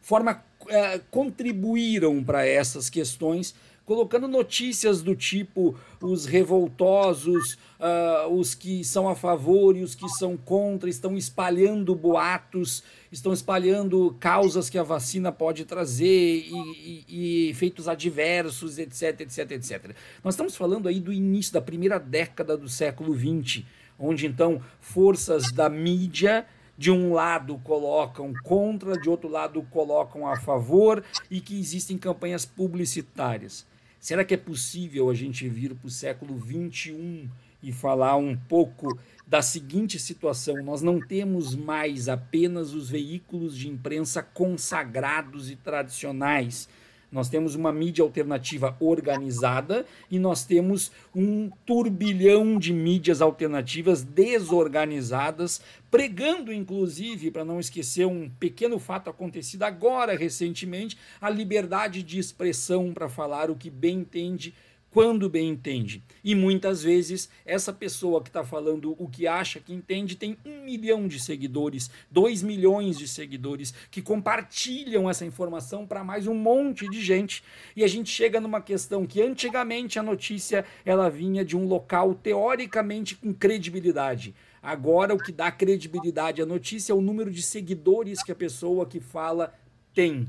forma 0.00 0.42
é, 0.68 1.00
contribuíram 1.10 2.22
para 2.22 2.46
essas 2.46 2.88
questões, 2.90 3.54
colocando 3.88 4.28
notícias 4.28 5.00
do 5.00 5.16
tipo 5.16 5.74
os 6.02 6.26
revoltosos, 6.26 7.54
uh, 7.80 8.28
os 8.30 8.54
que 8.54 8.84
são 8.84 9.08
a 9.08 9.14
favor 9.14 9.74
e 9.76 9.82
os 9.82 9.94
que 9.94 10.06
são 10.10 10.36
contra, 10.36 10.90
estão 10.90 11.16
espalhando 11.16 11.94
boatos, 11.94 12.82
estão 13.10 13.32
espalhando 13.32 14.14
causas 14.20 14.68
que 14.68 14.76
a 14.76 14.82
vacina 14.82 15.32
pode 15.32 15.64
trazer 15.64 16.06
e, 16.06 16.52
e, 16.52 17.04
e 17.08 17.48
efeitos 17.48 17.88
adversos, 17.88 18.78
etc, 18.78 19.22
etc, 19.22 19.52
etc. 19.52 19.96
Nós 20.22 20.34
estamos 20.34 20.54
falando 20.54 20.86
aí 20.86 21.00
do 21.00 21.10
início 21.10 21.54
da 21.54 21.62
primeira 21.62 21.98
década 21.98 22.58
do 22.58 22.68
século 22.68 23.16
XX, 23.16 23.64
onde 23.98 24.26
então 24.26 24.60
forças 24.80 25.50
da 25.50 25.70
mídia 25.70 26.46
de 26.78 26.92
um 26.92 27.12
lado 27.12 27.58
colocam 27.64 28.32
contra, 28.44 28.96
de 28.96 29.10
outro 29.10 29.28
lado 29.28 29.60
colocam 29.68 30.24
a 30.24 30.36
favor 30.36 31.02
e 31.28 31.40
que 31.40 31.58
existem 31.58 31.98
campanhas 31.98 32.46
publicitárias. 32.46 33.66
Será 33.98 34.24
que 34.24 34.34
é 34.34 34.36
possível 34.36 35.10
a 35.10 35.14
gente 35.14 35.48
vir 35.48 35.74
para 35.74 35.88
o 35.88 35.90
século 35.90 36.40
XXI 36.40 37.28
e 37.60 37.72
falar 37.72 38.16
um 38.16 38.36
pouco 38.36 38.96
da 39.26 39.42
seguinte 39.42 39.98
situação: 39.98 40.62
nós 40.62 40.80
não 40.80 41.00
temos 41.00 41.56
mais 41.56 42.08
apenas 42.08 42.72
os 42.72 42.88
veículos 42.88 43.56
de 43.56 43.68
imprensa 43.68 44.22
consagrados 44.22 45.50
e 45.50 45.56
tradicionais 45.56 46.68
nós 47.10 47.28
temos 47.28 47.54
uma 47.54 47.72
mídia 47.72 48.02
alternativa 48.02 48.76
organizada 48.78 49.86
e 50.10 50.18
nós 50.18 50.44
temos 50.44 50.92
um 51.14 51.50
turbilhão 51.64 52.58
de 52.58 52.72
mídias 52.72 53.22
alternativas 53.22 54.02
desorganizadas, 54.02 55.60
pregando, 55.90 56.52
inclusive, 56.52 57.30
para 57.30 57.44
não 57.44 57.58
esquecer 57.58 58.06
um 58.06 58.28
pequeno 58.28 58.78
fato 58.78 59.08
acontecido 59.08 59.62
agora 59.62 60.16
recentemente, 60.16 60.98
a 61.20 61.30
liberdade 61.30 62.02
de 62.02 62.18
expressão 62.18 62.92
para 62.92 63.08
falar 63.08 63.50
o 63.50 63.56
que 63.56 63.70
bem 63.70 64.00
entende 64.00 64.54
quando 64.98 65.30
bem 65.30 65.50
entende. 65.50 66.02
E 66.24 66.34
muitas 66.34 66.82
vezes 66.82 67.30
essa 67.46 67.72
pessoa 67.72 68.20
que 68.20 68.30
está 68.30 68.42
falando 68.42 68.96
o 68.98 69.08
que 69.08 69.28
acha 69.28 69.60
que 69.60 69.72
entende 69.72 70.16
tem 70.16 70.36
um 70.44 70.64
milhão 70.64 71.06
de 71.06 71.20
seguidores, 71.20 71.88
dois 72.10 72.42
milhões 72.42 72.98
de 72.98 73.06
seguidores 73.06 73.72
que 73.92 74.02
compartilham 74.02 75.08
essa 75.08 75.24
informação 75.24 75.86
para 75.86 76.02
mais 76.02 76.26
um 76.26 76.34
monte 76.34 76.90
de 76.90 77.00
gente. 77.00 77.44
E 77.76 77.84
a 77.84 77.86
gente 77.86 78.10
chega 78.10 78.40
numa 78.40 78.60
questão 78.60 79.06
que 79.06 79.22
antigamente 79.22 80.00
a 80.00 80.02
notícia 80.02 80.64
ela 80.84 81.08
vinha 81.08 81.44
de 81.44 81.56
um 81.56 81.68
local 81.68 82.12
teoricamente 82.16 83.14
com 83.14 83.32
credibilidade. 83.32 84.34
Agora 84.60 85.14
o 85.14 85.22
que 85.22 85.30
dá 85.30 85.48
credibilidade 85.52 86.42
à 86.42 86.44
notícia 86.44 86.92
é 86.92 86.96
o 86.96 87.00
número 87.00 87.30
de 87.30 87.40
seguidores 87.40 88.20
que 88.20 88.32
a 88.32 88.34
pessoa 88.34 88.84
que 88.84 88.98
fala 88.98 89.54
tem. 89.94 90.28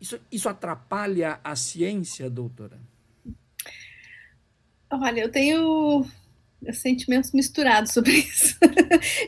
Isso, 0.00 0.18
isso 0.32 0.48
atrapalha 0.48 1.38
a 1.44 1.54
ciência, 1.54 2.28
doutora? 2.28 2.80
Olha, 4.90 5.20
eu 5.20 5.30
tenho 5.30 6.06
sentimentos 6.72 7.32
misturados 7.32 7.92
sobre 7.92 8.12
isso. 8.18 8.58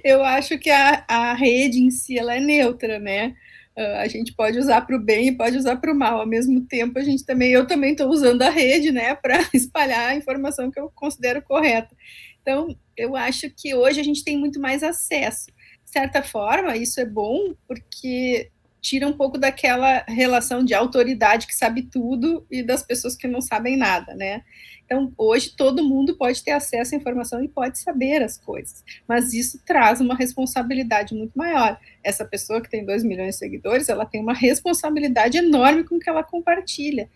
eu 0.02 0.24
acho 0.24 0.58
que 0.58 0.70
a, 0.70 1.04
a 1.08 1.34
rede 1.34 1.80
em 1.80 1.90
si 1.90 2.18
ela 2.18 2.34
é 2.34 2.40
neutra, 2.40 2.98
né? 2.98 3.34
a 3.76 4.08
gente 4.08 4.34
pode 4.34 4.58
usar 4.58 4.82
para 4.82 4.96
o 4.96 5.00
bem 5.00 5.28
e 5.28 5.36
pode 5.36 5.56
usar 5.56 5.76
para 5.76 5.92
o 5.92 5.94
mal. 5.94 6.20
Ao 6.20 6.26
mesmo 6.26 6.61
tempo, 6.62 6.98
a 6.98 7.02
gente 7.02 7.24
também, 7.24 7.50
eu 7.52 7.66
também 7.66 7.92
estou 7.92 8.08
usando 8.08 8.42
a 8.42 8.50
rede, 8.50 8.90
né, 8.90 9.14
para 9.22 9.38
espalhar 9.54 10.11
a 10.11 10.16
informação 10.16 10.70
que 10.70 10.78
eu 10.78 10.90
considero 10.94 11.42
correta. 11.42 11.94
Então, 12.42 12.76
eu 12.96 13.16
acho 13.16 13.50
que 13.50 13.74
hoje 13.74 14.00
a 14.00 14.04
gente 14.04 14.24
tem 14.24 14.36
muito 14.36 14.61
mais 14.61 14.82
acesso. 14.82 15.46
De 15.84 15.90
certa 15.90 16.22
forma, 16.22 16.76
isso 16.76 17.00
é 17.00 17.04
bom 17.04 17.54
porque 17.66 18.50
tira 18.81 19.07
um 19.07 19.12
pouco 19.12 19.39
daquela 19.39 20.05
relação 20.09 20.64
de 20.64 20.74
autoridade 20.74 21.47
que 21.47 21.55
sabe 21.55 21.83
tudo 21.83 22.47
e 22.51 22.62
das 22.62 22.83
pessoas 22.83 23.14
que 23.14 23.28
não 23.28 23.41
sabem 23.41 23.76
nada, 23.76 24.14
né? 24.14 24.43
Então, 24.85 25.12
hoje 25.16 25.55
todo 25.57 25.85
mundo 25.85 26.16
pode 26.16 26.43
ter 26.43 26.51
acesso 26.51 26.95
à 26.95 26.99
informação 26.99 27.45
e 27.45 27.49
pode 27.49 27.78
saber 27.78 28.24
as 28.24 28.37
coisas, 28.37 28.83
mas 29.07 29.33
isso 29.33 29.62
traz 29.64 30.01
uma 30.01 30.16
responsabilidade 30.16 31.14
muito 31.14 31.39
maior. 31.39 31.78
Essa 32.03 32.24
pessoa 32.24 32.61
que 32.61 32.68
tem 32.68 32.85
2 32.85 33.05
milhões 33.05 33.35
de 33.35 33.39
seguidores, 33.39 33.89
ela 33.89 34.05
tem 34.05 34.20
uma 34.20 34.35
responsabilidade 34.35 35.39
enorme 35.39 35.85
com 35.85 35.97
o 35.97 36.01
que 36.01 36.11
ela 36.11 36.24
compartilha. 36.24 37.09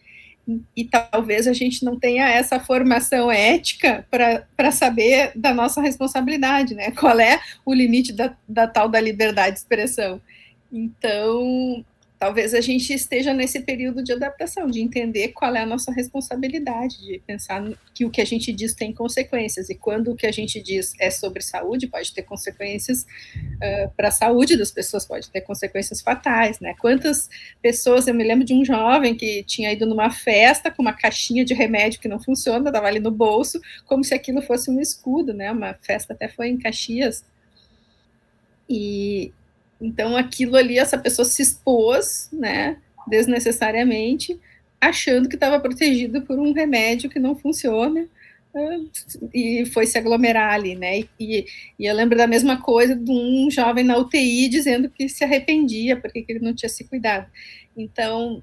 E, 0.76 0.84
talvez 0.84 1.48
a 1.48 1.54
gente 1.54 1.84
não 1.84 1.98
tenha 1.98 2.28
essa 2.28 2.60
formação 2.60 3.32
ética 3.32 4.06
para 4.10 4.70
saber 4.70 5.32
da 5.34 5.54
nossa 5.54 5.80
responsabilidade, 5.80 6.74
né? 6.74 6.90
Qual 6.92 7.18
é 7.18 7.40
o 7.64 7.72
limite 7.72 8.12
da, 8.12 8.36
da 8.46 8.68
tal 8.68 8.88
da 8.88 9.00
liberdade 9.00 9.54
de 9.54 9.60
expressão. 9.60 10.20
Então, 10.76 11.84
talvez 12.18 12.52
a 12.52 12.60
gente 12.60 12.92
esteja 12.92 13.32
nesse 13.32 13.60
período 13.60 14.02
de 14.02 14.12
adaptação, 14.12 14.66
de 14.66 14.80
entender 14.80 15.28
qual 15.28 15.54
é 15.54 15.60
a 15.60 15.66
nossa 15.66 15.92
responsabilidade, 15.92 16.98
de 17.00 17.22
pensar 17.24 17.62
que 17.94 18.04
o 18.04 18.10
que 18.10 18.20
a 18.20 18.24
gente 18.24 18.52
diz 18.52 18.74
tem 18.74 18.92
consequências, 18.92 19.70
e 19.70 19.76
quando 19.76 20.10
o 20.10 20.16
que 20.16 20.26
a 20.26 20.32
gente 20.32 20.60
diz 20.60 20.92
é 20.98 21.12
sobre 21.12 21.42
saúde, 21.42 21.86
pode 21.86 22.12
ter 22.12 22.22
consequências 22.22 23.06
uh, 23.36 23.88
para 23.96 24.08
a 24.08 24.10
saúde 24.10 24.56
das 24.56 24.72
pessoas, 24.72 25.06
pode 25.06 25.30
ter 25.30 25.42
consequências 25.42 26.00
fatais, 26.02 26.58
né? 26.58 26.74
Quantas 26.80 27.30
pessoas, 27.62 28.08
eu 28.08 28.14
me 28.14 28.24
lembro 28.24 28.44
de 28.44 28.52
um 28.52 28.64
jovem 28.64 29.14
que 29.14 29.44
tinha 29.44 29.70
ido 29.70 29.86
numa 29.86 30.10
festa 30.10 30.72
com 30.72 30.82
uma 30.82 30.92
caixinha 30.92 31.44
de 31.44 31.54
remédio 31.54 32.00
que 32.00 32.08
não 32.08 32.18
funciona, 32.18 32.68
estava 32.68 32.88
ali 32.88 32.98
no 32.98 33.12
bolso, 33.12 33.60
como 33.86 34.02
se 34.02 34.12
aquilo 34.12 34.42
fosse 34.42 34.72
um 34.72 34.80
escudo, 34.80 35.32
né? 35.32 35.52
Uma 35.52 35.74
festa 35.74 36.14
até 36.14 36.26
foi 36.26 36.48
em 36.48 36.58
Caxias, 36.58 37.24
e, 38.68 39.32
então, 39.80 40.16
aquilo 40.16 40.56
ali, 40.56 40.78
essa 40.78 40.98
pessoa 40.98 41.24
se 41.24 41.42
expôs, 41.42 42.28
né, 42.32 42.78
desnecessariamente, 43.06 44.38
achando 44.80 45.28
que 45.28 45.36
estava 45.36 45.60
protegido 45.60 46.22
por 46.22 46.38
um 46.38 46.52
remédio 46.52 47.10
que 47.10 47.18
não 47.18 47.34
funciona, 47.34 48.06
e 49.32 49.66
foi 49.66 49.86
se 49.86 49.98
aglomerar 49.98 50.54
ali, 50.54 50.76
né? 50.76 51.00
E, 51.18 51.44
e, 51.78 51.86
eu 51.86 51.94
lembro 51.94 52.16
da 52.16 52.26
mesma 52.26 52.60
coisa 52.60 52.94
de 52.94 53.10
um 53.10 53.50
jovem 53.50 53.82
na 53.84 53.98
UTI 53.98 54.48
dizendo 54.48 54.88
que 54.88 55.08
se 55.08 55.24
arrependia 55.24 55.96
porque 55.96 56.24
ele 56.28 56.38
não 56.38 56.54
tinha 56.54 56.68
se 56.68 56.84
cuidado. 56.84 57.26
Então, 57.76 58.42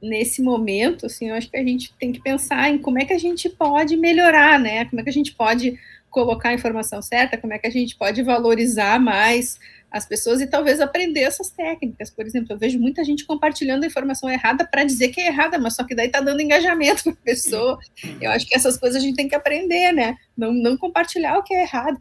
nesse 0.00 0.40
momento, 0.42 1.06
assim, 1.06 1.28
eu 1.28 1.34
acho 1.34 1.50
que 1.50 1.56
a 1.56 1.64
gente 1.64 1.92
tem 1.98 2.12
que 2.12 2.22
pensar 2.22 2.70
em 2.70 2.78
como 2.78 3.00
é 3.00 3.04
que 3.04 3.12
a 3.12 3.18
gente 3.18 3.48
pode 3.48 3.96
melhorar, 3.96 4.60
né? 4.60 4.84
Como 4.84 5.00
é 5.00 5.04
que 5.04 5.10
a 5.10 5.12
gente 5.12 5.34
pode 5.34 5.76
colocar 6.08 6.50
a 6.50 6.54
informação 6.54 7.02
certa, 7.02 7.36
como 7.36 7.52
é 7.52 7.58
que 7.58 7.66
a 7.66 7.70
gente 7.70 7.96
pode 7.96 8.22
valorizar 8.22 9.00
mais 9.00 9.58
as 9.90 10.06
pessoas 10.06 10.40
e 10.40 10.46
talvez 10.46 10.80
aprender 10.80 11.20
essas 11.20 11.50
técnicas. 11.50 12.10
Por 12.10 12.26
exemplo, 12.26 12.52
eu 12.52 12.58
vejo 12.58 12.78
muita 12.78 13.02
gente 13.04 13.24
compartilhando 13.24 13.84
a 13.84 13.86
informação 13.86 14.28
errada 14.28 14.66
para 14.66 14.84
dizer 14.84 15.08
que 15.08 15.20
é 15.20 15.28
errada, 15.28 15.58
mas 15.58 15.74
só 15.74 15.84
que 15.84 15.94
daí 15.94 16.06
está 16.06 16.20
dando 16.20 16.42
engajamento 16.42 17.04
para 17.04 17.12
a 17.12 17.24
pessoa. 17.24 17.78
Eu 18.20 18.30
acho 18.30 18.46
que 18.46 18.54
essas 18.54 18.76
coisas 18.76 19.00
a 19.00 19.04
gente 19.04 19.16
tem 19.16 19.28
que 19.28 19.34
aprender, 19.34 19.92
né? 19.92 20.16
Não, 20.36 20.52
não 20.52 20.76
compartilhar 20.76 21.38
o 21.38 21.42
que 21.42 21.54
é 21.54 21.62
errado. 21.62 21.98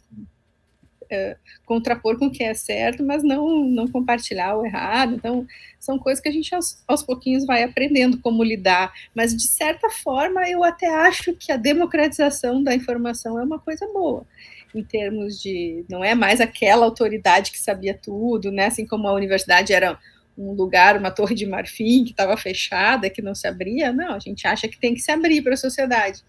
É, 1.10 1.38
contrapor 1.66 2.20
com 2.20 2.26
o 2.26 2.32
que 2.32 2.44
é 2.44 2.54
certo, 2.54 3.02
mas 3.02 3.24
não, 3.24 3.64
não 3.64 3.88
compartilhar 3.88 4.58
o 4.58 4.66
errado. 4.66 5.16
Então, 5.16 5.48
são 5.80 5.98
coisas 5.98 6.22
que 6.22 6.28
a 6.28 6.32
gente 6.32 6.54
aos, 6.54 6.84
aos 6.86 7.02
pouquinhos 7.02 7.46
vai 7.46 7.64
aprendendo 7.64 8.20
como 8.20 8.44
lidar. 8.44 8.92
Mas, 9.16 9.34
de 9.34 9.48
certa 9.48 9.90
forma, 9.90 10.50
eu 10.50 10.66
até 10.66 10.88
acho 10.88 11.34
que 11.34 11.50
a 11.50 11.56
democratização 11.56 12.62
da 12.62 12.76
informação 12.76 13.40
é 13.40 13.44
uma 13.44 13.58
coisa 13.58 13.88
boa 13.88 14.26
em 14.74 14.84
termos 14.84 15.42
de 15.42 15.86
não 15.90 16.04
é 16.04 16.14
mais 16.14 16.42
aquela 16.42 16.86
autoridade 16.86 17.52
que 17.52 17.60
sabia 17.60 17.94
tudo, 17.94 18.52
né? 18.52 18.66
Assim 18.66 18.86
como 18.86 19.08
a 19.08 19.14
universidade 19.14 19.74
era 19.74 19.98
um 20.38 20.52
lugar, 20.54 20.98
uma 20.98 21.10
torre 21.10 21.34
de 21.34 21.46
marfim 21.46 22.04
que 22.04 22.12
estava 22.12 22.38
fechada, 22.38 23.10
que 23.10 23.22
não 23.22 23.34
se 23.34 23.48
abria, 23.48 23.92
não, 23.92 24.14
a 24.14 24.20
gente 24.20 24.48
acha 24.48 24.68
que 24.68 24.78
tem 24.78 24.94
que 24.94 25.00
se 25.00 25.12
abrir 25.12 25.42
para 25.42 25.56
a 25.56 25.58
sociedade. 25.58 26.24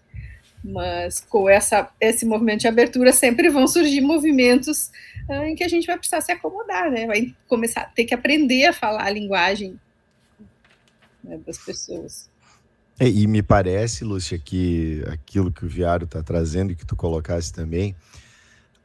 Mas 0.63 1.21
com 1.21 1.47
essa, 1.47 1.89
esse 2.01 2.25
movimento 2.25 2.61
de 2.61 2.67
abertura 2.67 3.13
sempre 3.13 3.49
vão 3.49 3.67
surgir 3.67 4.01
movimentos 4.01 4.91
uh, 5.29 5.43
em 5.43 5.55
que 5.55 5.63
a 5.63 5.69
gente 5.69 5.85
vai 5.85 5.97
precisar 5.97 6.21
se 6.21 6.31
acomodar, 6.31 6.91
né? 6.91 7.05
Vai 7.05 7.33
começar 7.47 7.81
a 7.81 7.85
ter 7.85 8.05
que 8.05 8.13
aprender 8.13 8.65
a 8.65 8.73
falar 8.73 9.05
a 9.05 9.09
linguagem 9.09 9.79
né, 11.23 11.39
das 11.45 11.57
pessoas. 11.59 12.29
É, 12.99 13.07
e 13.07 13.25
me 13.27 13.41
parece, 13.41 14.03
Lúcia, 14.03 14.37
que 14.37 15.01
aquilo 15.07 15.51
que 15.51 15.63
o 15.63 15.69
Viário 15.69 16.03
está 16.03 16.21
trazendo 16.21 16.73
e 16.73 16.75
que 16.75 16.85
tu 16.85 16.97
colocaste 16.97 17.53
também, 17.53 17.95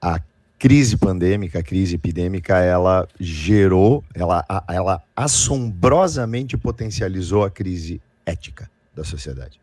a 0.05 0.21
crise 0.59 0.99
pandêmica, 0.99 1.61
a 1.61 1.63
crise 1.63 1.95
epidêmica, 1.95 2.59
ela 2.59 3.09
gerou, 3.19 4.05
ela, 4.15 4.45
ela 4.69 5.03
assombrosamente 5.17 6.59
potencializou 6.59 7.43
a 7.43 7.51
crise 7.51 8.03
ética 8.27 8.71
da 8.95 9.03
sociedade. 9.03 9.59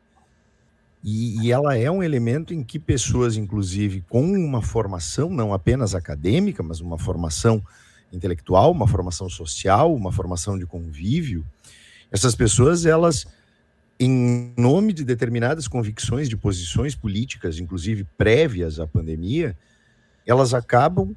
E, 1.04 1.42
e, 1.42 1.52
ela 1.52 1.78
é 1.78 1.90
um 1.90 2.02
elemento 2.02 2.54
em 2.54 2.64
que 2.64 2.80
pessoas, 2.80 3.36
inclusive, 3.38 4.04
com 4.10 4.24
uma 4.34 4.62
formação 4.62 5.30
não 5.30 5.54
apenas 5.54 5.94
acadêmica, 5.94 6.62
mas 6.62 6.80
uma 6.80 6.98
formação 6.98 7.64
intelectual, 8.12 8.72
uma 8.72 8.88
formação 8.88 9.30
social, 9.30 9.96
uma 9.96 10.12
formação 10.12 10.58
de 10.58 10.66
convívio, 10.66 11.46
essas 12.12 12.36
pessoas, 12.36 12.86
elas, 12.86 13.26
em 14.00 14.54
nome 14.58 14.92
de 14.92 15.04
determinadas 15.04 15.68
convicções 15.68 16.28
de 16.28 16.36
posições 16.36 16.96
políticas, 16.96 17.60
inclusive 17.60 18.04
prévias 18.18 18.80
à 18.80 18.86
pandemia, 18.86 19.56
elas 20.26 20.54
acabam 20.54 21.16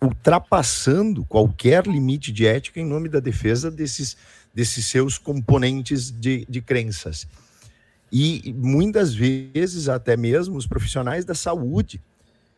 ultrapassando 0.00 1.24
qualquer 1.24 1.86
limite 1.86 2.32
de 2.32 2.46
ética 2.46 2.80
em 2.80 2.84
nome 2.84 3.08
da 3.08 3.20
defesa 3.20 3.70
desses, 3.70 4.16
desses 4.52 4.86
seus 4.86 5.16
componentes 5.16 6.10
de, 6.10 6.44
de 6.48 6.60
crenças. 6.60 7.26
E 8.10 8.52
muitas 8.58 9.14
vezes, 9.14 9.88
até 9.88 10.16
mesmo 10.16 10.56
os 10.56 10.66
profissionais 10.66 11.24
da 11.24 11.34
saúde, 11.34 12.00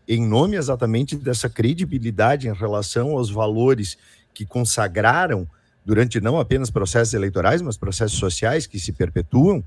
em 0.08 0.26
nome 0.26 0.56
exatamente 0.56 1.16
dessa 1.16 1.48
credibilidade 1.48 2.48
em 2.48 2.52
relação 2.52 3.10
aos 3.10 3.30
valores 3.30 3.96
que 4.32 4.44
consagraram 4.44 5.48
durante 5.84 6.20
não 6.20 6.40
apenas 6.40 6.70
processos 6.70 7.14
eleitorais, 7.14 7.60
mas 7.60 7.76
processos 7.76 8.18
sociais 8.18 8.66
que 8.66 8.80
se 8.80 8.92
perpetuam, 8.92 9.62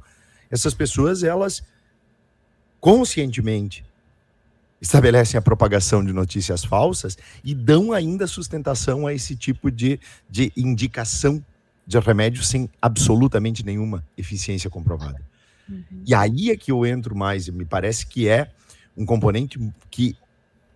essas 0.50 0.74
pessoas, 0.74 1.24
elas 1.24 1.64
conscientemente 2.80 3.86
estabelecem 4.82 5.38
a 5.38 5.42
propagação 5.42 6.04
de 6.04 6.14
notícias 6.14 6.64
falsas 6.64 7.18
e 7.44 7.56
dão 7.56 7.92
ainda 7.92 8.28
sustentação 8.28 9.08
a 9.08 9.14
esse 9.14 9.36
tipo 9.36 9.72
de, 9.72 10.00
de 10.30 10.52
indicação 10.56 11.44
de 11.86 12.00
remédio 12.00 12.44
sem 12.44 12.70
absolutamente 12.82 13.66
nenhuma 13.66 14.06
eficiência 14.18 14.70
comprovada. 14.70 15.22
Uhum. 15.70 16.04
E 16.06 16.14
aí 16.14 16.52
é 16.52 16.58
que 16.58 16.72
eu 16.72 16.86
entro 16.86 17.16
mais, 17.16 17.48
e 17.48 17.52
me 17.52 17.66
parece 17.66 18.06
que 18.06 18.28
é 18.28 18.52
um 18.96 19.06
componente 19.06 19.60
que 19.90 20.16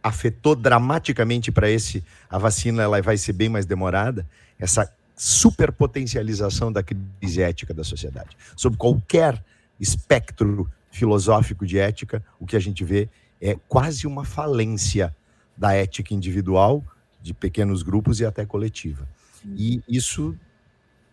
afetou 0.02 0.56
dramaticamente 0.56 1.52
para 1.52 1.70
esse, 1.70 2.04
a 2.30 2.38
vacina 2.38 2.84
ela 2.84 3.02
vai 3.02 3.18
ser 3.18 3.34
bem 3.34 3.50
mais 3.50 3.66
demorada, 3.66 4.28
essa 4.58 4.92
superpotencialização 5.16 6.72
da 6.72 6.82
crise 6.82 7.42
ética 7.42 7.74
da 7.74 7.84
sociedade. 7.84 8.36
Sob 8.56 8.76
qualquer 8.78 9.44
espectro 9.80 10.70
filosófico 10.90 11.66
de 11.66 11.78
ética, 11.78 12.24
o 12.40 12.46
que 12.46 12.56
a 12.56 12.60
gente 12.60 12.84
vê 12.84 13.08
é 13.42 13.58
quase 13.68 14.06
uma 14.06 14.24
falência 14.24 15.16
da 15.58 15.74
ética 15.74 16.14
individual, 16.14 16.84
de 17.22 17.34
pequenos 17.34 17.84
grupos 17.84 18.20
e 18.20 18.26
até 18.26 18.46
coletiva. 18.46 19.08
E 19.56 19.82
isso 19.88 20.36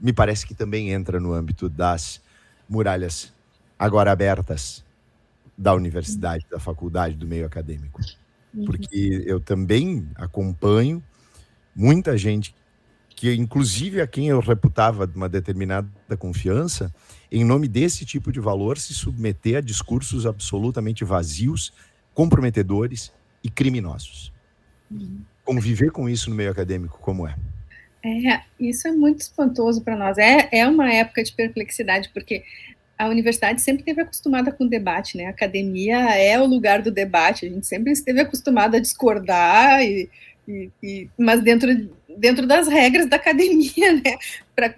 me 0.00 0.12
parece 0.12 0.46
que 0.46 0.54
também 0.54 0.90
entra 0.90 1.18
no 1.18 1.32
âmbito 1.32 1.68
das 1.68 2.20
muralhas 2.68 3.32
agora 3.78 4.12
abertas 4.12 4.84
da 5.56 5.74
universidade, 5.74 6.46
da 6.50 6.58
faculdade, 6.58 7.16
do 7.16 7.26
meio 7.26 7.46
acadêmico. 7.46 8.00
Uhum. 8.54 8.64
Porque 8.64 9.24
eu 9.26 9.40
também 9.40 10.08
acompanho 10.14 11.02
muita 11.74 12.16
gente 12.16 12.54
que, 13.08 13.34
inclusive 13.34 14.00
a 14.00 14.06
quem 14.06 14.28
eu 14.28 14.38
reputava 14.38 15.06
de 15.06 15.16
uma 15.16 15.28
determinada 15.28 16.16
confiança, 16.16 16.94
em 17.30 17.44
nome 17.44 17.66
desse 17.66 18.04
tipo 18.04 18.30
de 18.30 18.38
valor, 18.38 18.78
se 18.78 18.94
submeter 18.94 19.56
a 19.56 19.60
discursos 19.60 20.24
absolutamente 20.24 21.04
vazios, 21.04 21.72
comprometedores 22.18 23.12
e 23.44 23.48
criminosos. 23.48 24.32
Uhum. 24.90 25.20
Conviver 25.44 25.92
com 25.92 26.08
isso 26.08 26.28
no 26.28 26.34
meio 26.34 26.50
acadêmico, 26.50 26.98
como 26.98 27.28
é? 27.28 27.36
É, 28.04 28.40
isso 28.58 28.88
é 28.88 28.90
muito 28.90 29.20
espantoso 29.20 29.82
para 29.82 29.94
nós. 29.94 30.18
É, 30.18 30.48
é 30.50 30.66
uma 30.66 30.92
época 30.92 31.22
de 31.22 31.32
perplexidade, 31.32 32.10
porque 32.12 32.42
a 32.98 33.06
universidade 33.06 33.62
sempre 33.62 33.82
esteve 33.82 34.00
acostumada 34.00 34.50
com 34.50 34.66
debate, 34.66 35.16
né? 35.16 35.26
A 35.26 35.30
academia 35.30 35.96
é 36.16 36.40
o 36.40 36.44
lugar 36.44 36.82
do 36.82 36.90
debate, 36.90 37.46
a 37.46 37.48
gente 37.48 37.68
sempre 37.68 37.92
esteve 37.92 38.20
acostumada 38.20 38.78
a 38.78 38.80
discordar, 38.80 39.80
e, 39.84 40.10
e, 40.48 40.70
e, 40.82 41.10
mas 41.16 41.40
dentro, 41.40 41.68
dentro 42.18 42.48
das 42.48 42.66
regras 42.66 43.06
da 43.06 43.14
academia, 43.14 43.92
né? 44.04 44.18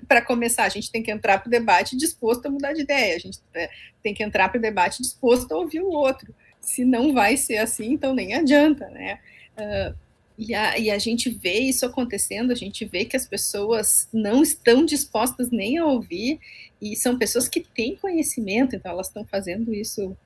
para 0.07 0.21
começar, 0.21 0.65
a 0.65 0.69
gente 0.69 0.93
tem 0.93 1.03
que 1.03 1.11
entrar 1.11 1.39
para 1.39 1.49
o 1.49 1.51
debate 1.51 1.97
disposto 1.97 2.45
a 2.45 2.51
mudar 2.51 2.75
de 2.75 2.83
ideia, 2.83 3.17
a 3.17 3.19
gente 3.19 3.39
é, 3.55 3.71
tem 4.03 4.13
que 4.13 4.23
entrar 4.23 4.51
para 4.51 4.59
o 4.59 4.61
debate 4.61 5.01
disposto 5.01 5.51
a 5.53 5.57
ouvir 5.57 5.81
o 5.81 5.89
outro. 5.89 6.35
Se 6.61 6.85
não 6.85 7.13
vai 7.13 7.37
ser 7.37 7.59
assim, 7.59 7.93
então 7.93 8.15
nem 8.15 8.35
adianta, 8.35 8.89
né? 8.91 9.19
Uh, 9.57 9.95
e 10.39 10.55
a, 10.55 10.79
e 10.79 10.91
a 10.91 10.99
gente 10.99 11.29
vê 11.29 11.59
isso 11.59 11.85
acontecendo, 11.85 12.51
a 12.51 12.55
gente 12.55 12.85
vê 12.87 13.05
que 13.05 13.17
as 13.17 13.27
pessoas 13.27 14.09
não 14.13 14.43
estão 14.43 14.87
dispostas 14.87 15.51
nem 15.51 15.77
a 15.77 15.85
ouvir, 15.85 16.41
e 16.81 16.97
são 16.97 17.19
pessoas 17.19 17.47
que 17.47 17.61
têm 17.61 17.95
conhecimento, 17.97 18.75
então 18.75 18.93
elas 18.93 19.09
estão 19.09 19.25
fazendo 19.27 19.75
isso 19.75 20.17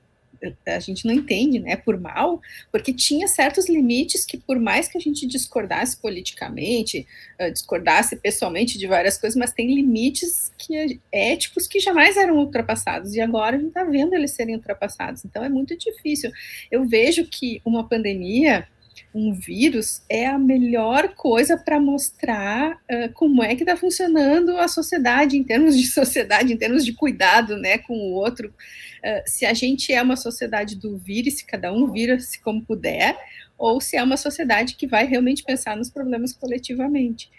a 0.65 0.79
gente 0.79 1.05
não 1.05 1.13
entende, 1.13 1.59
né, 1.59 1.75
por 1.75 1.99
mal, 1.99 2.41
porque 2.71 2.93
tinha 2.93 3.27
certos 3.27 3.69
limites 3.69 4.25
que, 4.25 4.37
por 4.37 4.59
mais 4.59 4.87
que 4.87 4.97
a 4.97 5.01
gente 5.01 5.25
discordasse 5.25 5.97
politicamente, 5.97 7.07
uh, 7.39 7.51
discordasse 7.51 8.15
pessoalmente 8.15 8.77
de 8.77 8.87
várias 8.87 9.17
coisas, 9.17 9.37
mas 9.37 9.51
tem 9.51 9.73
limites 9.73 10.51
que, 10.57 10.99
éticos 11.11 11.67
que 11.67 11.79
jamais 11.79 12.17
eram 12.17 12.37
ultrapassados, 12.37 13.13
e 13.13 13.21
agora 13.21 13.55
a 13.55 13.59
gente 13.59 13.69
está 13.69 13.83
vendo 13.83 14.13
eles 14.13 14.31
serem 14.31 14.55
ultrapassados, 14.55 15.23
então 15.25 15.43
é 15.43 15.49
muito 15.49 15.77
difícil. 15.77 16.31
Eu 16.71 16.85
vejo 16.85 17.25
que 17.25 17.61
uma 17.65 17.87
pandemia 17.87 18.67
um 19.15 19.33
vírus 19.33 20.03
é 20.09 20.25
a 20.25 20.37
melhor 20.37 21.15
coisa 21.15 21.55
para 21.55 21.79
mostrar 21.79 22.73
uh, 22.73 23.13
como 23.13 23.41
é 23.41 23.55
que 23.55 23.63
está 23.63 23.77
funcionando 23.77 24.57
a 24.57 24.67
sociedade 24.67 25.37
em 25.37 25.43
termos 25.43 25.77
de 25.77 25.87
sociedade, 25.87 26.51
em 26.51 26.57
termos 26.57 26.83
de 26.83 26.91
cuidado, 26.91 27.55
né, 27.55 27.77
com 27.77 27.93
o 27.93 28.11
outro. 28.11 28.49
Uh, 28.49 29.23
se 29.25 29.45
a 29.45 29.53
gente 29.53 29.93
é 29.93 30.01
uma 30.01 30.17
sociedade 30.17 30.75
do 30.75 30.97
vírus, 30.97 31.35
se 31.37 31.45
cada 31.45 31.71
um 31.71 31.89
vira-se 31.89 32.41
como 32.41 32.65
puder, 32.65 33.17
ou 33.57 33.79
se 33.79 33.95
é 33.95 34.03
uma 34.03 34.17
sociedade 34.17 34.75
que 34.75 34.85
vai 34.85 35.05
realmente 35.05 35.45
pensar 35.45 35.77
nos 35.77 35.89
problemas 35.89 36.33
coletivamente. 36.33 37.31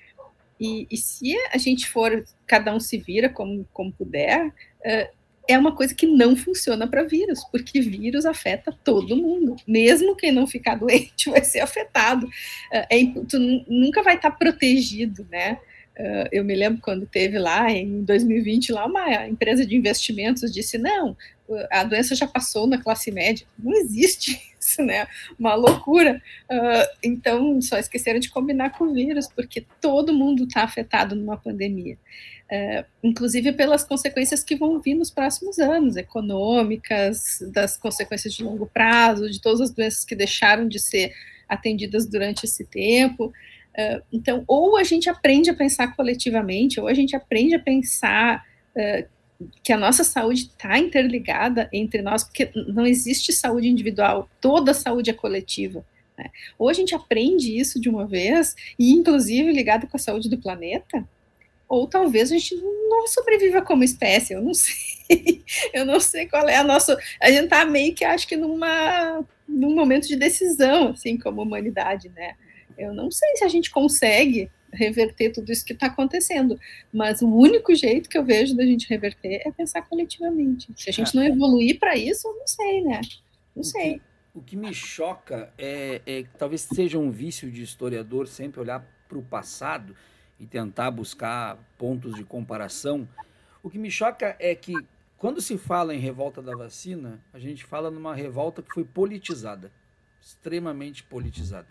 E, 0.59 0.87
e 0.91 0.97
se 0.97 1.37
a 1.53 1.59
gente 1.59 1.87
for, 1.87 2.25
cada 2.47 2.75
um 2.75 2.81
se 2.81 2.97
vira 2.97 3.29
como, 3.29 3.69
como 3.71 3.93
puder, 3.93 4.47
uh, 4.47 5.17
é 5.49 5.59
uma 5.59 5.75
coisa 5.75 5.95
que 5.95 6.07
não 6.07 6.37
funciona 6.37 6.87
para 6.87 7.05
vírus, 7.05 7.45
porque 7.51 7.81
vírus 7.81 8.27
afeta 8.27 8.77
todo 8.85 9.17
mundo. 9.17 9.57
Mesmo 9.67 10.17
quem 10.17 10.33
não 10.33 10.47
ficar 10.47 10.75
doente 10.75 11.29
vai 11.31 11.45
ser 11.45 11.61
afetado. 11.61 12.29
É, 12.73 13.01
é 13.01 13.13
tu 13.29 13.39
nunca 13.69 14.03
vai 14.03 14.17
estar 14.17 14.31
tá 14.31 14.37
protegido, 14.37 15.27
né? 15.31 15.59
Uh, 15.99 16.29
eu 16.31 16.45
me 16.45 16.55
lembro 16.55 16.83
quando 16.83 17.07
teve 17.07 17.39
lá 17.39 17.71
em 17.71 18.05
2020 18.05 18.71
lá 18.71 18.85
uma 18.85 19.27
empresa 19.27 19.65
de 19.65 19.75
investimentos 19.75 20.53
disse 20.53 20.77
não 20.77 21.17
a 21.71 21.85
doença 21.85 22.15
já 22.15 22.27
passou 22.27 22.67
na 22.67 22.77
classe 22.77 23.11
média 23.11 23.47
não 23.59 23.73
existe 23.73 24.39
isso 24.61 24.83
né 24.83 25.09
uma 25.39 25.55
loucura 25.55 26.21
uh, 26.53 26.97
então 27.03 27.63
só 27.63 27.79
esqueceram 27.79 28.21
de 28.21 28.29
combinar 28.29 28.77
com 28.77 28.85
o 28.85 28.93
vírus 28.93 29.27
porque 29.35 29.65
todo 29.81 30.13
mundo 30.13 30.45
está 30.45 30.65
afetado 30.65 31.17
numa 31.17 31.39
pandemia 31.39 31.97
é, 32.51 32.85
inclusive 33.03 33.53
pelas 33.53 33.83
consequências 33.85 34.45
que 34.45 34.55
vão 34.55 34.79
vir 34.79 34.95
nos 34.95 35.11
próximos 35.11 35.59
anos, 35.59 35.97
econômicas, 35.97 37.43
das 37.53 37.77
consequências 37.77 38.35
de 38.35 38.45
longo 38.45 38.67
prazo, 38.67 39.31
de 39.31 39.41
todas 39.41 39.61
as 39.61 39.71
doenças 39.71 40.05
que 40.05 40.15
deixaram 40.15 40.69
de 40.69 40.79
ser 40.79 41.13
atendidas 41.49 42.07
durante 42.07 42.45
esse 42.45 42.65
tempo. 42.65 43.33
É, 43.75 44.01
então, 44.13 44.45
ou 44.47 44.77
a 44.77 44.85
gente 44.85 45.11
aprende 45.11 45.51
a 45.51 45.55
pensar 45.55 45.95
coletivamente, 45.97 46.81
ou 46.81 46.87
a 46.87 46.95
gente 46.95 47.17
aprende 47.17 47.55
a 47.55 47.61
pensar 47.61 48.45
é, 48.75 49.07
que 49.63 49.73
a 49.73 49.77
nossa 49.77 50.05
saúde 50.05 50.43
está 50.43 50.79
interligada 50.79 51.69
entre 51.73 52.01
nós, 52.01 52.25
porque 52.25 52.51
não 52.69 52.87
existe 52.87 53.33
saúde 53.33 53.69
individual, 53.69 54.31
toda 54.41 54.73
saúde 54.73 55.11
é 55.11 55.13
coletiva. 55.13 55.85
Né? 56.17 56.31
Ou 56.59 56.69
a 56.69 56.73
gente 56.73 56.95
aprende 56.95 57.59
isso 57.59 57.81
de 57.81 57.89
uma 57.89 58.07
vez, 58.07 58.55
e 58.79 58.93
inclusive 58.93 59.53
ligado 59.53 59.87
com 59.87 59.97
a 59.97 60.01
saúde 60.01 60.31
do 60.31 60.39
planeta, 60.39 61.07
ou 61.69 61.87
talvez 61.87 62.31
a 62.31 62.39
gente 62.39 62.55
não 62.55 63.07
sobreviva 63.07 63.63
como 63.63 63.83
espécie, 63.83 64.35
eu 64.35 64.43
não 64.43 64.55
sei. 64.55 65.45
eu 65.73 65.85
não 65.85 66.01
sei 66.01 66.27
qual 66.27 66.49
é 66.49 66.57
a 66.57 66.65
nossa. 66.65 66.99
A 67.21 67.31
gente 67.31 67.45
está 67.45 67.65
meio 67.65 67.95
que 67.95 68.05
acho 68.05 68.27
que 68.27 68.37
numa, 68.37 69.25
num 69.49 69.75
momento 69.75 70.07
de 70.07 70.17
decisão, 70.17 70.89
assim, 70.89 71.19
como 71.19 71.43
humanidade, 71.43 72.09
né? 72.11 72.35
Eu 72.77 72.93
não 72.93 73.11
sei 73.11 73.37
se 73.37 73.45
a 73.45 73.49
gente 73.49 73.71
consegue 73.71 74.51
reverter 74.73 75.31
tudo 75.31 75.51
isso 75.51 75.65
que 75.65 75.73
está 75.73 75.87
acontecendo, 75.87 76.59
mas 76.93 77.23
o 77.23 77.29
único 77.29 77.75
jeito 77.75 78.09
que 78.09 78.19
eu 78.19 78.25
vejo 78.25 78.55
da 78.55 78.65
gente 78.65 78.89
reverter 78.89 79.43
é 79.47 79.51
pensar 79.51 79.83
coletivamente. 79.83 80.69
Se 80.77 80.91
a 80.91 80.93
gente 80.93 81.15
não 81.15 81.25
evoluir 81.25 81.79
para 81.79 81.97
isso, 81.97 82.29
eu 82.29 82.35
não 82.35 82.47
sei, 82.47 82.83
né? 82.83 83.01
Não 83.55 83.63
sei. 83.63 84.01
O 84.35 84.43
que 84.43 84.55
me 84.55 84.75
choca 84.75 85.51
é, 85.57 86.03
é 86.07 86.25
talvez 86.37 86.63
seja 86.63 86.99
um 86.99 87.11
vício 87.11 87.51
de 87.51 87.63
historiador 87.63 88.27
sempre 88.27 88.61
olhar 88.61 88.85
para 89.09 89.17
o 89.17 89.23
passado 89.23 89.97
e 90.39 90.47
tentar 90.47 90.91
buscar 90.91 91.59
pontos 91.79 92.15
de 92.15 92.25
comparação. 92.25 93.09
O 93.63 93.71
que 93.71 93.79
me 93.79 93.91
choca 93.91 94.37
é 94.39 94.55
que 94.55 94.75
quando 95.17 95.41
se 95.41 95.57
fala 95.57 95.95
em 95.95 95.99
revolta 95.99 96.43
da 96.43 96.55
vacina, 96.55 97.21
a 97.33 97.39
gente 97.39 97.65
fala 97.65 97.91
numa 97.91 98.15
revolta 98.15 98.63
que 98.63 98.73
foi 98.73 98.85
politizada, 98.85 99.73
extremamente 100.21 101.03
politizada. 101.03 101.69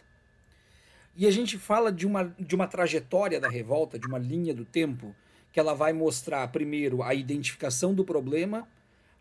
E 1.15 1.27
a 1.27 1.31
gente 1.31 1.57
fala 1.57 1.91
de 1.91 2.05
uma, 2.07 2.25
de 2.39 2.55
uma 2.55 2.67
trajetória 2.67 3.39
da 3.39 3.47
revolta, 3.47 3.99
de 3.99 4.07
uma 4.07 4.17
linha 4.17 4.53
do 4.53 4.65
tempo, 4.65 5.15
que 5.53 5.59
ela 5.59 5.73
vai 5.73 5.93
mostrar, 5.93 6.45
primeiro, 6.49 7.01
a 7.01 7.13
identificação 7.13 7.93
do 7.93 8.03
problema, 8.03 8.67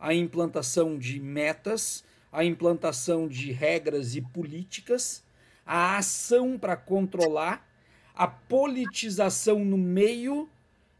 a 0.01 0.13
implantação 0.13 0.99
de 0.99 1.21
metas, 1.21 2.03
a 2.33 2.45
implantação 2.45 3.29
de 3.29 3.53
regras 3.53 4.17
e 4.17 4.21
políticas, 4.21 5.23
a 5.65 5.97
ação 5.99 6.59
para 6.59 6.77
controlar 6.77 7.65
a 8.15 8.27
politização 8.27 9.65
no 9.65 9.77
meio 9.77 10.49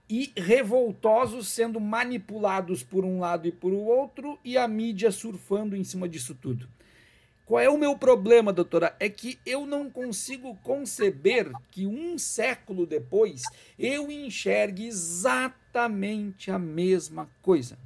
e 0.09 0.33
revoltosos 0.37 1.49
sendo 1.49 1.81
manipulados 1.81 2.83
por 2.83 3.05
um 3.05 3.21
lado 3.21 3.49
e 3.49 3.53
por 3.53 3.73
outro 3.73 4.39
e 4.45 4.59
a 4.59 4.67
mídia 4.69 5.11
surfando 5.11 5.77
em 5.77 5.85
cima 5.85 6.09
disso 6.09 6.35
tudo. 6.35 6.69
Qual 7.47 7.61
é 7.61 7.69
o 7.69 7.79
meu 7.79 7.97
problema, 7.97 8.53
doutora? 8.53 8.97
É 8.99 9.09
que 9.09 9.39
eu 9.45 9.67
não 9.67 9.91
consigo 9.91 10.57
conceber 10.63 11.51
que 11.71 11.87
um 11.87 12.17
século 12.17 12.87
depois 12.87 13.43
eu 13.79 14.11
enxergue 14.11 14.87
exatamente 14.87 16.51
a 16.51 16.59
mesma 16.59 17.29
coisa. 17.43 17.79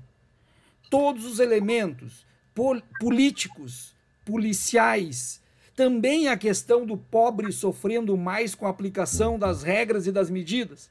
Todos 0.89 1.24
os 1.24 1.41
elementos 1.41 2.24
pol 2.55 2.81
políticos, 3.01 3.95
policiais, 4.24 5.41
também 5.79 6.26
a 6.26 6.37
questão 6.37 6.85
do 6.85 6.97
pobre 6.97 7.53
sofrendo 7.53 8.16
mais 8.16 8.53
com 8.53 8.66
a 8.66 8.68
aplicação 8.68 9.39
das 9.39 9.62
regras 9.62 10.09
e 10.09 10.11
das 10.11 10.29
medidas. 10.29 10.91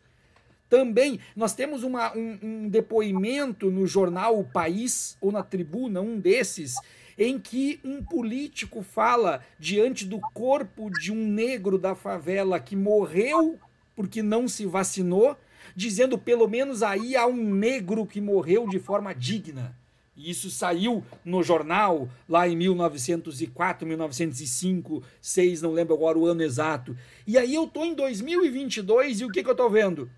Também 0.70 1.20
nós 1.36 1.54
temos 1.54 1.84
uma, 1.84 2.16
um, 2.16 2.40
um 2.42 2.70
depoimento 2.70 3.70
no 3.70 3.86
jornal 3.86 4.40
O 4.40 4.46
País, 4.46 5.18
ou 5.20 5.30
na 5.30 5.44
tribuna, 5.44 6.00
um 6.00 6.18
desses, 6.18 6.76
em 7.18 7.38
que 7.38 7.82
um 7.84 8.02
político 8.02 8.82
fala 8.82 9.44
diante 9.60 10.06
do 10.06 10.22
corpo 10.34 10.90
de 10.90 11.12
um 11.12 11.28
negro 11.28 11.78
da 11.78 11.94
favela 11.94 12.58
que 12.58 12.74
morreu 12.74 13.60
porque 13.94 14.24
não 14.24 14.48
se 14.48 14.66
vacinou, 14.66 15.36
dizendo 15.76 16.18
pelo 16.18 16.48
menos 16.48 16.82
aí 16.82 17.14
há 17.14 17.28
um 17.28 17.54
negro 17.54 18.06
que 18.06 18.22
morreu 18.22 18.66
de 18.70 18.80
forma 18.80 19.14
digna. 19.14 19.76
E 20.18 20.32
isso 20.32 20.50
saiu 20.50 21.06
no 21.24 21.44
jornal 21.44 22.10
lá 22.28 22.48
em 22.48 22.56
1904, 22.56 23.88
1905, 23.88 25.04
6, 25.22 25.62
não 25.62 25.72
lembro 25.72 25.94
agora 25.94 26.18
o 26.18 26.26
ano 26.26 26.42
exato. 26.42 26.98
E 27.28 27.38
aí 27.38 27.54
eu 27.54 27.68
tô 27.68 27.86
em 27.86 27.94
2022 27.94 29.22
e 29.22 29.26
o 29.26 29.30
que, 29.30 29.44
que 29.44 29.50
eu 29.50 29.56
tô 29.56 29.70
vendo? 29.70 30.10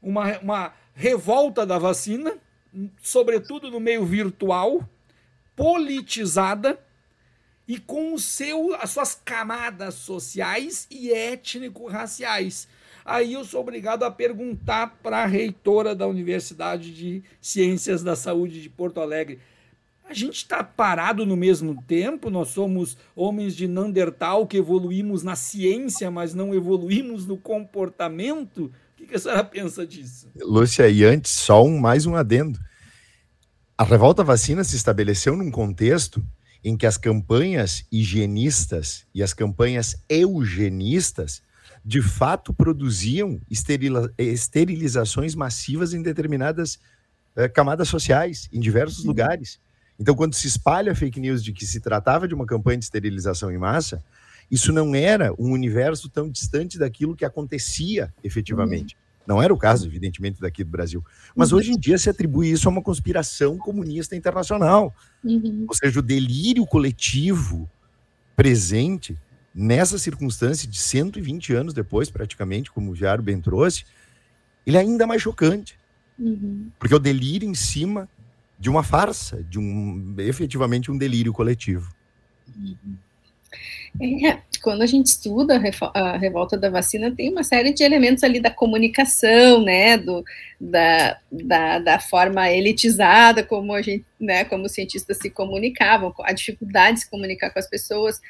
Uma, 0.00 0.38
uma 0.38 0.72
revolta 0.94 1.66
da 1.66 1.78
vacina, 1.78 2.38
sobretudo 3.02 3.72
no 3.72 3.80
meio 3.80 4.06
virtual, 4.06 4.88
politizada 5.56 6.78
e 7.66 7.76
com 7.76 8.14
o 8.14 8.20
seu, 8.20 8.76
as 8.76 8.90
suas 8.90 9.16
camadas 9.16 9.94
sociais 9.94 10.86
e 10.88 11.12
étnico-raciais 11.12 12.68
aí 13.04 13.32
eu 13.32 13.44
sou 13.44 13.60
obrigado 13.60 14.04
a 14.04 14.10
perguntar 14.10 14.98
para 15.02 15.22
a 15.22 15.26
reitora 15.26 15.94
da 15.94 16.06
Universidade 16.06 16.94
de 16.94 17.22
Ciências 17.40 18.02
da 18.02 18.16
Saúde 18.16 18.62
de 18.62 18.68
Porto 18.68 19.00
Alegre. 19.00 19.38
A 20.10 20.12
gente 20.12 20.38
está 20.38 20.64
parado 20.64 21.24
no 21.24 21.36
mesmo 21.36 21.80
tempo? 21.86 22.30
Nós 22.30 22.48
somos 22.48 22.98
homens 23.14 23.54
de 23.54 23.68
Neandertal 23.68 24.44
que 24.44 24.56
evoluímos 24.56 25.22
na 25.22 25.36
ciência, 25.36 26.10
mas 26.10 26.34
não 26.34 26.52
evoluímos 26.52 27.26
no 27.26 27.36
comportamento? 27.36 28.64
O 28.64 28.96
que, 28.96 29.06
que 29.06 29.14
a 29.14 29.18
senhora 29.20 29.44
pensa 29.44 29.86
disso? 29.86 30.26
Lúcia, 30.36 30.88
e 30.88 31.04
antes, 31.04 31.30
só 31.30 31.64
um, 31.64 31.78
mais 31.78 32.06
um 32.06 32.16
adendo. 32.16 32.58
A 33.78 33.84
revolta 33.84 34.24
vacina 34.24 34.64
se 34.64 34.74
estabeleceu 34.74 35.36
num 35.36 35.50
contexto 35.50 36.20
em 36.62 36.76
que 36.76 36.86
as 36.86 36.96
campanhas 36.96 37.86
higienistas 37.90 39.06
e 39.14 39.22
as 39.22 39.32
campanhas 39.32 39.96
eugenistas 40.08 41.40
de 41.84 42.02
fato 42.02 42.52
produziam 42.52 43.40
esterilizações 43.48 45.34
massivas 45.34 45.94
em 45.94 46.02
determinadas 46.02 46.78
eh, 47.36 47.48
camadas 47.48 47.88
sociais, 47.88 48.48
em 48.52 48.60
diversos 48.60 49.00
uhum. 49.00 49.08
lugares. 49.08 49.58
Então, 49.98 50.14
quando 50.14 50.34
se 50.34 50.46
espalha 50.46 50.94
fake 50.94 51.20
news 51.20 51.42
de 51.42 51.52
que 51.52 51.66
se 51.66 51.80
tratava 51.80 52.26
de 52.26 52.34
uma 52.34 52.46
campanha 52.46 52.78
de 52.78 52.84
esterilização 52.84 53.50
em 53.50 53.58
massa, 53.58 54.02
isso 54.50 54.72
não 54.72 54.94
era 54.94 55.32
um 55.38 55.52
universo 55.52 56.08
tão 56.08 56.28
distante 56.28 56.78
daquilo 56.78 57.14
que 57.14 57.24
acontecia 57.24 58.12
efetivamente. 58.24 58.94
Uhum. 58.94 59.00
Não 59.26 59.42
era 59.42 59.54
o 59.54 59.58
caso, 59.58 59.86
evidentemente, 59.86 60.40
daqui 60.40 60.64
do 60.64 60.70
Brasil. 60.70 61.04
Mas 61.36 61.52
uhum. 61.52 61.58
hoje 61.58 61.72
em 61.72 61.78
dia 61.78 61.96
se 61.98 62.10
atribui 62.10 62.50
isso 62.50 62.68
a 62.68 62.72
uma 62.72 62.82
conspiração 62.82 63.56
comunista 63.58 64.16
internacional. 64.16 64.92
Uhum. 65.22 65.66
Ou 65.68 65.74
seja, 65.74 66.00
o 66.00 66.02
delírio 66.02 66.66
coletivo 66.66 67.70
presente 68.34 69.16
nessa 69.54 69.98
circunstância 69.98 70.68
de 70.68 70.78
120 70.78 71.52
anos 71.54 71.74
depois, 71.74 72.10
praticamente, 72.10 72.70
como 72.70 72.90
o 72.90 72.94
Viário 72.94 73.22
bem 73.22 73.40
trouxe, 73.40 73.84
ele 74.66 74.76
é 74.76 74.80
ainda 74.80 75.06
mais 75.06 75.22
chocante. 75.22 75.78
Uhum. 76.18 76.70
Porque 76.78 76.94
é 76.94 76.96
o 76.96 77.00
delírio 77.00 77.48
em 77.48 77.54
cima 77.54 78.08
de 78.58 78.68
uma 78.68 78.82
farsa, 78.82 79.42
de 79.42 79.58
um 79.58 80.14
efetivamente 80.18 80.90
um 80.90 80.98
delírio 80.98 81.32
coletivo. 81.32 81.92
Uhum. 82.56 82.96
É, 84.00 84.38
quando 84.62 84.82
a 84.82 84.86
gente 84.86 85.06
estuda 85.06 85.60
a 85.94 86.16
revolta 86.16 86.56
da 86.56 86.70
vacina, 86.70 87.10
tem 87.10 87.30
uma 87.30 87.42
série 87.42 87.72
de 87.72 87.82
elementos 87.82 88.22
ali 88.22 88.38
da 88.38 88.50
comunicação, 88.50 89.64
né, 89.64 89.96
do, 89.98 90.22
da, 90.60 91.18
da, 91.32 91.78
da 91.80 91.98
forma 91.98 92.48
elitizada 92.50 93.42
como 93.42 93.74
a 93.74 93.82
gente, 93.82 94.04
né, 94.20 94.44
como 94.44 94.66
os 94.66 94.72
cientistas 94.72 95.16
se 95.16 95.30
comunicavam, 95.30 96.14
a 96.20 96.32
dificuldade 96.32 96.98
de 96.98 97.00
se 97.00 97.10
comunicar 97.10 97.50
com 97.50 97.58
as 97.58 97.68
pessoas, 97.68 98.20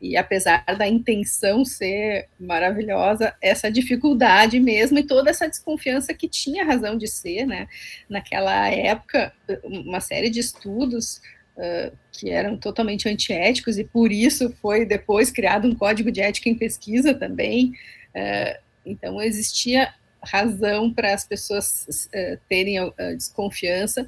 e 0.00 0.16
apesar 0.16 0.64
da 0.78 0.88
intenção 0.88 1.64
ser 1.64 2.28
maravilhosa, 2.38 3.34
essa 3.40 3.70
dificuldade 3.70 4.58
mesmo 4.58 4.98
e 4.98 5.02
toda 5.02 5.28
essa 5.28 5.46
desconfiança 5.46 6.14
que 6.14 6.26
tinha 6.26 6.64
razão 6.64 6.96
de 6.96 7.06
ser, 7.06 7.46
né? 7.46 7.68
Naquela 8.08 8.68
época, 8.68 9.32
uma 9.62 10.00
série 10.00 10.30
de 10.30 10.40
estudos 10.40 11.20
uh, 11.56 11.94
que 12.12 12.30
eram 12.30 12.56
totalmente 12.56 13.08
antiéticos 13.08 13.76
e 13.76 13.84
por 13.84 14.10
isso 14.10 14.50
foi 14.62 14.86
depois 14.86 15.30
criado 15.30 15.68
um 15.68 15.74
código 15.74 16.10
de 16.10 16.22
ética 16.22 16.48
em 16.48 16.54
pesquisa 16.54 17.12
também. 17.12 17.72
Uh, 18.14 18.58
então 18.86 19.20
existia 19.20 19.92
razão 20.24 20.92
para 20.92 21.12
as 21.12 21.26
pessoas 21.26 22.08
uh, 22.14 22.40
terem 22.48 22.76
desconfiança 23.16 24.06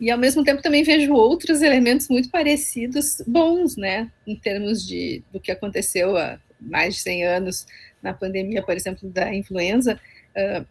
e 0.00 0.10
ao 0.10 0.18
mesmo 0.18 0.44
tempo 0.44 0.62
também 0.62 0.82
vejo 0.82 1.12
outros 1.12 1.62
elementos 1.62 2.08
muito 2.08 2.30
parecidos, 2.30 3.22
bons, 3.26 3.76
né, 3.76 4.10
em 4.26 4.36
termos 4.36 4.86
de 4.86 5.22
do 5.32 5.40
que 5.40 5.50
aconteceu 5.50 6.16
há 6.16 6.38
mais 6.60 6.94
de 6.94 7.00
100 7.00 7.24
anos 7.24 7.66
na 8.02 8.14
pandemia, 8.14 8.62
por 8.62 8.76
exemplo, 8.76 9.08
da 9.08 9.34
influenza. 9.34 10.00
Uh, 10.36 10.64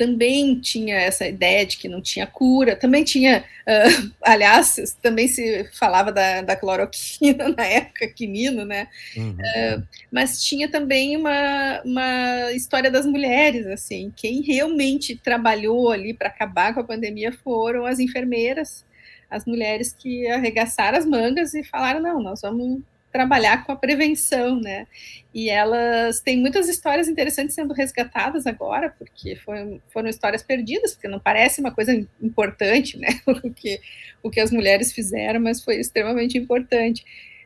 também 0.00 0.58
tinha 0.58 0.96
essa 0.96 1.28
ideia 1.28 1.66
de 1.66 1.76
que 1.76 1.86
não 1.86 2.00
tinha 2.00 2.26
cura, 2.26 2.74
também 2.74 3.04
tinha, 3.04 3.44
uh, 3.68 4.10
aliás, 4.24 4.96
também 5.02 5.28
se 5.28 5.68
falava 5.74 6.10
da, 6.10 6.40
da 6.40 6.56
cloroquina 6.56 7.50
na 7.54 7.66
época, 7.66 8.08
quinino, 8.08 8.64
né? 8.64 8.88
Uhum. 9.14 9.32
Uh, 9.32 9.82
mas 10.10 10.42
tinha 10.42 10.70
também 10.70 11.18
uma, 11.18 11.82
uma 11.84 12.50
história 12.52 12.90
das 12.90 13.04
mulheres, 13.04 13.66
assim, 13.66 14.10
quem 14.16 14.40
realmente 14.40 15.14
trabalhou 15.16 15.90
ali 15.90 16.14
para 16.14 16.28
acabar 16.28 16.72
com 16.72 16.80
a 16.80 16.84
pandemia 16.84 17.30
foram 17.30 17.84
as 17.84 17.98
enfermeiras, 17.98 18.86
as 19.28 19.44
mulheres 19.44 19.92
que 19.92 20.26
arregaçaram 20.28 20.96
as 20.96 21.04
mangas 21.04 21.52
e 21.52 21.62
falaram, 21.62 22.00
não, 22.00 22.22
nós 22.22 22.40
vamos 22.40 22.80
trabalhar 23.12 23.64
com 23.64 23.72
a 23.72 23.76
prevenção, 23.76 24.60
né? 24.60 24.86
E 25.34 25.48
elas 25.48 26.20
têm 26.20 26.38
muitas 26.38 26.68
histórias 26.68 27.08
interessantes 27.08 27.54
sendo 27.54 27.74
resgatadas 27.74 28.46
agora, 28.46 28.90
porque 28.90 29.36
foram, 29.36 29.80
foram 29.92 30.08
histórias 30.08 30.42
perdidas, 30.42 30.94
porque 30.94 31.08
não 31.08 31.20
parece 31.20 31.60
uma 31.60 31.72
coisa 31.72 31.92
importante, 32.22 32.98
né? 32.98 33.08
O 33.26 33.52
que, 33.52 33.80
o 34.22 34.30
que 34.30 34.40
as 34.40 34.50
mulheres 34.50 34.92
fizeram, 34.92 35.40
mas 35.40 35.62
foi 35.62 35.76
extremamente 35.76 36.36
importante. 36.36 37.04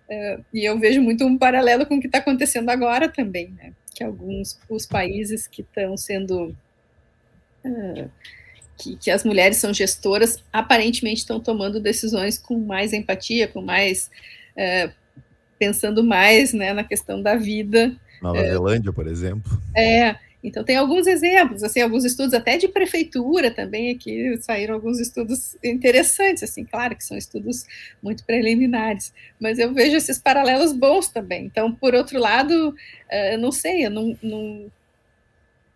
Uh, 0.08 0.44
e 0.52 0.64
eu 0.64 0.78
vejo 0.78 1.00
muito 1.00 1.24
um 1.24 1.38
paralelo 1.38 1.86
com 1.86 1.96
o 1.96 2.00
que 2.00 2.06
está 2.06 2.18
acontecendo 2.18 2.68
agora 2.68 3.08
também, 3.08 3.50
né? 3.50 3.72
Que 3.94 4.04
alguns 4.04 4.58
os 4.68 4.86
países 4.86 5.46
que 5.46 5.62
estão 5.62 5.96
sendo 5.96 6.56
uh, 7.64 8.10
que, 8.76 8.96
que, 8.96 9.10
as 9.10 9.24
mulheres 9.24 9.58
são 9.58 9.72
gestoras 9.72 10.42
aparentemente 10.52 11.20
estão 11.20 11.40
tomando 11.40 11.80
decisões 11.80 12.38
com 12.38 12.58
mais 12.58 12.92
empatia, 12.92 13.48
com 13.48 13.62
mais 13.62 14.10
uh, 14.56 14.92
pensando 15.59 16.02
mais 16.05 16.52
né, 16.52 16.72
na 16.72 16.84
questão 16.84 17.20
da 17.20 17.36
vida. 17.36 17.94
Nova 18.22 18.38
é, 18.38 18.50
Zelândia, 18.50 18.92
por 18.92 19.07
exemplo. 19.07 19.50
É, 19.76 20.16
então 20.44 20.62
tem 20.62 20.76
alguns 20.76 21.07
exemplos, 21.07 21.62
assim, 21.62 21.80
alguns 21.80 22.05
estudos 22.05 22.34
até 22.34 22.59
de 22.59 22.68
prefeitura 22.68 23.50
também 23.50 23.90
aqui 23.90 24.36
saíram 24.42 24.74
alguns 24.74 25.00
estudos 25.00 25.57
interessantes, 25.64 26.42
assim, 26.42 26.64
claro 26.64 26.94
que 26.94 27.02
são 27.02 27.16
estudos 27.16 27.64
muito 28.02 28.24
preliminares, 28.26 29.11
mas 29.40 29.59
eu 29.59 29.72
vejo 29.72 29.96
esses 29.96 30.18
paralelos 30.18 30.74
bons 30.74 31.09
também. 31.09 31.46
Então, 31.46 31.72
por 31.72 31.94
outro 31.94 32.20
lado, 32.20 32.74
eh, 33.11 33.34
eu 33.34 33.38
não 33.38 33.50
sei, 33.50 33.86
eu 33.86 33.90
não, 33.90 34.18
não 34.22 34.70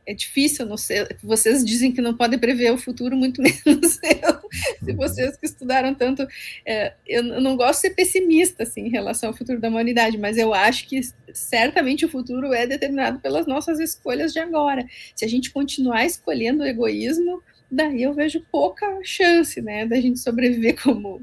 é 0.07 0.13
difícil, 0.13 0.67
não 0.67 0.77
sei, 0.77 1.07
vocês 1.23 1.65
dizem 1.65 1.91
que 1.91 2.03
não 2.03 2.15
podem 2.15 2.39
prever 2.39 2.71
o 2.71 2.79
futuro, 2.79 3.17
muito 3.17 3.41
menos 3.65 3.99
eu, 4.03 4.38
se 4.85 4.93
vocês 4.93 5.37
que 5.37 5.47
estudaram 5.47 5.95
tanto, 5.95 6.27
é, 6.67 6.95
eu 7.07 7.23
não 7.23 7.57
gosto 7.57 7.83
de 7.83 7.89
ser 7.89 7.95
pessimista, 7.95 8.63
assim, 8.63 8.83
em 8.83 8.91
relação 8.91 9.31
ao 9.31 9.37
futuro 9.37 9.61
da 9.61 9.69
humanidade, 9.69 10.19
mas 10.19 10.37
eu 10.37 10.55
acho 10.55 10.87
que 10.89 11.01
certamente 11.33 12.05
o 12.05 12.09
futuro 12.09 12.53
é 12.53 12.67
determinado 12.67 13.21
pelas 13.21 13.47
nossas 13.47 13.79
escolhas 13.81 14.33
de 14.33 14.39
agora, 14.39 14.87
se 15.15 15.25
a 15.25 15.29
gente 15.29 15.51
continuar 15.51 16.05
escolhendo 16.05 16.63
o 16.63 16.67
egoísmo, 16.67 17.43
daí 17.71 18.03
eu 18.03 18.15
vejo 18.15 18.45
pouca 18.51 18.87
chance, 19.03 19.61
né, 19.61 19.87
da 19.87 20.01
gente 20.01 20.19
sobreviver 20.19 20.81
como 20.83 21.23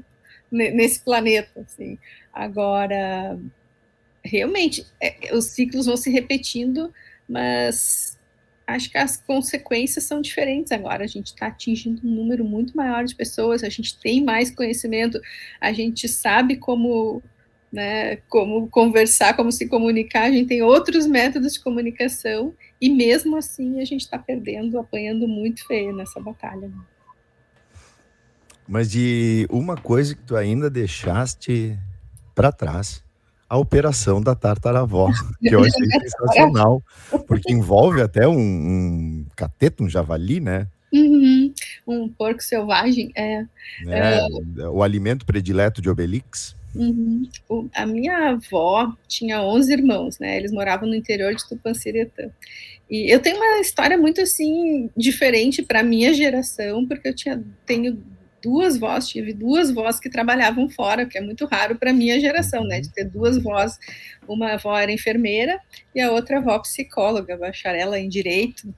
nesse 0.50 1.00
planeta, 1.00 1.60
assim, 1.60 1.98
agora, 2.32 3.38
realmente, 4.24 4.86
é, 5.00 5.34
os 5.34 5.46
ciclos 5.46 5.86
vão 5.86 5.96
se 5.96 6.10
repetindo, 6.10 6.92
mas 7.28 8.15
acho 8.66 8.90
que 8.90 8.98
as 8.98 9.16
consequências 9.16 10.04
são 10.04 10.20
diferentes 10.20 10.72
agora. 10.72 11.04
A 11.04 11.06
gente 11.06 11.26
está 11.26 11.46
atingindo 11.46 12.00
um 12.04 12.10
número 12.10 12.44
muito 12.44 12.76
maior 12.76 13.04
de 13.04 13.14
pessoas, 13.14 13.62
a 13.62 13.68
gente 13.68 13.98
tem 13.98 14.24
mais 14.24 14.50
conhecimento, 14.50 15.20
a 15.60 15.72
gente 15.72 16.08
sabe 16.08 16.56
como, 16.56 17.22
né, 17.72 18.16
como 18.28 18.68
conversar, 18.68 19.36
como 19.36 19.52
se 19.52 19.68
comunicar, 19.68 20.24
a 20.24 20.32
gente 20.32 20.48
tem 20.48 20.62
outros 20.62 21.06
métodos 21.06 21.54
de 21.54 21.60
comunicação, 21.60 22.54
e 22.80 22.90
mesmo 22.90 23.36
assim 23.36 23.80
a 23.80 23.84
gente 23.84 24.02
está 24.02 24.18
perdendo, 24.18 24.78
apanhando 24.78 25.28
muito 25.28 25.64
feio 25.66 25.94
nessa 25.94 26.20
batalha. 26.20 26.70
Mas 28.68 28.90
de 28.90 29.46
uma 29.48 29.76
coisa 29.76 30.14
que 30.14 30.22
tu 30.22 30.34
ainda 30.34 30.68
deixaste 30.68 31.78
para 32.34 32.50
trás, 32.50 33.05
a 33.48 33.56
operação 33.56 34.20
da 34.20 34.34
tartaravó, 34.34 35.10
que 35.40 35.54
eu 35.54 35.60
achei 35.60 35.86
sensacional, 36.00 36.82
porque 37.26 37.52
envolve 37.52 38.00
até 38.00 38.26
um, 38.26 38.38
um 38.38 39.26
cateto, 39.36 39.84
um 39.84 39.88
javali, 39.88 40.40
né? 40.40 40.66
Uhum. 40.92 41.52
Um 41.86 42.08
porco 42.08 42.42
selvagem, 42.42 43.12
é. 43.14 43.44
é, 43.86 44.18
é. 44.58 44.68
O 44.68 44.82
alimento 44.82 45.26
predileto 45.26 45.80
de 45.80 45.90
Obelix. 45.90 46.56
Uhum. 46.74 47.28
A 47.74 47.86
minha 47.86 48.30
avó 48.30 48.92
tinha 49.08 49.42
11 49.42 49.72
irmãos, 49.72 50.18
né? 50.18 50.36
Eles 50.36 50.52
moravam 50.52 50.88
no 50.88 50.94
interior 50.94 51.34
de 51.34 51.46
Tupanciretã. 51.48 52.30
E 52.88 53.12
eu 53.12 53.20
tenho 53.20 53.36
uma 53.36 53.60
história 53.60 53.96
muito 53.98 54.20
assim 54.20 54.90
diferente 54.96 55.62
para 55.62 55.82
minha 55.82 56.14
geração, 56.14 56.86
porque 56.86 57.08
eu 57.08 57.14
tinha 57.14 57.42
tenho 57.64 58.00
duas 58.46 58.78
vós, 58.78 59.08
tive 59.08 59.32
duas 59.32 59.72
vós 59.72 59.98
que 59.98 60.08
trabalhavam 60.08 60.68
fora, 60.68 61.04
que 61.04 61.18
é 61.18 61.20
muito 61.20 61.44
raro 61.46 61.74
para 61.74 61.92
minha 61.92 62.20
geração, 62.20 62.62
né, 62.62 62.80
de 62.80 62.92
ter 62.92 63.04
duas 63.04 63.42
vós. 63.42 63.76
Uma 64.28 64.52
avó 64.52 64.78
era 64.78 64.92
enfermeira 64.92 65.60
e 65.92 66.00
a 66.00 66.12
outra 66.12 66.38
avó 66.38 66.56
psicóloga, 66.60 67.36
bacharela 67.36 67.98
em 67.98 68.08
direito. 68.08 68.72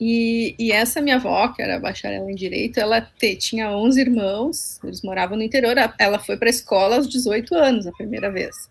E, 0.00 0.56
e 0.58 0.72
essa 0.72 1.00
minha 1.00 1.16
avó, 1.16 1.48
que 1.48 1.62
era 1.62 1.78
bacharela 1.78 2.28
em 2.28 2.34
direito, 2.34 2.80
ela 2.80 3.00
te, 3.00 3.36
tinha 3.36 3.70
11 3.70 4.00
irmãos, 4.00 4.80
eles 4.82 5.02
moravam 5.02 5.36
no 5.36 5.44
interior, 5.44 5.76
ela 5.96 6.18
foi 6.18 6.36
para 6.36 6.48
a 6.48 6.50
escola 6.50 6.96
aos 6.96 7.08
18 7.08 7.54
anos, 7.54 7.86
a 7.86 7.92
primeira 7.92 8.28
vez, 8.30 8.68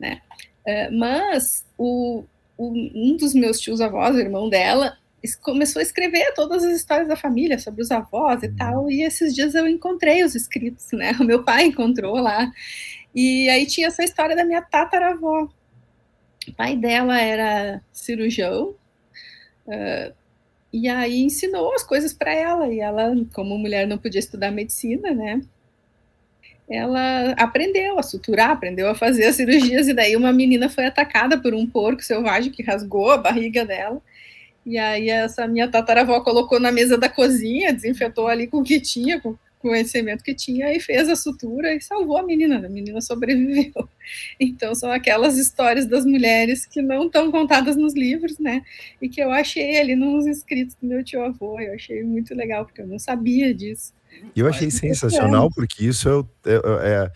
né? 0.00 0.20
Uh, 0.66 0.98
mas 0.98 1.64
o, 1.78 2.24
um 2.58 3.16
dos 3.16 3.34
meus 3.34 3.60
tios 3.60 3.80
avós, 3.80 4.16
o 4.16 4.20
irmão 4.20 4.48
dela, 4.48 4.96
começou 5.40 5.80
a 5.80 5.82
escrever 5.82 6.32
todas 6.34 6.64
as 6.64 6.76
histórias 6.76 7.08
da 7.08 7.16
família 7.16 7.58
sobre 7.58 7.82
os 7.82 7.90
avós 7.90 8.42
e 8.42 8.46
uhum. 8.46 8.56
tal, 8.56 8.90
e 8.90 9.02
esses 9.02 9.34
dias 9.34 9.54
eu 9.54 9.68
encontrei 9.68 10.24
os 10.24 10.34
escritos, 10.34 10.86
né? 10.92 11.12
O 11.20 11.24
meu 11.24 11.44
pai 11.44 11.64
encontrou 11.64 12.16
lá. 12.16 12.50
E 13.14 13.48
aí 13.48 13.66
tinha 13.66 13.88
essa 13.88 14.02
história 14.02 14.34
da 14.34 14.44
minha 14.44 14.62
tataravó. 14.62 15.48
O 16.48 16.52
pai 16.54 16.76
dela 16.76 17.20
era 17.20 17.82
cirurgião, 17.92 18.74
uh, 19.66 20.14
e 20.72 20.88
aí 20.88 21.20
ensinou 21.20 21.74
as 21.74 21.82
coisas 21.82 22.12
para 22.12 22.32
ela, 22.32 22.68
e 22.68 22.80
ela, 22.80 23.12
como 23.34 23.58
mulher, 23.58 23.86
não 23.86 23.98
podia 23.98 24.20
estudar 24.20 24.50
medicina, 24.50 25.12
né? 25.12 25.42
Ela 26.68 27.32
aprendeu 27.32 27.98
a 27.98 28.02
suturar, 28.02 28.50
aprendeu 28.50 28.88
a 28.88 28.94
fazer 28.94 29.26
as 29.26 29.36
cirurgias, 29.36 29.88
e 29.88 29.92
daí 29.92 30.16
uma 30.16 30.32
menina 30.32 30.68
foi 30.68 30.86
atacada 30.86 31.36
por 31.38 31.52
um 31.52 31.66
porco 31.66 32.02
selvagem 32.02 32.52
que 32.52 32.62
rasgou 32.62 33.10
a 33.10 33.18
barriga 33.18 33.66
dela. 33.66 34.00
E 34.70 34.78
aí 34.78 35.10
essa 35.10 35.48
minha 35.48 35.66
tataravó 35.66 36.20
colocou 36.20 36.60
na 36.60 36.70
mesa 36.70 36.96
da 36.96 37.08
cozinha, 37.08 37.72
desinfetou 37.72 38.28
ali 38.28 38.46
com 38.46 38.58
o 38.58 38.62
que 38.62 38.80
tinha, 38.80 39.20
com 39.20 39.36
conhecimento 39.58 40.22
que 40.22 40.32
tinha 40.32 40.72
e 40.72 40.78
fez 40.78 41.08
a 41.08 41.16
sutura 41.16 41.74
e 41.74 41.80
salvou 41.80 42.16
a 42.16 42.22
menina. 42.22 42.64
A 42.64 42.68
menina 42.68 43.00
sobreviveu. 43.00 43.88
Então, 44.40 44.74
são 44.74 44.90
aquelas 44.90 45.38
histórias 45.38 45.86
das 45.86 46.04
mulheres 46.04 46.66
que 46.66 46.82
não 46.82 47.06
estão 47.06 47.30
contadas 47.30 47.76
nos 47.76 47.94
livros, 47.94 48.38
né? 48.40 48.62
E 49.00 49.08
que 49.08 49.20
eu 49.20 49.30
achei 49.30 49.78
ali 49.78 49.94
nos 49.94 50.26
escritos 50.26 50.74
do 50.74 50.88
meu 50.88 51.04
tio 51.04 51.22
avô. 51.22 51.60
Eu 51.60 51.74
achei 51.74 52.02
muito 52.02 52.34
legal, 52.34 52.64
porque 52.64 52.80
eu 52.80 52.88
não 52.88 52.98
sabia 52.98 53.54
disso. 53.54 53.92
Eu 54.34 54.48
achei 54.48 54.66
Mas, 54.66 54.74
sensacional, 54.74 55.46
é. 55.46 55.50
porque 55.54 55.84
isso 55.84 56.26
é, 56.44 56.50
é, 56.50 57.04
é 57.04 57.12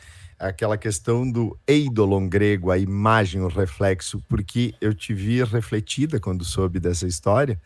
aquela 0.48 0.76
questão 0.76 1.30
do 1.30 1.58
eidolon 1.66 2.28
grego, 2.28 2.70
a 2.70 2.78
imagem, 2.78 3.40
o 3.40 3.48
reflexo, 3.48 4.22
porque 4.28 4.74
eu 4.80 4.92
te 4.92 5.14
vi 5.14 5.42
refletida 5.42 6.20
quando 6.20 6.44
soube 6.44 6.78
dessa 6.78 7.06
história, 7.06 7.60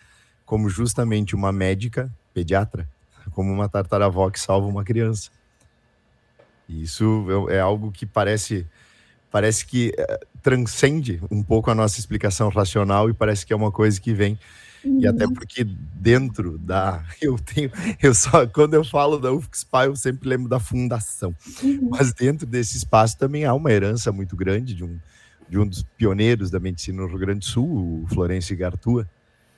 como 0.46 0.68
justamente 0.68 1.34
uma 1.34 1.50
médica 1.50 2.10
pediatra, 2.32 2.88
como 3.32 3.52
uma 3.52 3.68
tartaravó 3.68 4.30
que 4.30 4.38
salva 4.38 4.66
uma 4.66 4.84
criança. 4.84 5.30
E 6.68 6.84
isso 6.84 7.26
é, 7.50 7.56
é 7.56 7.60
algo 7.60 7.90
que 7.90 8.06
parece 8.06 8.66
parece 9.30 9.66
que 9.66 9.92
é, 9.98 10.20
transcende 10.40 11.20
um 11.30 11.42
pouco 11.42 11.70
a 11.70 11.74
nossa 11.74 11.98
explicação 11.98 12.48
racional 12.48 13.10
e 13.10 13.12
parece 13.12 13.44
que 13.44 13.52
é 13.52 13.56
uma 13.56 13.72
coisa 13.72 14.00
que 14.00 14.14
vem 14.14 14.38
e 14.84 15.06
até 15.06 15.26
uhum. 15.26 15.34
porque 15.34 15.64
dentro 15.64 16.58
da. 16.58 17.04
Eu 17.20 17.38
tenho. 17.38 17.70
Eu 18.02 18.14
só. 18.14 18.46
Quando 18.46 18.74
eu 18.74 18.84
falo 18.84 19.18
da 19.18 19.32
UFSPA, 19.32 19.86
eu 19.86 19.96
sempre 19.96 20.28
lembro 20.28 20.48
da 20.48 20.60
fundação. 20.60 21.34
Uhum. 21.62 21.88
Mas 21.90 22.12
dentro 22.12 22.46
desse 22.46 22.76
espaço 22.76 23.18
também 23.18 23.44
há 23.44 23.54
uma 23.54 23.72
herança 23.72 24.12
muito 24.12 24.36
grande 24.36 24.74
de 24.74 24.84
um, 24.84 24.98
de 25.48 25.58
um 25.58 25.66
dos 25.66 25.82
pioneiros 25.82 26.50
da 26.50 26.60
medicina 26.60 27.02
no 27.02 27.08
Rio 27.08 27.18
Grande 27.18 27.40
do 27.40 27.44
Sul, 27.44 28.04
o 28.04 28.06
Florencio 28.08 28.56
Gartua, 28.56 29.08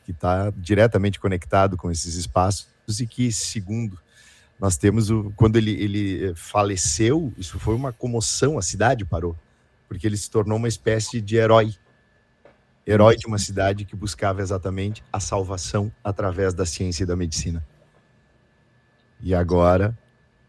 que 0.04 0.12
está 0.12 0.50
diretamente 0.56 1.20
conectado 1.20 1.76
com 1.76 1.90
esses 1.90 2.14
espaços 2.14 2.68
e 2.98 3.06
que, 3.06 3.30
segundo 3.30 3.98
nós 4.60 4.76
temos 4.76 5.10
o, 5.10 5.32
quando 5.36 5.56
ele, 5.56 5.70
ele 5.70 6.34
faleceu, 6.34 7.32
isso 7.38 7.58
foi 7.58 7.74
uma 7.74 7.92
comoção, 7.92 8.58
a 8.58 8.62
cidade 8.62 9.06
parou, 9.06 9.34
porque 9.88 10.06
ele 10.06 10.18
se 10.18 10.30
tornou 10.30 10.58
uma 10.58 10.68
espécie 10.68 11.20
de 11.20 11.36
herói 11.36 11.74
herói 12.91 13.16
de 13.16 13.26
uma 13.26 13.38
cidade 13.38 13.84
que 13.84 13.95
buscava 13.95 14.43
exatamente 14.43 15.03
a 15.12 15.20
salvação 15.20 15.93
através 16.03 16.53
da 16.53 16.66
ciência 16.66 17.05
e 17.05 17.07
da 17.07 17.14
medicina. 17.14 17.64
E 19.22 19.32
agora 19.32 19.97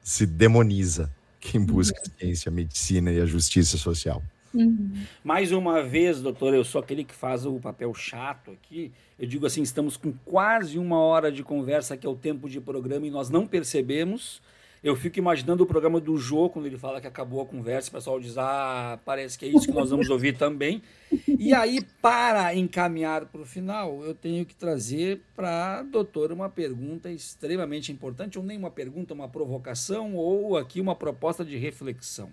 se 0.02 0.26
demoniza 0.26 1.12
quem 1.40 1.64
busca 1.64 2.02
a 2.02 2.20
ciência, 2.20 2.50
a 2.50 2.54
medicina 2.54 3.12
e 3.12 3.22
a 3.22 3.26
justiça 3.26 3.78
social. 3.78 4.24
Uhum. 4.54 4.92
Mais 5.24 5.52
uma 5.52 5.84
vez, 5.84 6.22
doutor, 6.22 6.54
eu 6.54 6.64
sou 6.64 6.82
aquele 6.82 7.04
que 7.04 7.14
faz 7.14 7.46
o 7.46 7.60
papel 7.60 7.94
chato 7.94 8.52
aqui. 8.52 8.92
Eu 9.20 9.28
digo 9.28 9.46
assim: 9.46 9.62
estamos 9.62 9.96
com 9.96 10.12
quase 10.26 10.80
uma 10.80 11.00
hora 11.00 11.32
de 11.32 11.44
conversa, 11.44 11.96
que 11.96 12.08
é 12.08 12.10
o 12.10 12.16
tempo 12.16 12.50
de 12.50 12.60
programa, 12.60 13.06
e 13.06 13.12
nós 13.12 13.30
não 13.30 13.48
percebemos. 13.48 14.42
Eu 14.84 14.96
fico 14.96 15.20
imaginando 15.20 15.64
o 15.64 15.68
programa 15.68 16.00
do 16.00 16.18
Jô, 16.18 16.50
quando 16.50 16.66
ele 16.66 16.78
fala 16.78 17.00
que 17.00 17.06
acabou 17.06 17.40
a 17.40 17.46
conversa, 17.46 17.90
o 17.90 17.92
pessoal 17.92 18.20
diz, 18.20 18.36
ah, 18.36 19.00
parece 19.06 19.38
que 19.38 19.46
é 19.46 19.50
isso 19.50 19.68
que 19.68 19.72
nós 19.72 19.92
vamos 19.92 20.10
ouvir 20.10 20.36
também. 20.36 20.82
E 21.28 21.54
aí, 21.54 21.86
para 22.02 22.56
encaminhar 22.56 23.28
para 23.28 23.42
o 23.42 23.46
final, 23.46 24.04
eu 24.04 24.16
tenho 24.16 24.44
que 24.44 24.56
trazer 24.56 25.22
para 25.36 25.80
a 25.80 25.84
doutora 25.84 26.34
uma 26.34 26.50
pergunta 26.50 27.12
extremamente 27.12 27.92
importante, 27.92 28.40
ou 28.40 28.44
nem 28.44 28.58
uma 28.58 28.72
pergunta, 28.72 29.14
uma 29.14 29.30
provocação, 29.30 30.16
ou 30.16 30.58
aqui 30.58 30.82
uma 30.82 30.96
proposta 30.96 31.46
de 31.46 31.58
reflexão. 31.58 32.32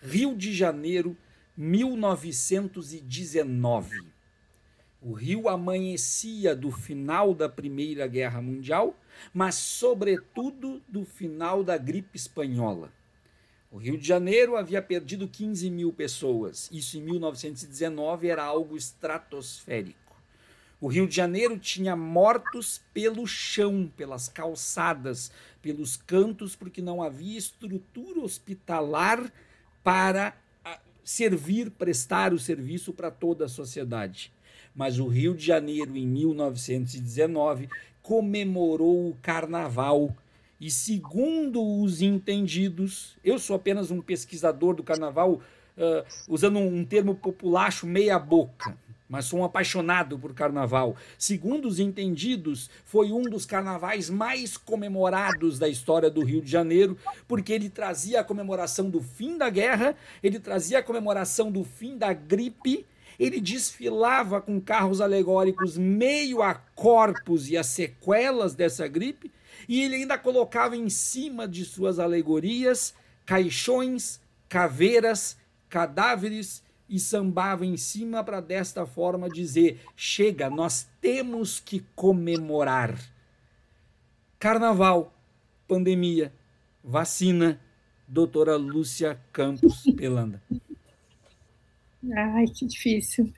Rio 0.00 0.34
de 0.34 0.52
Janeiro, 0.52 1.16
1919. 1.56 4.15
O 5.06 5.12
Rio 5.12 5.48
amanhecia 5.48 6.56
do 6.56 6.72
final 6.72 7.32
da 7.32 7.48
Primeira 7.48 8.08
Guerra 8.08 8.42
Mundial 8.42 8.96
mas, 9.32 9.54
sobretudo, 9.54 10.82
do 10.88 11.04
final 11.04 11.62
da 11.62 11.76
gripe 11.76 12.16
espanhola. 12.16 12.92
O 13.70 13.78
Rio 13.78 13.98
de 13.98 14.06
Janeiro 14.06 14.56
havia 14.56 14.80
perdido 14.80 15.28
15 15.28 15.70
mil 15.70 15.92
pessoas. 15.92 16.68
Isso 16.72 16.96
em 16.96 17.02
1919 17.02 18.28
era 18.28 18.44
algo 18.44 18.76
estratosférico. 18.76 19.96
O 20.80 20.88
Rio 20.88 21.06
de 21.06 21.16
Janeiro 21.16 21.58
tinha 21.58 21.96
mortos 21.96 22.82
pelo 22.92 23.26
chão, 23.26 23.90
pelas 23.96 24.28
calçadas, 24.28 25.30
pelos 25.62 25.96
cantos, 25.96 26.54
porque 26.54 26.82
não 26.82 27.02
havia 27.02 27.38
estrutura 27.38 28.20
hospitalar 28.20 29.32
para 29.82 30.36
ah, 30.64 30.80
servir, 31.02 31.70
prestar 31.70 32.34
o 32.34 32.38
serviço 32.38 32.92
para 32.92 33.10
toda 33.10 33.46
a 33.46 33.48
sociedade. 33.48 34.35
Mas 34.76 34.98
o 34.98 35.08
Rio 35.08 35.34
de 35.34 35.44
Janeiro, 35.44 35.96
em 35.96 36.06
1919, 36.06 37.70
comemorou 38.02 39.08
o 39.08 39.16
carnaval. 39.22 40.14
E 40.60 40.70
segundo 40.70 41.62
os 41.82 42.02
entendidos, 42.02 43.16
eu 43.24 43.38
sou 43.38 43.56
apenas 43.56 43.90
um 43.90 44.02
pesquisador 44.02 44.74
do 44.74 44.82
carnaval, 44.82 45.32
uh, 45.32 46.06
usando 46.28 46.58
um 46.58 46.84
termo 46.84 47.14
populacho 47.14 47.86
meia-boca, 47.86 48.76
mas 49.08 49.24
sou 49.24 49.40
um 49.40 49.44
apaixonado 49.44 50.18
por 50.18 50.34
carnaval. 50.34 50.94
Segundo 51.18 51.66
os 51.68 51.80
entendidos, 51.80 52.68
foi 52.84 53.12
um 53.12 53.22
dos 53.22 53.46
carnavais 53.46 54.10
mais 54.10 54.58
comemorados 54.58 55.58
da 55.58 55.68
história 55.68 56.10
do 56.10 56.22
Rio 56.22 56.42
de 56.42 56.50
Janeiro, 56.50 56.98
porque 57.26 57.52
ele 57.52 57.70
trazia 57.70 58.20
a 58.20 58.24
comemoração 58.24 58.90
do 58.90 59.00
fim 59.00 59.38
da 59.38 59.48
guerra, 59.48 59.96
ele 60.22 60.38
trazia 60.38 60.80
a 60.80 60.82
comemoração 60.82 61.50
do 61.50 61.64
fim 61.64 61.96
da 61.96 62.12
gripe 62.12 62.84
ele 63.18 63.40
desfilava 63.40 64.40
com 64.40 64.60
carros 64.60 65.00
alegóricos 65.00 65.76
meio 65.76 66.42
a 66.42 66.54
corpos 66.54 67.48
e 67.48 67.56
as 67.56 67.66
sequelas 67.66 68.54
dessa 68.54 68.86
gripe, 68.86 69.32
e 69.68 69.82
ele 69.82 69.96
ainda 69.96 70.18
colocava 70.18 70.76
em 70.76 70.88
cima 70.88 71.48
de 71.48 71.64
suas 71.64 71.98
alegorias 71.98 72.94
caixões, 73.26 74.20
caveiras, 74.48 75.36
cadáveres 75.68 76.62
e 76.88 77.00
sambava 77.00 77.66
em 77.66 77.76
cima 77.76 78.22
para 78.22 78.40
desta 78.40 78.86
forma 78.86 79.28
dizer: 79.28 79.80
chega, 79.96 80.48
nós 80.48 80.88
temos 81.00 81.58
que 81.58 81.84
comemorar. 81.96 82.96
Carnaval, 84.38 85.12
pandemia, 85.66 86.32
vacina, 86.82 87.60
doutora 88.06 88.56
Lúcia 88.56 89.20
Campos 89.32 89.82
Pelanda. 89.96 90.40
Ai, 92.14 92.46
que 92.46 92.66
difícil. 92.66 93.32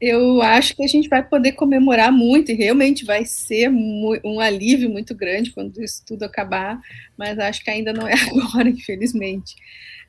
Eu 0.00 0.42
acho 0.42 0.76
que 0.76 0.84
a 0.84 0.86
gente 0.86 1.08
vai 1.08 1.26
poder 1.26 1.52
comemorar 1.52 2.12
muito 2.12 2.52
e 2.52 2.54
realmente 2.54 3.04
vai 3.04 3.24
ser 3.24 3.70
um 3.70 4.40
alívio 4.40 4.90
muito 4.90 5.14
grande 5.14 5.52
quando 5.52 5.82
isso 5.82 6.02
tudo 6.04 6.24
acabar, 6.24 6.78
mas 7.16 7.38
acho 7.38 7.64
que 7.64 7.70
ainda 7.70 7.92
não 7.92 8.06
é 8.06 8.12
agora, 8.28 8.68
infelizmente. 8.68 9.54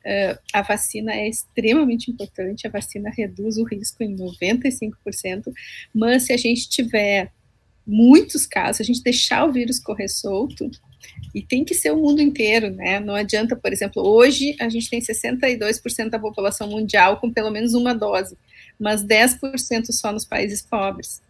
Uh, 0.06 0.38
a 0.54 0.62
vacina 0.62 1.14
é 1.14 1.28
extremamente 1.28 2.12
importante, 2.12 2.68
a 2.68 2.70
vacina 2.70 3.10
reduz 3.10 3.58
o 3.58 3.64
risco 3.64 4.04
em 4.04 4.16
95%, 4.16 5.54
mas 5.93 6.24
se 6.24 6.34
a 6.34 6.38
gente 6.38 6.70
tiver 6.70 7.32
muitos 7.86 8.45
casos, 8.45 8.82
a 8.82 8.84
gente 8.84 9.02
deixar 9.02 9.45
o 9.45 9.52
vírus 9.52 9.80
correr 9.80 10.10
solto, 10.10 10.70
e 11.34 11.41
tem 11.41 11.64
que 11.64 11.74
ser 11.74 11.91
o 11.91 11.97
mundo 11.97 12.22
inteiro, 12.22 12.70
né? 12.72 12.99
Não 12.99 13.16
adianta, 13.16 13.55
por 13.55 13.72
exemplo, 13.72 14.05
hoje 14.05 14.55
a 14.60 14.70
gente 14.70 14.89
tem 14.89 14.99
62% 14.99 16.10
da 16.10 16.20
população 16.20 16.68
mundial 16.68 17.18
com 17.18 17.32
pelo 17.32 17.51
menos 17.51 17.74
uma 17.74 17.93
dose, 17.93 18.38
mas 18.80 19.03
10% 19.03 19.91
só 19.91 20.12
nos 20.12 20.26
países 20.26 20.62
pobres. 20.62 21.22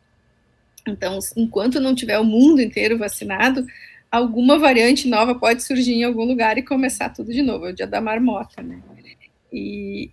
Então, 0.88 1.19
enquanto 1.36 1.80
não 1.80 1.93
tiver 1.93 2.17
o 2.19 2.23
mundo 2.23 2.61
inteiro 2.61 2.97
vacinado, 2.97 3.65
alguma 4.11 4.57
variante 4.57 5.07
nova 5.07 5.36
pode 5.36 5.63
surgir 5.63 5.93
em 5.93 6.03
algum 6.03 6.23
lugar 6.23 6.57
e 6.57 6.63
começar 6.63 7.09
tudo 7.09 7.34
de 7.34 7.41
novo. 7.41 7.67
É 7.67 7.71
o 7.71 7.75
dia 7.75 7.88
da 7.88 7.99
marmota, 7.99 8.61
né? 8.61 8.82
E, 9.51 10.09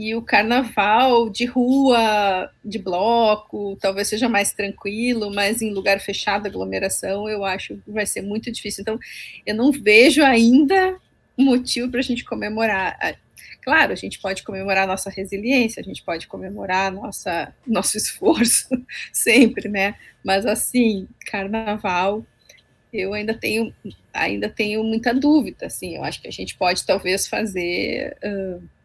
e 0.00 0.14
o 0.14 0.22
carnaval 0.22 1.28
de 1.28 1.44
rua, 1.44 2.50
de 2.64 2.78
bloco, 2.78 3.76
talvez 3.82 4.08
seja 4.08 4.30
mais 4.30 4.50
tranquilo, 4.50 5.30
mas 5.30 5.60
em 5.60 5.74
lugar 5.74 6.00
fechado, 6.00 6.46
aglomeração, 6.46 7.28
eu 7.28 7.44
acho 7.44 7.76
que 7.76 7.90
vai 7.90 8.06
ser 8.06 8.22
muito 8.22 8.50
difícil. 8.50 8.80
Então, 8.80 8.98
eu 9.44 9.54
não 9.54 9.70
vejo 9.70 10.22
ainda 10.24 10.98
motivo 11.36 11.90
para 11.90 12.00
a 12.00 12.02
gente 12.02 12.24
comemorar. 12.24 13.18
Claro, 13.60 13.92
a 13.92 13.94
gente 13.94 14.18
pode 14.18 14.42
comemorar 14.42 14.86
nossa 14.86 15.10
resiliência, 15.10 15.80
a 15.80 15.84
gente 15.84 16.02
pode 16.02 16.26
comemorar 16.26 16.90
nossa, 16.90 17.54
nosso 17.66 17.98
esforço, 17.98 18.68
sempre, 19.12 19.68
né? 19.68 19.96
Mas 20.24 20.46
assim, 20.46 21.06
carnaval, 21.26 22.24
eu 22.90 23.12
ainda 23.12 23.34
tenho, 23.34 23.70
ainda 24.14 24.48
tenho 24.48 24.82
muita 24.82 25.12
dúvida, 25.12 25.66
assim, 25.66 25.96
eu 25.96 26.04
acho 26.04 26.22
que 26.22 26.28
a 26.28 26.32
gente 26.32 26.56
pode 26.56 26.86
talvez 26.86 27.26
fazer. 27.26 28.16
Uh, 28.24 28.79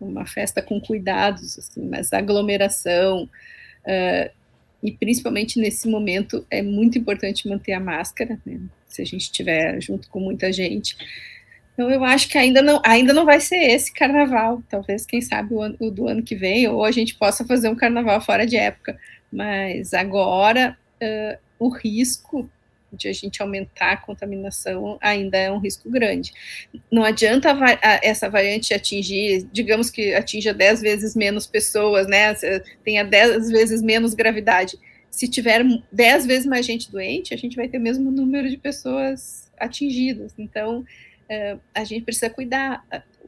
uma 0.00 0.26
festa 0.26 0.62
com 0.62 0.80
cuidados, 0.80 1.58
assim, 1.58 1.88
mas 1.88 2.12
aglomeração, 2.12 3.24
uh, 3.24 4.30
e 4.82 4.92
principalmente 4.92 5.58
nesse 5.58 5.88
momento 5.88 6.46
é 6.50 6.62
muito 6.62 6.98
importante 6.98 7.48
manter 7.48 7.72
a 7.72 7.80
máscara, 7.80 8.38
né, 8.44 8.60
se 8.88 9.02
a 9.02 9.04
gente 9.04 9.22
estiver 9.22 9.80
junto 9.80 10.08
com 10.08 10.20
muita 10.20 10.52
gente. 10.52 10.96
Então 11.72 11.90
eu 11.90 12.02
acho 12.04 12.28
que 12.28 12.38
ainda 12.38 12.62
não, 12.62 12.80
ainda 12.84 13.12
não 13.12 13.24
vai 13.24 13.40
ser 13.40 13.56
esse 13.56 13.92
carnaval, 13.92 14.62
talvez, 14.68 15.04
quem 15.04 15.20
sabe, 15.20 15.54
o, 15.54 15.60
ano, 15.60 15.76
o 15.78 15.90
do 15.90 16.08
ano 16.08 16.22
que 16.22 16.34
vem, 16.34 16.68
ou 16.68 16.84
a 16.84 16.90
gente 16.90 17.14
possa 17.14 17.44
fazer 17.44 17.68
um 17.68 17.74
carnaval 17.74 18.20
fora 18.20 18.46
de 18.46 18.56
época, 18.56 18.98
mas 19.30 19.92
agora 19.92 20.76
uh, 21.02 21.38
o 21.58 21.68
risco 21.68 22.50
de 22.96 23.08
a 23.08 23.12
gente 23.12 23.42
aumentar 23.42 23.92
a 23.92 23.96
contaminação 23.96 24.98
ainda 25.00 25.36
é 25.36 25.50
um 25.50 25.58
risco 25.58 25.90
grande. 25.90 26.32
Não 26.90 27.04
adianta 27.04 27.56
essa 28.02 28.28
variante 28.28 28.74
atingir, 28.74 29.46
digamos 29.52 29.90
que 29.90 30.14
atinja 30.14 30.52
10 30.52 30.80
vezes 30.80 31.14
menos 31.14 31.46
pessoas, 31.46 32.06
né? 32.06 32.34
Tenha 32.84 33.04
10 33.04 33.50
vezes 33.50 33.82
menos 33.82 34.14
gravidade. 34.14 34.78
Se 35.10 35.28
tiver 35.28 35.64
10 35.92 36.26
vezes 36.26 36.46
mais 36.46 36.66
gente 36.66 36.90
doente, 36.90 37.32
a 37.32 37.36
gente 37.36 37.56
vai 37.56 37.68
ter 37.68 37.78
o 37.78 37.80
mesmo 37.80 38.10
número 38.10 38.48
de 38.48 38.56
pessoas 38.56 39.50
atingidas. 39.58 40.34
Então, 40.36 40.80
uh, 40.80 41.60
a 41.74 41.84
gente 41.84 42.04
precisa 42.04 42.28
cuidar. 42.28 42.84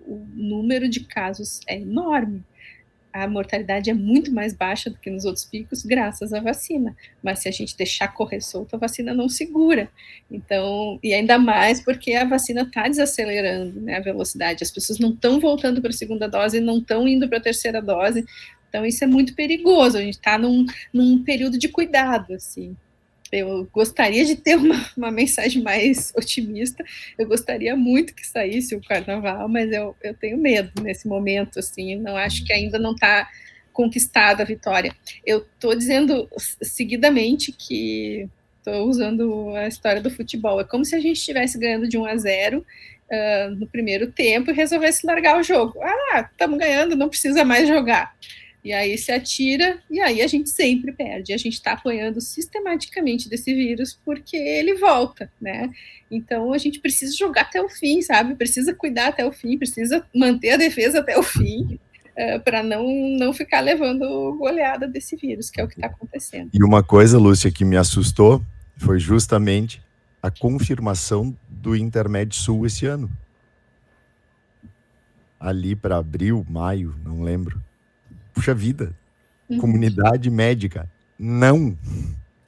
O 0.07 0.27
número 0.35 0.89
de 0.89 1.01
casos 1.01 1.61
é 1.67 1.77
enorme 1.77 2.43
a 3.13 3.27
mortalidade 3.27 3.91
é 3.91 3.95
muito 3.95 4.33
mais 4.33 4.53
baixa 4.53 4.91
do 4.91 4.99
que 4.99 5.11
nos 5.11 5.25
outros 5.25 5.45
picos, 5.45 5.83
graças 5.83 6.33
à 6.33 6.41
vacina. 6.41 6.97
Mas 7.23 7.41
se 7.41 7.49
a 7.49 7.53
gente 7.53 7.77
deixar 7.77 8.09
correr 8.09 8.41
solto, 8.41 8.77
a 8.77 8.79
vacina 8.79 9.15
não 9.15 9.29
segura. 9.29 9.91
Então, 10.31 10.99
e 11.03 11.13
ainda 11.15 11.39
mais 11.39 11.83
porque 11.83 12.13
a 12.15 12.25
vacina 12.25 12.63
está 12.63 12.89
desacelerando 12.89 13.81
né, 13.81 13.97
a 13.97 14.01
velocidade. 14.01 14.63
As 14.63 14.71
pessoas 14.71 14.99
não 14.99 15.11
estão 15.11 15.41
voltando 15.41 15.81
para 15.81 15.91
a 15.91 15.95
segunda 15.95 16.29
dose, 16.29 16.61
não 16.61 16.79
estão 16.79 17.09
indo 17.09 17.29
para 17.29 17.39
a 17.39 17.43
terceira 17.43 17.81
dose. 17.81 18.25
Então, 18.69 18.85
isso 18.85 19.03
é 19.03 19.07
muito 19.07 19.35
perigoso. 19.35 19.97
A 19.97 20.03
gente 20.03 20.15
está 20.19 20.37
num, 20.37 20.67
num 20.93 21.23
período 21.25 21.59
de 21.59 21.69
cuidado, 21.69 22.35
assim 22.35 22.77
eu 23.33 23.69
gostaria 23.73 24.25
de 24.25 24.37
ter 24.37 24.57
uma, 24.57 24.75
uma 24.97 25.11
mensagem 25.11 25.63
mais 25.63 26.13
otimista. 26.17 26.85
Eu 27.19 27.27
gostaria 27.27 27.77
muito 27.77 28.15
que 28.15 28.27
saísse 28.27 28.75
o 28.75 28.83
carnaval, 28.83 29.49
mas 29.49 29.71
eu, 29.73 29.95
eu 30.03 30.15
tenho 30.15 30.39
medo 30.39 30.83
nesse 30.83 31.07
momento, 31.07 31.59
assim. 31.59 31.97
Não 31.97 32.17
acho 32.17 32.45
que 32.45 32.53
ainda 32.53 32.79
não 32.79 32.93
está 32.93 33.29
conquistada 33.73 34.43
a 34.43 34.47
vitória. 34.47 34.93
Eu 35.25 35.39
estou 35.39 35.75
dizendo 35.75 36.29
seguidamente 36.63 37.53
que 37.53 38.29
estou 38.59 38.89
usando 38.89 39.55
a 39.57 39.69
história 39.69 40.01
do 40.01 40.11
futebol. 40.11 40.61
É 40.61 40.65
como 40.65 40.85
se 40.85 40.95
a 40.95 41.01
gente 41.01 41.19
estivesse 41.19 41.59
ganhando 41.59 41.89
de 41.89 41.97
1 41.97 42.05
a 42.05 42.17
0 42.17 42.59
uh, 42.59 43.51
no 43.57 43.67
primeiro 43.67 44.11
tempo 44.11 44.51
e 44.51 44.55
resolvesse 44.55 45.07
largar 45.07 45.39
o 45.39 45.43
jogo. 45.43 45.79
Ah, 45.83 46.29
estamos 46.31 46.59
ganhando, 46.59 46.97
não 46.97 47.09
precisa 47.09 47.45
mais 47.45 47.69
jogar. 47.69 48.15
E 48.65 48.73
aí 48.73 48.99
se 48.99 49.13
atira, 49.13 49.79
e 49.89 50.01
aí 50.01 50.21
a 50.21 50.27
gente 50.27 50.51
sempre 50.51 50.93
perde. 50.93 51.33
A 51.33 51.37
gente 51.37 51.55
está 51.55 51.73
apoiando 51.73 52.21
sistematicamente 52.21 53.29
desse 53.29 53.55
vírus 53.55 53.99
porque 54.05 54.37
ele 54.37 54.75
volta, 54.75 55.31
né? 55.41 55.71
Então 56.11 56.53
a 56.53 56.59
gente 56.59 56.81
precisa 56.81 57.17
jogar 57.17 57.43
até 57.43 57.63
o 57.63 57.69
fim, 57.69 58.03
sabe? 58.03 58.35
Precisa 58.35 58.75
cuidar 58.75 59.09
até 59.09 59.25
o 59.25 59.33
fim, 59.33 59.57
precisa 59.57 60.05
manter 60.15 60.51
a 60.51 60.57
defesa 60.57 60.99
até 60.99 61.17
o 61.17 61.23
fim. 61.23 61.79
Uh, 62.17 62.21
eh, 62.21 62.39
para 62.41 62.65
não, 62.65 62.85
não 63.17 63.33
ficar 63.33 63.61
levando 63.61 64.35
goleada 64.37 64.89
desse 64.89 65.15
vírus, 65.15 65.51
que 65.51 65.61
é 65.61 65.65
o 65.65 65.69
que 65.69 65.75
está 65.75 65.87
acontecendo. 65.87 66.51
E 66.53 66.65
uma 66.65 66.83
coisa, 66.83 67.17
Lúcia, 67.17 67.53
que 67.53 67.65
me 67.65 67.77
assustou 67.77 68.43
foi 68.77 68.99
justamente 68.99 69.81
a 70.21 70.33
confirmação 70.33 71.37
do 71.49 71.77
Intermédio 71.77 72.35
Sul 72.37 72.67
esse 72.67 72.87
ano. 72.87 73.09
Ali 75.39 75.77
para 75.77 75.97
abril, 75.97 76.45
maio, 76.51 76.93
não 77.05 77.23
lembro 77.23 77.63
puxa 78.39 78.55
vida, 78.55 78.95
uhum. 79.51 79.59
comunidade 79.59 80.31
médica, 80.31 80.89
não, 81.19 81.77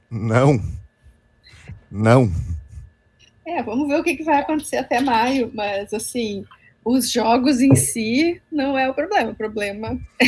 não, 0.09 0.63
não. 1.91 2.33
É, 3.45 3.61
vamos 3.61 3.89
ver 3.89 3.99
o 3.99 4.05
que, 4.05 4.17
que 4.17 4.23
vai 4.23 4.41
acontecer 4.41 4.77
até 4.77 5.01
maio, 5.01 5.51
mas 5.53 5.93
assim, 5.93 6.45
os 6.85 7.11
jogos 7.11 7.61
em 7.61 7.75
si 7.75 8.41
não 8.53 8.79
é 8.79 8.89
o 8.89 8.95
problema, 8.95 9.33
o 9.33 9.35
problema 9.35 9.99
é 10.23 10.27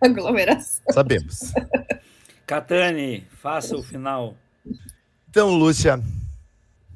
a 0.00 0.06
aglomeração. 0.06 0.80
Sabemos. 0.90 1.52
Catane, 2.46 3.26
faça 3.42 3.76
o 3.76 3.82
final. 3.82 4.36
Então, 5.28 5.50
Lúcia, 5.50 6.00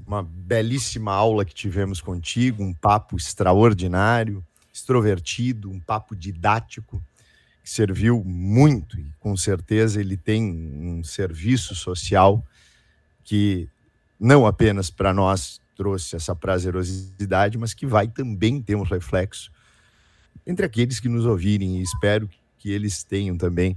uma 0.07 0.23
belíssima 0.23 1.13
aula 1.13 1.45
que 1.45 1.55
tivemos 1.55 2.01
contigo, 2.01 2.63
um 2.63 2.73
papo 2.73 3.17
extraordinário, 3.17 4.45
extrovertido, 4.73 5.69
um 5.69 5.81
papo 5.81 6.15
didático 6.15 7.03
que 7.65 7.71
serviu 7.71 8.23
muito 8.23 9.01
e 9.01 9.11
com 9.19 9.35
certeza 9.35 9.99
ele 9.99 10.19
tem 10.19 10.45
um 10.45 11.03
serviço 11.03 11.75
social 11.75 12.45
que 13.25 13.67
não 14.21 14.47
apenas 14.47 14.91
para 14.91 15.15
nós 15.15 15.59
trouxe 15.75 16.15
essa 16.15 16.37
prazerosidade, 16.37 17.57
mas 17.57 17.73
que 17.73 17.87
vai 17.87 18.07
também 18.07 18.61
ter 18.61 18.75
um 18.75 18.83
reflexo 18.83 19.51
entre 20.47 20.67
aqueles 20.67 21.01
que 21.01 21.09
nos 21.09 21.25
ouvirem 21.25 21.79
e 21.79 21.83
espero 21.83 22.29
que 22.59 22.71
eles 22.71 23.03
tenham 23.03 23.37
também 23.39 23.75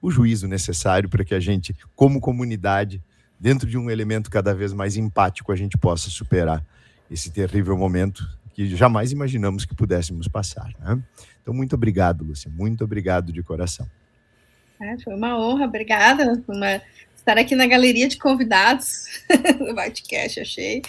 o 0.00 0.10
juízo 0.10 0.48
necessário 0.48 1.08
para 1.08 1.22
que 1.22 1.34
a 1.34 1.38
gente, 1.38 1.76
como 1.94 2.18
comunidade, 2.18 3.00
dentro 3.38 3.68
de 3.68 3.76
um 3.76 3.90
elemento 3.90 4.30
cada 4.30 4.54
vez 4.54 4.72
mais 4.72 4.96
empático, 4.96 5.52
a 5.52 5.56
gente 5.56 5.76
possa 5.76 6.08
superar 6.08 6.64
esse 7.10 7.30
terrível 7.30 7.76
momento 7.76 8.26
que 8.54 8.74
jamais 8.74 9.12
imaginamos 9.12 9.66
que 9.66 9.74
pudéssemos 9.74 10.28
passar. 10.28 10.72
Né? 10.80 11.02
Então, 11.42 11.52
muito 11.52 11.74
obrigado, 11.74 12.24
Lúcia. 12.24 12.50
Muito 12.50 12.84
obrigado 12.84 13.32
de 13.32 13.42
coração. 13.42 13.86
É, 14.80 14.98
foi 14.98 15.14
uma 15.14 15.38
honra, 15.38 15.66
obrigada. 15.66 16.42
Uma... 16.48 16.80
Estar 17.14 17.38
aqui 17.38 17.54
na 17.54 17.66
galeria 17.66 18.08
de 18.08 18.16
convidados 18.18 19.04
do 19.58 19.74
Batcast, 19.74 20.40
achei 20.40 20.82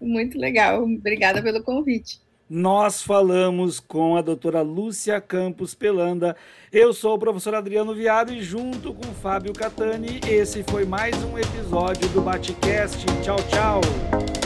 muito 0.00 0.38
legal. 0.38 0.84
Obrigada 0.84 1.42
pelo 1.42 1.62
convite. 1.62 2.20
Nós 2.48 3.00
falamos 3.00 3.78
com 3.78 4.16
a 4.16 4.22
doutora 4.22 4.60
Lúcia 4.60 5.20
Campos 5.20 5.72
Pelanda. 5.72 6.36
Eu 6.72 6.92
sou 6.92 7.14
o 7.14 7.18
professor 7.18 7.54
Adriano 7.54 7.94
Viado 7.94 8.32
e 8.32 8.42
junto 8.42 8.92
com 8.92 9.04
Fábio 9.14 9.52
Catani, 9.52 10.20
esse 10.28 10.64
foi 10.64 10.84
mais 10.84 11.14
um 11.22 11.38
episódio 11.38 12.08
do 12.08 12.20
Batcast. 12.20 13.06
Tchau, 13.22 13.36
tchau. 13.48 14.39